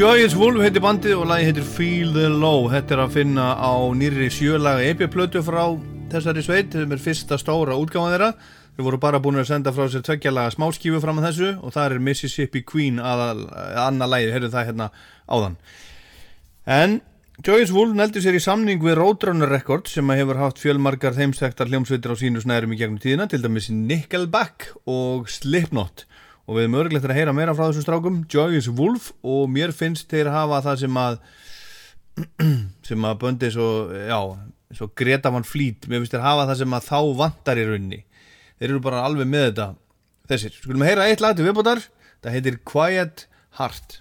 Joyous 0.00 0.32
Wolf 0.32 0.62
heitir 0.64 0.80
bandið 0.80 1.18
og 1.20 1.26
lagi 1.28 1.44
heitir 1.50 1.64
Feel 1.66 2.14
the 2.14 2.30
Low. 2.32 2.70
Þetta 2.72 2.94
er 2.94 3.00
að 3.02 3.16
finna 3.18 3.50
á 3.52 3.84
nýrri 3.92 4.30
sjölaga 4.32 4.86
EP-plötu 4.88 5.42
frá 5.44 5.74
þessari 6.08 6.40
sveit 6.46 6.72
sem 6.72 6.94
er 6.96 7.02
fyrsta 7.04 7.36
stóra 7.36 7.76
útgáma 7.76 8.14
þeirra. 8.14 8.30
Þeir 8.78 8.86
voru 8.86 9.00
bara 9.02 9.20
búin 9.20 9.42
að 9.42 9.50
senda 9.50 9.74
frá 9.76 9.90
sér 9.92 10.00
tveggjalaga 10.06 10.54
smáskífu 10.54 11.02
fram 11.04 11.20
að 11.20 11.26
þessu 11.28 11.50
og 11.60 11.74
það 11.76 11.84
er 11.84 12.04
Mississippi 12.06 12.62
Queen 12.64 12.96
að 12.96 13.44
annað 13.82 14.12
lagið, 14.14 14.32
heyrðu 14.38 14.52
það 14.56 14.66
hérna 14.70 14.88
áðan. 15.28 15.60
En 16.80 16.96
Joyous 17.44 17.76
Wolf 17.76 17.92
neldi 18.00 18.24
sér 18.24 18.40
í 18.40 18.44
samning 18.46 18.80
við 18.80 18.96
Roadrunner 19.02 19.52
Records 19.52 19.98
sem 19.98 20.16
hefur 20.16 20.40
haft 20.40 20.64
fjölmargar 20.64 21.18
þeimstektar 21.20 21.68
hljómsveitir 21.68 22.16
á 22.16 22.20
sínu 22.24 22.40
snærum 22.40 22.72
í 22.72 22.80
gegnum 22.80 23.04
tíðina 23.04 23.28
til 23.28 23.44
dæmis 23.44 23.68
Nickelback 23.68 24.70
og 24.88 25.28
Slipknot 25.28 26.06
og 26.50 26.56
við 26.58 26.64
erum 26.66 26.78
örgilegt 26.80 27.06
að 27.06 27.14
heyra 27.14 27.34
meira 27.36 27.54
frá 27.54 27.68
þessum 27.68 27.84
strákum. 27.84 28.16
Joyous 28.26 28.66
Wolf 28.74 29.12
og 29.22 29.44
mér 29.54 29.70
finnst 29.76 30.10
þeir 30.10 30.32
hafa 30.34 30.58
það 30.64 30.80
sem 30.82 30.98
að 30.98 31.20
sem 32.88 33.06
að 33.06 33.20
böndi 33.22 33.52
svo 33.54 33.68
já, 33.94 34.18
svo 34.74 34.90
Greta 34.98 35.30
Van 35.30 35.46
Fleet. 35.46 35.86
Mér 35.86 36.02
finnst 36.02 36.16
þeir 36.16 36.26
hafa 36.26 36.48
það 36.50 36.62
sem 36.64 36.74
að 36.80 36.90
þá 36.90 36.98
vantar 37.22 37.62
í 37.62 37.68
raunni 37.70 38.02
þeir 38.58 38.72
eru 38.72 38.82
bara 38.84 39.06
alveg 39.06 39.30
með 39.30 39.46
þetta. 39.52 39.68
Þessir, 40.30 40.58
skulum 40.58 40.82
að 40.82 40.92
heyra 40.92 41.08
eitt 41.10 41.22
lag 41.22 41.38
til 41.38 41.46
viðbótar. 41.46 41.86
Það 42.20 42.36
heitir 42.36 42.60
Quiet 42.66 43.26
Heart 43.60 44.00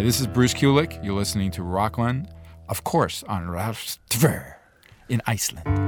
Hi, 0.00 0.04
this 0.04 0.18
is 0.18 0.26
Bruce 0.26 0.54
Kulick. 0.54 1.04
You're 1.04 1.14
listening 1.14 1.50
to 1.50 1.62
Rockland, 1.62 2.26
of 2.70 2.84
course, 2.84 3.22
on 3.24 3.48
Rastver 3.48 4.54
in 5.10 5.20
Iceland. 5.26 5.79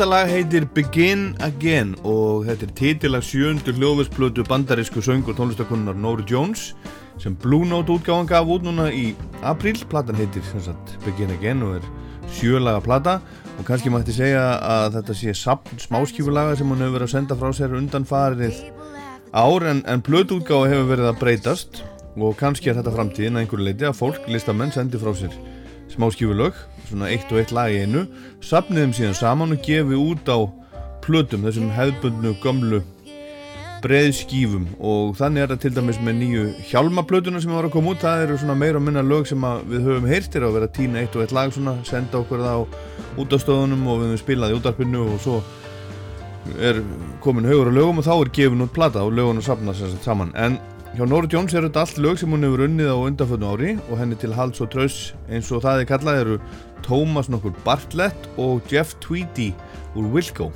Þetta 0.00 0.14
lag 0.16 0.30
heitir 0.32 0.64
Begin 0.72 1.24
Again 1.44 1.90
og 2.08 2.46
þetta 2.46 2.64
er 2.64 2.70
titilag 2.78 3.24
sjöndu 3.28 3.74
hljóðversplötu 3.76 4.46
bandarísku 4.48 5.02
söng 5.04 5.28
og 5.28 5.36
tónlistakunnar 5.36 5.92
Nori 6.00 6.24
Jones 6.24 6.70
sem 7.20 7.34
Blue 7.36 7.68
Note 7.68 7.92
útgáðan 7.92 8.30
gaf 8.30 8.48
út 8.48 8.64
núna 8.64 8.86
í 8.88 9.10
apríl. 9.44 9.76
Platan 9.92 10.16
heitir 10.16 10.40
sagt, 10.48 10.94
Begin 11.04 11.34
Again 11.36 11.60
og 11.66 11.82
er 11.82 11.90
sjölaga 12.32 12.80
plata 12.80 13.18
og 13.58 13.68
kannski 13.68 13.92
mætti 13.92 14.16
segja 14.16 14.46
að 14.64 14.96
þetta 14.96 15.20
sé 15.20 15.36
sapn 15.36 15.84
smáskífulaga 15.84 16.56
sem 16.56 16.72
hún 16.72 16.80
hefur 16.80 16.96
verið 16.96 17.10
að 17.10 17.14
senda 17.18 17.36
frá 17.36 17.52
sér 17.60 17.76
undan 17.76 18.08
farið 18.08 18.64
ár 19.36 19.68
en, 19.68 19.84
en 19.84 20.08
blötuútgáða 20.08 20.72
hefur 20.72 20.92
verið 20.94 21.12
að 21.12 21.24
breytast 21.26 21.84
og 22.16 22.40
kannski 22.40 22.72
er 22.72 22.80
þetta 22.80 22.96
framtíðin 22.96 23.36
að 23.36 23.44
einhverju 23.44 23.68
leiti 23.68 23.92
að 23.92 24.00
fólk, 24.00 24.24
listamenn, 24.32 24.72
sendi 24.72 24.96
frá 24.96 25.12
sér 25.12 25.36
smáskífulög, 25.94 26.56
svona 26.88 27.10
eitt 27.10 27.30
og 27.32 27.40
eitt 27.40 27.52
lag 27.54 27.72
í 27.72 27.82
einu, 27.84 28.06
sapniðum 28.44 28.94
síðan 28.96 29.18
saman 29.18 29.54
og 29.56 29.62
gefi 29.66 29.98
út 29.98 30.30
á 30.30 30.38
plötum, 31.04 31.44
þessum 31.46 31.70
hefðbundnu 31.74 32.34
gömlu 32.42 32.82
breiðskífum. 33.84 34.66
Og 34.76 35.14
þannig 35.18 35.44
er 35.44 35.52
það 35.54 35.62
til 35.64 35.72
dæmis 35.78 36.00
með 36.04 36.18
nýju 36.20 36.42
hjálmaplötuna 36.70 37.40
sem 37.42 37.54
var 37.54 37.68
að 37.68 37.74
koma 37.76 37.94
út, 37.94 38.02
það 38.02 38.24
eru 38.26 38.40
svona 38.40 38.58
meira 38.58 38.80
og 38.80 38.84
minna 38.86 39.04
lög 39.04 39.28
sem 39.30 39.46
við 39.70 39.86
höfum 39.88 40.10
heyrtir 40.10 40.46
að 40.46 40.58
vera 40.58 40.68
að 40.68 40.76
týna 40.76 41.00
eitt 41.00 41.16
og 41.16 41.24
eitt 41.24 41.36
lag 41.36 41.54
svona, 41.54 41.78
senda 41.88 42.20
okkur 42.20 42.44
það 42.44 42.60
á 42.60 42.62
út 43.20 43.32
á 43.34 43.38
stöðunum 43.40 43.88
og 43.88 44.02
við 44.02 44.10
höfum 44.10 44.22
spilað 44.24 44.52
í 44.52 44.58
útarpinu 44.60 45.06
og 45.06 45.22
svo 45.24 45.40
er 46.60 46.82
komin 47.24 47.48
haugur 47.48 47.70
á 47.72 47.78
lögum 47.78 48.00
og 48.00 48.06
þá 48.06 48.12
er 48.16 48.32
gefin 48.36 48.64
út 48.64 48.74
plata 48.74 49.04
og 49.04 49.16
lögun 49.16 49.40
að 49.40 49.48
sapna 49.48 49.76
sér 49.76 49.96
saman. 50.04 50.34
En 50.36 50.58
hjá 50.90 51.06
Nóri 51.06 51.28
Jones 51.30 51.52
er 51.54 51.62
þetta 51.68 51.84
allt 51.84 51.98
lög 52.02 52.18
sem 52.18 52.32
hún 52.32 52.42
hefur 52.42 52.64
unnið 52.64 52.88
á 52.90 52.98
undanfötnu 52.98 53.46
ári 53.46 53.72
og 53.86 53.98
henni 54.00 54.16
til 54.18 54.32
hals 54.34 54.58
og 54.64 54.72
traus 54.72 54.96
eins 55.30 55.50
og 55.54 55.62
það 55.62 55.82
er 55.82 55.86
kallað 55.86 56.22
eru 56.24 56.38
Thomas 56.82 57.28
nokkur 57.30 57.52
Bartlett 57.62 58.26
og 58.40 58.64
Jeff 58.72 58.96
Tweedy 59.04 59.52
úr 59.94 60.08
Wilco. 60.10 60.48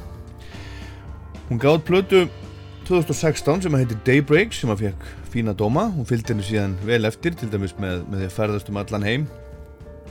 Hún 1.47 1.61
gáð 1.63 1.85
plötu 1.87 2.25
2016 2.89 3.63
sem 3.63 3.77
heitir 3.79 4.01
Daybreak 4.07 4.57
sem 4.57 4.73
að 4.75 4.89
fekk 4.89 5.05
fína 5.31 5.55
dóma. 5.55 5.87
Hún 5.95 6.09
fylgdi 6.09 6.35
henni 6.35 6.47
síðan 6.47 6.75
vel 6.83 7.07
eftir 7.07 7.37
til 7.39 7.51
dæmis 7.53 7.77
með, 7.79 8.03
með 8.09 8.25
því 8.25 8.27
að 8.27 8.35
ferðast 8.35 8.73
um 8.73 8.81
allan 8.83 9.07
heim 9.07 9.29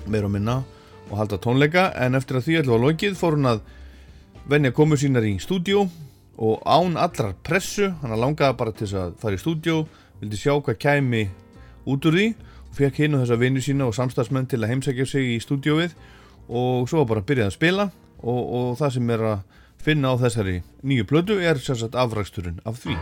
meira 0.07 0.29
og 0.29 0.33
minna 0.35 0.61
og 1.09 1.17
halda 1.19 1.39
tónleika. 1.41 1.89
En 1.99 2.15
eftir 2.15 2.39
að 2.39 2.47
því 2.47 2.61
allir 2.61 2.73
var 2.77 2.85
lokið 2.85 3.19
fór 3.19 3.35
hún 3.35 3.51
að 3.51 3.65
venja 4.47 4.71
komu 4.71 4.95
sínar 4.99 5.27
í 5.27 5.35
stúdíó 5.43 5.83
og 6.39 6.63
án 6.63 6.95
allrar 6.95 7.35
pressu. 7.43 7.91
Hann 8.01 8.15
langaði 8.15 8.57
bara 8.61 8.71
til 8.71 8.87
þess 8.87 9.01
að 9.01 9.19
fara 9.19 9.35
í 9.35 9.43
stúdíó 9.43 9.83
vildi 10.23 10.39
sjá 10.39 10.55
hvað 10.55 10.79
kæmi 10.79 11.23
út 11.89 12.07
úr 12.09 12.17
því. 12.17 12.27
Og 12.69 12.79
fekk 12.79 13.03
hinn 13.03 13.17
og 13.17 13.23
þessa 13.23 13.39
vinnu 13.41 13.61
sína 13.61 13.89
og 13.89 13.97
samstagsmenn 13.97 14.49
til 14.49 14.63
að 14.63 14.73
heimsækja 14.73 15.05
sig 15.05 15.35
í 15.35 15.41
stúdíóið 15.43 15.93
og 16.49 16.89
svo 16.89 17.05
bara 17.07 17.21
að 17.23 17.29
byrja 17.29 17.49
að 17.51 17.57
spila 17.57 17.89
og, 18.23 18.41
og 18.41 18.71
það 18.81 18.97
sem 18.97 19.13
er 19.13 19.27
að 19.33 19.61
finna 19.83 20.15
á 20.15 20.21
þessari 20.23 20.57
nýju 20.83 21.07
plötu 21.07 21.39
er 21.43 21.61
sérsagt 21.61 21.95
afræksturinn 21.99 22.63
af 22.65 22.81
því 22.83 22.97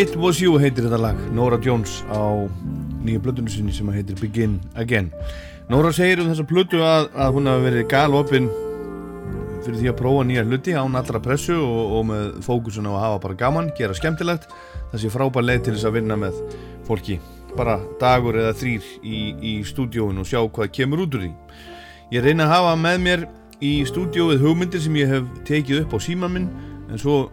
It 0.00 0.14
Was 0.16 0.38
You 0.40 0.54
heitir 0.56 0.86
þetta 0.86 0.96
lag. 0.96 1.18
Nora 1.36 1.58
Jones 1.60 1.98
á 2.08 2.48
nýju 3.04 3.20
blöðunum 3.20 3.50
sinni 3.52 3.72
sem 3.76 3.88
heitir 3.92 4.16
Begin 4.16 4.54
Again. 4.80 5.10
Nora 5.68 5.90
segir 5.92 6.22
um 6.22 6.30
þessa 6.30 6.46
blödu 6.48 6.78
að, 6.80 7.10
að 7.12 7.34
hún 7.36 7.50
hafi 7.50 7.64
verið 7.66 7.84
galopin 7.90 8.46
fyrir 9.60 9.76
því 9.76 9.90
að 9.90 9.98
prófa 9.98 10.22
nýja 10.24 10.44
hluti 10.46 10.72
án 10.72 10.96
allra 10.96 11.20
pressu 11.20 11.58
og, 11.58 11.92
og 11.98 12.06
með 12.08 12.30
fókusun 12.46 12.88
á 12.88 12.92
að 12.94 13.04
hafa 13.04 13.18
bara 13.26 13.36
gaman, 13.42 13.68
gera 13.76 13.98
skemmtilegt. 13.98 14.46
Sé 14.96 15.10
frábær 15.12 15.44
leið 15.44 15.66
til 15.66 15.74
þess 15.76 15.90
að 15.90 15.98
vinna 15.98 16.16
með 16.22 16.38
fólki. 16.88 17.18
Bara 17.58 17.76
dagur 18.00 18.38
eða 18.40 18.54
þrýr 18.56 18.86
í, 19.04 19.20
í 19.36 19.52
stúdíóin 19.68 20.22
og 20.22 20.30
sjá 20.30 20.40
hvað 20.46 20.72
kemur 20.78 21.04
út 21.04 21.18
úr 21.18 21.26
því. 21.26 21.34
Ég 22.16 22.24
reyna 22.24 22.46
að 22.48 22.54
hafa 22.54 22.72
með 22.86 23.04
mér 23.04 23.28
í 23.60 23.74
stúdíóið 23.90 24.46
hugmyndir 24.46 24.80
sem 24.80 24.96
ég 24.96 25.12
hef 25.12 25.28
tekið 25.44 25.82
upp 25.84 25.92
á 25.92 25.98
síman 26.08 26.34
minn 26.38 26.48
en 26.88 27.04
svo 27.04 27.26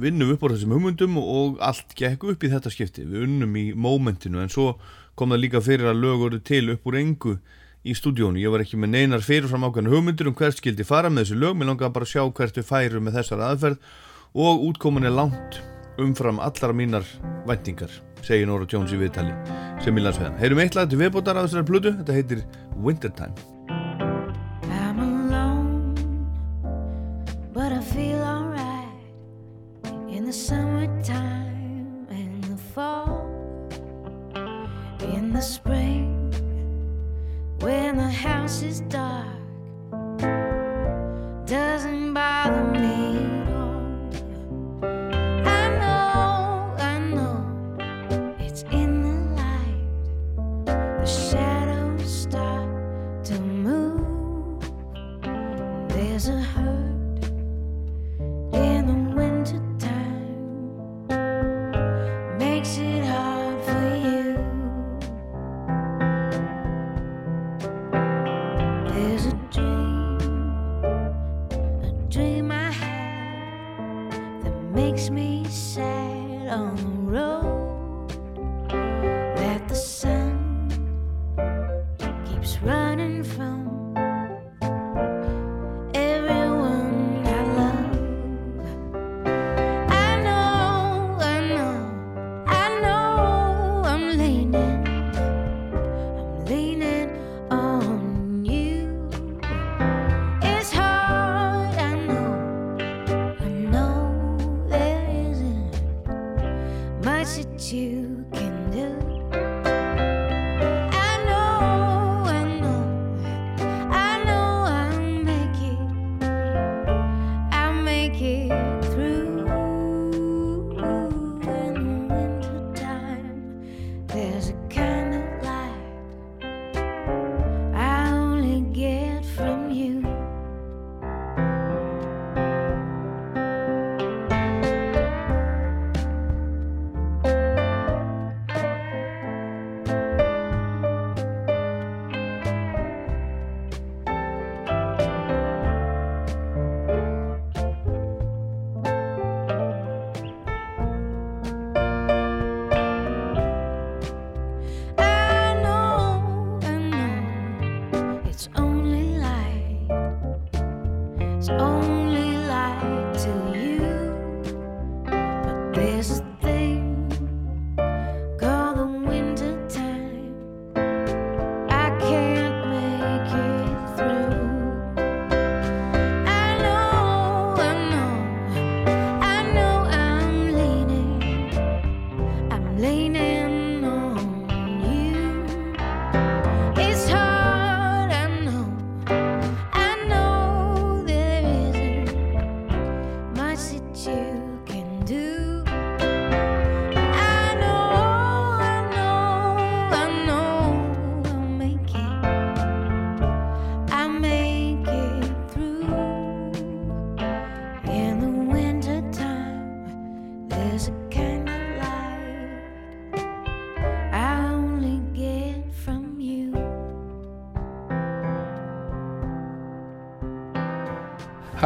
vinnum 0.00 0.32
upp 0.34 0.44
á 0.44 0.52
þessum 0.52 0.74
hugmyndum 0.76 1.18
og 1.20 1.60
allt 1.64 1.94
gekk 1.98 2.26
upp 2.32 2.44
í 2.46 2.50
þetta 2.52 2.72
skipti. 2.72 3.04
Við 3.06 3.26
unnum 3.26 3.56
í 3.60 3.66
mómentinu 3.74 4.42
en 4.42 4.52
svo 4.52 4.74
kom 5.16 5.32
það 5.32 5.42
líka 5.44 5.62
fyrir 5.64 5.90
að 5.90 6.02
lög 6.02 6.18
voru 6.24 6.40
til 6.44 6.64
upp 6.74 6.88
úr 6.88 6.98
engu 7.00 7.36
í 7.86 7.94
stúdíónu, 7.94 8.40
ég 8.42 8.50
var 8.50 8.64
ekki 8.64 8.78
með 8.82 8.92
neinar 8.96 9.22
fyrirfram 9.22 9.68
ákveðna 9.68 9.94
hugmyndir 9.94 10.28
um 10.28 10.34
hvert 10.36 10.58
skildi 10.58 10.86
fara 10.86 11.10
með 11.10 11.26
þessu 11.28 11.40
lög. 11.40 11.56
Mér 11.56 11.70
langaði 11.70 11.94
bara 11.94 12.08
að 12.08 12.12
sjá 12.12 12.22
hvert 12.26 12.60
við 12.60 12.68
færum 12.68 13.06
með 13.06 13.20
þessar 13.20 13.46
aðferð 13.46 13.90
og 14.46 14.68
útkomin 14.70 15.06
er 15.06 15.14
langt 15.16 15.60
umfram 16.02 16.42
allar 16.42 16.76
mínar 16.76 17.06
væntingar 17.48 17.94
segir 18.26 18.48
Nora 18.50 18.66
Jones 18.68 18.92
í 18.92 19.00
viðtali 19.00 19.34
sem 19.84 19.96
í 19.96 20.04
landsveðan. 20.04 20.40
Heyrum 20.42 20.64
eitt 20.64 20.78
lag 20.78 20.90
til 20.90 21.00
viðbótar 21.00 21.38
af 21.38 21.48
þessari 21.48 21.70
plötu, 21.70 21.94
þetta 22.00 22.16
heitir 22.16 22.48
Wintertime 22.76 23.55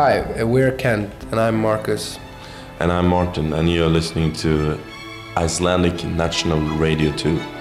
Hi, 0.02 0.42
we're 0.44 0.72
Kent, 0.72 1.12
and 1.30 1.38
I'm 1.38 1.60
Marcus. 1.60 2.18
And 2.78 2.90
I'm 2.90 3.06
Martin, 3.06 3.52
and 3.52 3.70
you're 3.70 3.90
listening 3.90 4.32
to 4.36 4.80
Icelandic 5.36 6.02
National 6.06 6.58
Radio 6.78 7.14
2. 7.14 7.59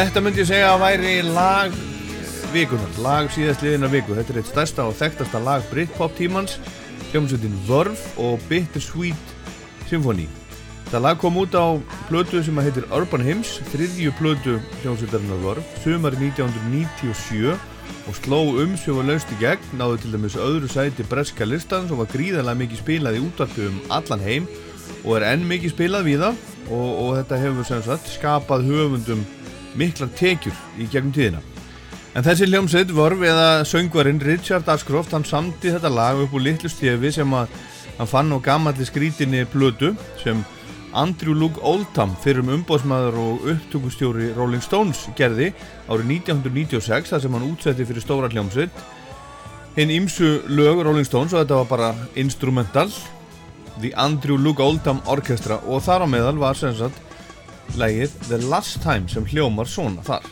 Þetta 0.00 0.20
myndi 0.24 0.40
ég 0.40 0.46
segja 0.48 0.68
að 0.72 0.78
væri 0.80 1.10
lag 1.26 1.74
vikunar, 2.54 2.92
lag 3.04 3.26
síðast 3.34 3.60
liðina 3.60 3.88
viku. 3.92 4.14
Þetta 4.16 4.32
er 4.32 4.38
eitt 4.40 4.48
stærsta 4.48 4.84
og 4.88 4.94
þekktasta 4.96 5.40
lag 5.44 5.64
Britpop 5.68 6.14
tímans, 6.16 6.54
hljómsveitin 7.10 7.58
Verve 7.66 7.98
og 8.16 8.40
Bittersweet 8.48 9.34
Symphony. 9.90 10.24
Það 10.88 11.04
lag 11.04 11.20
kom 11.20 11.36
út 11.42 11.52
á 11.52 11.76
plötu 12.08 12.40
sem 12.40 12.60
heitir 12.64 12.86
Urban 12.96 13.26
Hymns, 13.26 13.58
þriðju 13.74 14.14
plötu 14.16 14.54
hljómsveitarinnar 14.80 15.42
Verve, 15.44 15.64
sumari 15.84 16.16
1997 16.30 17.50
og 17.52 18.16
sló 18.16 18.38
umsjöfu 18.62 19.04
laust 19.04 19.34
í 19.36 19.38
gegn, 19.42 19.74
náðu 19.76 19.98
til 20.00 20.14
dæmis 20.14 20.38
öðru 20.40 20.70
sæti 20.72 21.04
breska 21.10 21.44
listans 21.44 21.92
og 21.92 22.00
var 22.00 22.08
gríðarlega 22.14 22.62
mikið 22.62 22.80
spilað 22.86 23.20
í 23.20 23.26
útvarpi 23.26 23.68
um 23.68 23.76
allan 23.92 24.24
heim 24.24 24.48
og 25.02 25.18
er 25.18 25.28
enn 25.34 25.44
mikið 25.50 25.74
spilað 25.76 26.08
við 26.08 26.24
það 26.24 26.40
og, 26.70 26.88
og 26.88 27.12
þetta 27.18 27.42
hefur 27.44 27.68
sem 27.68 27.84
sagt 27.84 28.08
skapað 28.14 28.64
höfundum 28.70 29.28
miklar 29.78 30.10
tekjur 30.18 30.56
í 30.78 30.88
gegnum 30.90 31.14
tíðina. 31.14 31.42
En 32.14 32.26
þessi 32.26 32.48
hljómsveit 32.50 32.90
Vörf 32.90 33.20
eða 33.22 33.64
söngvarinn 33.68 34.22
Richard 34.24 34.68
Ashcroft 34.72 35.12
hann 35.14 35.26
samti 35.26 35.70
þetta 35.70 35.92
lag 35.94 36.18
upp 36.18 36.32
úr 36.34 36.42
litlu 36.42 36.70
stefi 36.70 37.12
sem 37.14 37.34
að 37.38 37.52
hann 37.98 38.10
fann 38.10 38.32
á 38.34 38.38
gamalli 38.42 38.86
skrítinni 38.88 39.44
plötu 39.46 39.92
sem 40.22 40.40
Andrew 40.92 41.36
Luke 41.38 41.60
Oldham 41.62 42.16
fyrir 42.18 42.42
um 42.42 42.50
umbóðsmaður 42.56 43.18
og 43.22 43.44
upptökustjóri 43.52 44.32
Rolling 44.34 44.62
Stones 44.64 45.04
gerði 45.18 45.52
árið 45.86 46.16
1996 46.16 47.12
þar 47.12 47.22
sem 47.22 47.36
hann 47.36 47.46
útsetti 47.46 47.86
fyrir 47.86 48.02
stóra 48.02 48.30
hljómsveit 48.32 48.82
hinn 49.76 49.94
ímsu 49.94 50.40
lög 50.50 50.82
Rolling 50.82 51.06
Stones 51.06 51.36
og 51.36 51.44
þetta 51.44 51.60
var 51.60 51.70
bara 51.70 51.92
instrumental 52.18 52.90
The 53.78 53.92
Andrew 53.94 54.34
Luke 54.34 54.64
Oldham 54.64 54.98
Orchestra 55.06 55.60
og 55.62 55.84
þar 55.86 56.04
á 56.04 56.06
meðal 56.10 56.42
var 56.42 56.58
sem 56.58 56.74
sagt 56.74 56.98
lægið 57.78 58.14
The 58.28 58.38
Last 58.50 58.82
Time 58.82 59.08
sem 59.08 59.26
hljómar 59.30 59.68
svona 59.70 60.02
þar 60.06 60.26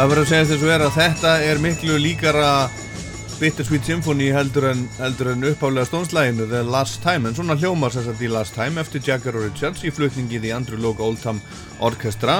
Það 0.00 0.08
verður 0.08 0.24
að 0.24 0.30
segja 0.30 0.44
þess 0.48 0.62
að 0.64 0.70
vera 0.70 0.84
að 0.86 0.94
þetta 0.96 1.30
er 1.44 1.58
miklu 1.60 1.96
líkara 2.00 2.52
Bittersweet 3.36 3.84
Symphony 3.84 4.30
heldur 4.32 4.70
en, 4.70 4.86
en 5.04 5.44
uppálega 5.50 5.84
stónslæginu 5.90 6.46
The 6.48 6.62
Last 6.64 7.02
Time. 7.04 7.28
En 7.28 7.36
svona 7.36 7.58
hljómar 7.60 7.92
þess 7.92 8.08
að 8.08 8.22
The 8.22 8.30
Last 8.32 8.56
Time 8.56 8.80
eftir 8.80 9.04
Jagger 9.04 9.36
og 9.36 9.44
Richards 9.44 9.84
í 9.84 9.92
flutningi 9.92 10.40
The 10.40 10.54
Andrew 10.56 10.80
Logue 10.80 11.04
Oldham 11.04 11.42
Orchestra 11.84 12.38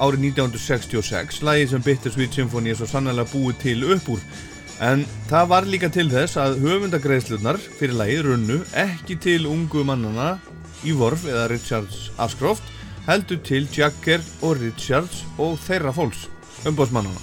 árið 0.00 0.24
1966 0.30 1.44
lægi 1.44 1.68
sem 1.74 1.84
Bittersweet 1.84 2.40
Symphony 2.40 2.72
er 2.72 2.80
svo 2.80 2.88
sannlega 2.88 3.28
búið 3.28 3.60
til 3.66 3.84
upp 3.92 4.08
úr. 4.16 4.26
En 4.80 5.04
það 5.28 5.52
var 5.52 5.68
líka 5.68 5.92
til 5.92 6.08
þess 6.16 6.40
að 6.40 6.62
höfundagreðslurnar 6.64 7.60
fyrir 7.60 7.98
lægið 8.00 8.26
runnu 8.30 8.62
ekki 8.88 9.20
til 9.20 9.42
ungu 9.52 9.84
mannana 9.84 10.38
í 10.80 10.96
Vorf 10.96 11.28
eða 11.28 11.50
Richards 11.52 12.06
Ashcroft 12.16 12.72
heldur 13.04 13.44
til 13.44 13.68
Jagger 13.68 14.24
og 14.40 14.62
Richards 14.64 15.26
og 15.36 15.60
þeirra 15.68 15.92
fólks 15.92 16.30
umbóðsmannana 16.68 17.22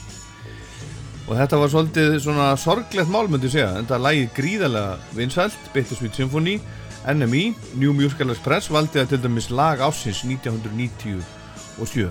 og 1.29 1.35
þetta 1.37 1.59
var 1.61 1.71
svolítið 1.73 2.15
svona 2.23 2.47
sorglegt 2.57 3.11
mál 3.11 3.27
myndi 3.29 3.49
ég 3.49 3.55
segja 3.57 3.73
en 3.77 3.89
það 3.89 4.05
lægið 4.07 4.31
gríðarlega 4.39 5.17
vinsælt 5.17 5.71
Bittersweet 5.75 6.17
Symphony 6.17 6.59
NME, 7.09 7.53
New 7.79 7.93
Musical 7.95 8.33
Express 8.33 8.71
valdi 8.73 8.99
það 8.99 9.13
til 9.13 9.21
dæmis 9.23 9.51
lag 9.53 9.83
ásins 9.85 10.23
1997 10.27 12.09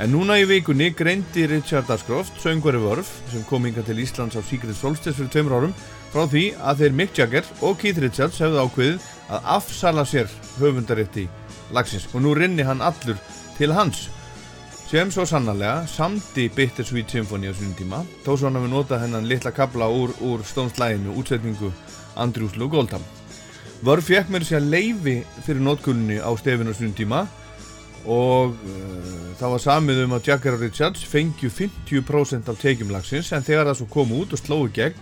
en 0.00 0.14
núna 0.14 0.38
í 0.40 0.46
vikunni 0.48 0.94
greindi 0.96 1.44
Richard 1.50 1.90
Ashcroft 1.92 2.38
söngvari 2.40 2.80
vörf 2.80 3.10
sem 3.28 3.42
kom 3.48 3.66
inga 3.68 3.82
til 3.84 4.00
Íslands 4.00 4.38
á 4.38 4.40
Secret 4.40 4.78
Solstice 4.78 5.18
fyrir 5.18 5.32
tveimur 5.34 5.58
árum 5.58 5.74
frá 6.10 6.24
því 6.24 6.44
að 6.56 6.80
þeir 6.80 6.96
Mick 6.96 7.18
Jagger 7.18 7.50
og 7.60 7.76
Keith 7.82 8.00
Richards 8.00 8.40
hefðu 8.40 8.64
ákveðið 8.64 9.10
að 9.30 9.50
afsala 9.56 10.06
sér 10.08 10.30
höfundarétti 10.56 11.26
lagsins. 11.76 12.08
Og 12.14 12.24
nú 12.24 12.32
rinni 12.34 12.64
hann 12.66 12.82
allur 12.82 13.20
til 13.58 13.74
hans 13.76 14.08
sem 14.90 15.06
svo 15.14 15.22
sannarlega 15.22 15.84
samdi 15.86 16.48
Bittersweet 16.50 17.12
Symphony 17.12 17.46
á 17.46 17.54
svonum 17.54 17.76
tíma 17.78 17.98
þó 18.24 18.32
svo 18.32 18.48
hann 18.48 18.56
hafi 18.58 18.70
notað 18.72 19.02
hennan 19.04 19.28
litla 19.30 19.52
kabla 19.54 19.86
úr, 19.86 20.10
úr 20.18 20.40
stónslæginu 20.42 21.12
útsetningu 21.14 21.68
Andrews 22.18 22.56
Lou 22.58 22.66
Goldham. 22.66 23.04
Vörf 23.86 24.08
fekk 24.10 24.32
mér 24.34 24.42
sér 24.48 24.64
leifi 24.66 25.20
fyrir 25.46 25.62
notkunni 25.62 26.16
á 26.18 26.26
stefinu 26.34 26.74
á 26.74 26.74
svonum 26.74 26.96
tíma 26.98 27.20
og 28.02 28.56
uh, 28.56 29.30
það 29.38 29.54
var 29.54 29.62
samið 29.62 30.02
um 30.08 30.16
að 30.16 30.32
Jagger 30.32 30.58
Richards 30.58 31.06
fengju 31.06 31.52
50% 31.54 32.50
af 32.50 32.58
tekjum 32.58 32.90
lagsins 32.90 33.30
en 33.30 33.46
þegar 33.46 33.70
það 33.70 33.78
svo 33.84 33.88
kom 33.94 34.16
út 34.18 34.34
og 34.34 34.42
slói 34.42 34.74
gegn 34.74 34.98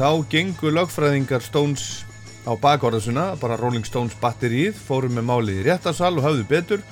þá 0.00 0.24
gengu 0.32 0.72
lögfræðingar 0.72 1.44
Stones 1.44 2.06
á 2.48 2.56
bakorðasuna 2.56 3.34
bara 3.36 3.60
Rolling 3.60 3.84
Stones 3.84 4.16
batterið 4.16 4.80
fórum 4.80 5.20
með 5.20 5.28
málið 5.28 5.60
í 5.60 5.68
réttarsal 5.68 6.14
og 6.16 6.24
hafðu 6.24 6.48
betur 6.48 6.88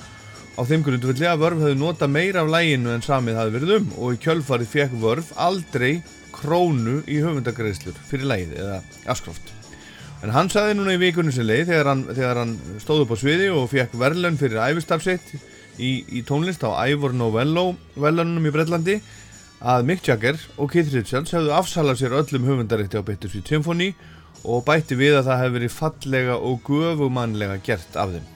á 0.59 0.61
þeim 0.67 0.81
grundvöldi 0.83 1.23
að 1.23 1.39
Vörf 1.39 1.61
hefði 1.63 1.77
nota 1.79 2.07
meira 2.11 2.41
af 2.43 2.49
læginu 2.51 2.91
en 2.91 3.03
samið 3.03 3.37
hafi 3.39 3.53
verið 3.53 3.69
um 3.77 3.91
og 3.95 4.15
í 4.15 4.17
kjölfarið 4.25 4.71
fekk 4.73 4.95
Vörf 4.99 5.29
aldrei 5.39 6.01
krónu 6.35 6.97
í 7.07 7.21
höfundagreislur 7.23 7.95
fyrir 8.09 8.27
lægið 8.27 8.57
eða 8.59 8.79
Ashcroft. 9.13 9.53
En 10.19 10.33
hann 10.35 10.51
saði 10.51 10.75
núna 10.75 10.97
í 10.97 10.99
vikunni 10.99 11.31
sem 11.31 11.47
leið 11.47 11.69
þegar 11.71 11.89
hann, 11.93 12.01
þegar 12.11 12.41
hann 12.41 12.51
stóð 12.83 13.05
upp 13.05 13.13
á 13.15 13.17
sviði 13.21 13.47
og 13.55 13.69
fekk 13.71 13.95
verðlun 14.01 14.39
fyrir 14.41 14.59
æfistarfsitt 14.65 15.31
í, 15.79 16.03
í 16.11 16.23
tónlist 16.27 16.65
á 16.67 16.75
Ivor 16.91 17.15
Novello 17.15 17.69
verðlunum 17.95 18.49
í 18.49 18.53
Breitlandi 18.55 18.97
að 19.59 19.85
Mick 19.87 20.03
Jagger 20.07 20.41
og 20.57 20.73
Keith 20.73 20.91
Richards 20.91 21.31
hefðu 21.35 21.55
afsalað 21.55 22.01
sér 22.01 22.17
öllum 22.19 22.49
höfundarétti 22.51 22.99
á 22.99 23.07
Bittersweet 23.07 23.47
Symphony 23.47 23.93
og 24.43 24.65
bætti 24.67 24.99
við 24.99 25.21
að 25.21 25.31
það 25.31 25.41
hefði 25.45 25.57
verið 25.57 25.77
fallega 25.77 26.35
og 26.51 26.59
guðvumannlega 26.67 27.61
gert 27.63 27.95
af 27.99 28.11
þeim 28.17 28.27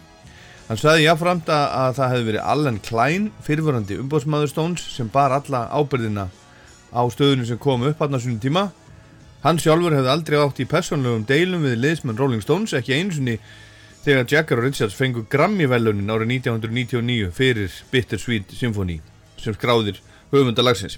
Hann 0.73 0.79
sagði 0.81 1.03
jáframt 1.03 1.49
að, 1.53 1.63
að 1.77 1.91
það 1.99 2.07
hefði 2.09 2.25
verið 2.25 2.45
Allen 2.49 2.77
Klein, 2.81 3.25
fyrirvörandi 3.45 3.97
umbóðsmaður 4.01 4.49
Stones 4.49 4.85
sem 4.89 5.11
bar 5.13 5.35
alla 5.35 5.67
ábyrðina 5.69 6.23
á 6.89 7.01
stöðunum 7.13 7.45
sem 7.45 7.59
kom 7.61 7.85
upp 7.85 8.01
hann 8.01 8.17
á 8.17 8.19
svonum 8.23 8.39
tíma. 8.41 8.63
Hann 9.43 9.61
sjálfur 9.61 9.93
hefði 9.93 10.09
aldrei 10.09 10.39
átt 10.41 10.63
í 10.65 10.67
personlegum 10.73 11.27
deilum 11.29 11.61
við 11.67 11.77
liðsmenn 11.77 12.17
Rolling 12.17 12.41
Stones, 12.41 12.73
ekki 12.73 12.97
einsunni 12.97 13.37
þegar 14.01 14.25
Jagger 14.33 14.63
og 14.63 14.69
Richards 14.71 14.97
fengu 14.97 15.27
Grammy-velunin 15.29 16.09
árið 16.09 16.39
1999 16.39 17.29
fyrir 17.37 17.79
Bittersweet 17.93 18.57
Symphony 18.57 18.97
sem 19.37 19.53
skráðir 19.53 20.01
höfundalagsins. 20.33 20.97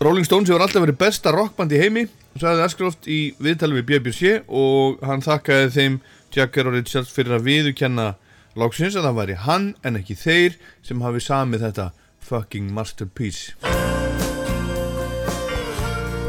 Rolling 0.00 0.24
Stones 0.24 0.48
hefur 0.48 0.64
alltaf 0.64 0.80
verið 0.88 1.02
besta 1.04 1.36
rockband 1.36 1.76
í 1.76 1.84
heimi, 1.84 2.08
sagði 2.40 2.70
Ashcroft 2.70 3.04
í 3.04 3.24
viðtali 3.36 3.82
við 3.82 3.90
BBC 3.92 4.38
og 4.48 5.04
hann 5.04 5.20
þakkaði 5.20 5.74
þeim 5.76 6.04
Jagger 6.32 6.70
og 6.70 6.80
Richards 6.80 7.12
fyrir 7.12 7.36
að 7.36 7.52
viðukenna 7.52 8.14
Lóksins 8.56 8.94
að 8.96 9.04
það 9.04 9.16
væri 9.18 9.34
hann 9.44 9.64
en 9.84 9.98
ekki 9.98 10.14
þeir 10.16 10.54
sem 10.84 11.02
hafi 11.04 11.20
samið 11.20 11.66
þetta 11.66 11.90
fucking 12.24 12.70
masterpiece. 12.72 13.52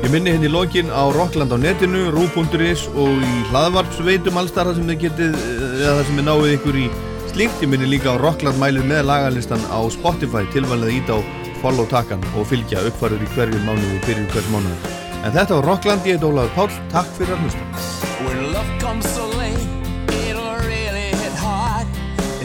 Ég 0.03 0.11
minni 0.11 0.33
henni 0.33 0.47
hérna 0.47 0.59
lókin 0.59 0.91
á 0.91 1.07
Rockland 1.15 1.55
á 1.55 1.57
netinu, 1.59 2.11
rú.is 2.11 2.83
og 2.91 3.23
í 3.23 3.37
hlaðvarpsveitum 3.51 4.39
allstar 4.39 4.67
þar 4.69 4.77
sem 4.77 4.91
þið 4.91 4.99
getið, 5.05 5.39
eða 5.79 5.95
þar 5.97 6.05
sem 6.09 6.19
þið 6.19 6.27
náið 6.27 6.51
ykkur 6.57 6.77
í 6.83 6.85
slíkt. 7.31 7.63
Ég 7.63 7.71
minni 7.71 7.89
líka 7.95 8.13
á 8.13 8.21
Rockland 8.21 8.59
mælið 8.59 8.91
með 8.91 9.07
lagalistan 9.07 9.63
á 9.71 9.79
Spotify 9.91 10.43
tilvæmlega 10.51 10.99
ít 10.99 11.09
á 11.11 11.17
follow 11.63 11.87
takkan 11.89 12.23
og 12.35 12.47
fylgja 12.51 12.83
uppfarður 12.91 13.23
í 13.23 13.31
hverju 13.37 13.63
mánu 13.63 13.87
og 13.95 14.03
byrju 14.03 14.27
hvers 14.35 14.51
mánu. 14.51 14.75
En 15.23 15.31
þetta 15.31 15.61
var 15.61 15.71
Rockland, 15.71 16.03
ég 16.03 16.19
heit 16.19 16.27
Ólaður 16.27 16.55
Páll, 16.59 16.79
takk 16.91 17.09
fyrir 17.17 17.39
að 17.39 17.47
hlusta. 17.47 19.36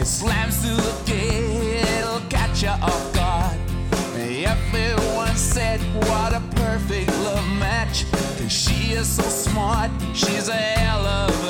Slams 0.05 0.57
through 0.57 0.75
the 0.75 1.03
gate, 1.05 1.81
it'll 1.97 2.19
catch 2.29 2.61
you 2.61 2.69
off 2.69 3.13
guard. 3.13 3.57
Everyone 4.17 5.33
said, 5.35 5.79
what 6.07 6.33
a 6.33 6.41
perfect 6.55 7.09
love 7.19 7.47
match. 7.57 8.05
Cause 8.11 8.51
she 8.51 8.91
is 8.91 9.07
so 9.07 9.23
smart, 9.23 9.89
she's 10.13 10.49
a 10.49 10.53
hell 10.53 11.05
of 11.05 11.42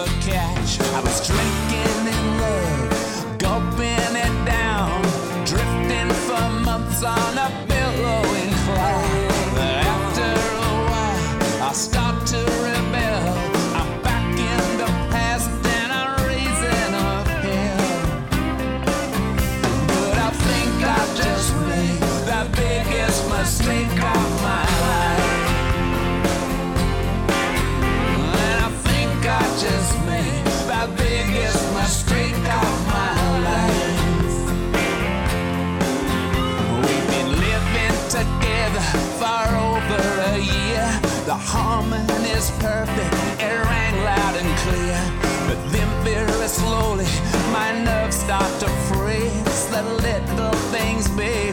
perfect, 42.52 43.14
it 43.40 43.57
rang 43.72 43.95
loud 44.03 44.36
and 44.36 44.57
clear. 44.60 44.99
But 45.48 45.60
then 45.72 45.90
very 46.03 46.48
slowly, 46.48 47.06
my 47.52 47.72
nerves 47.84 48.18
start 48.18 48.52
to 48.60 48.70
freeze. 48.88 49.68
The 49.68 49.84
little 49.84 50.53
things, 50.72 51.07
what 51.10 51.53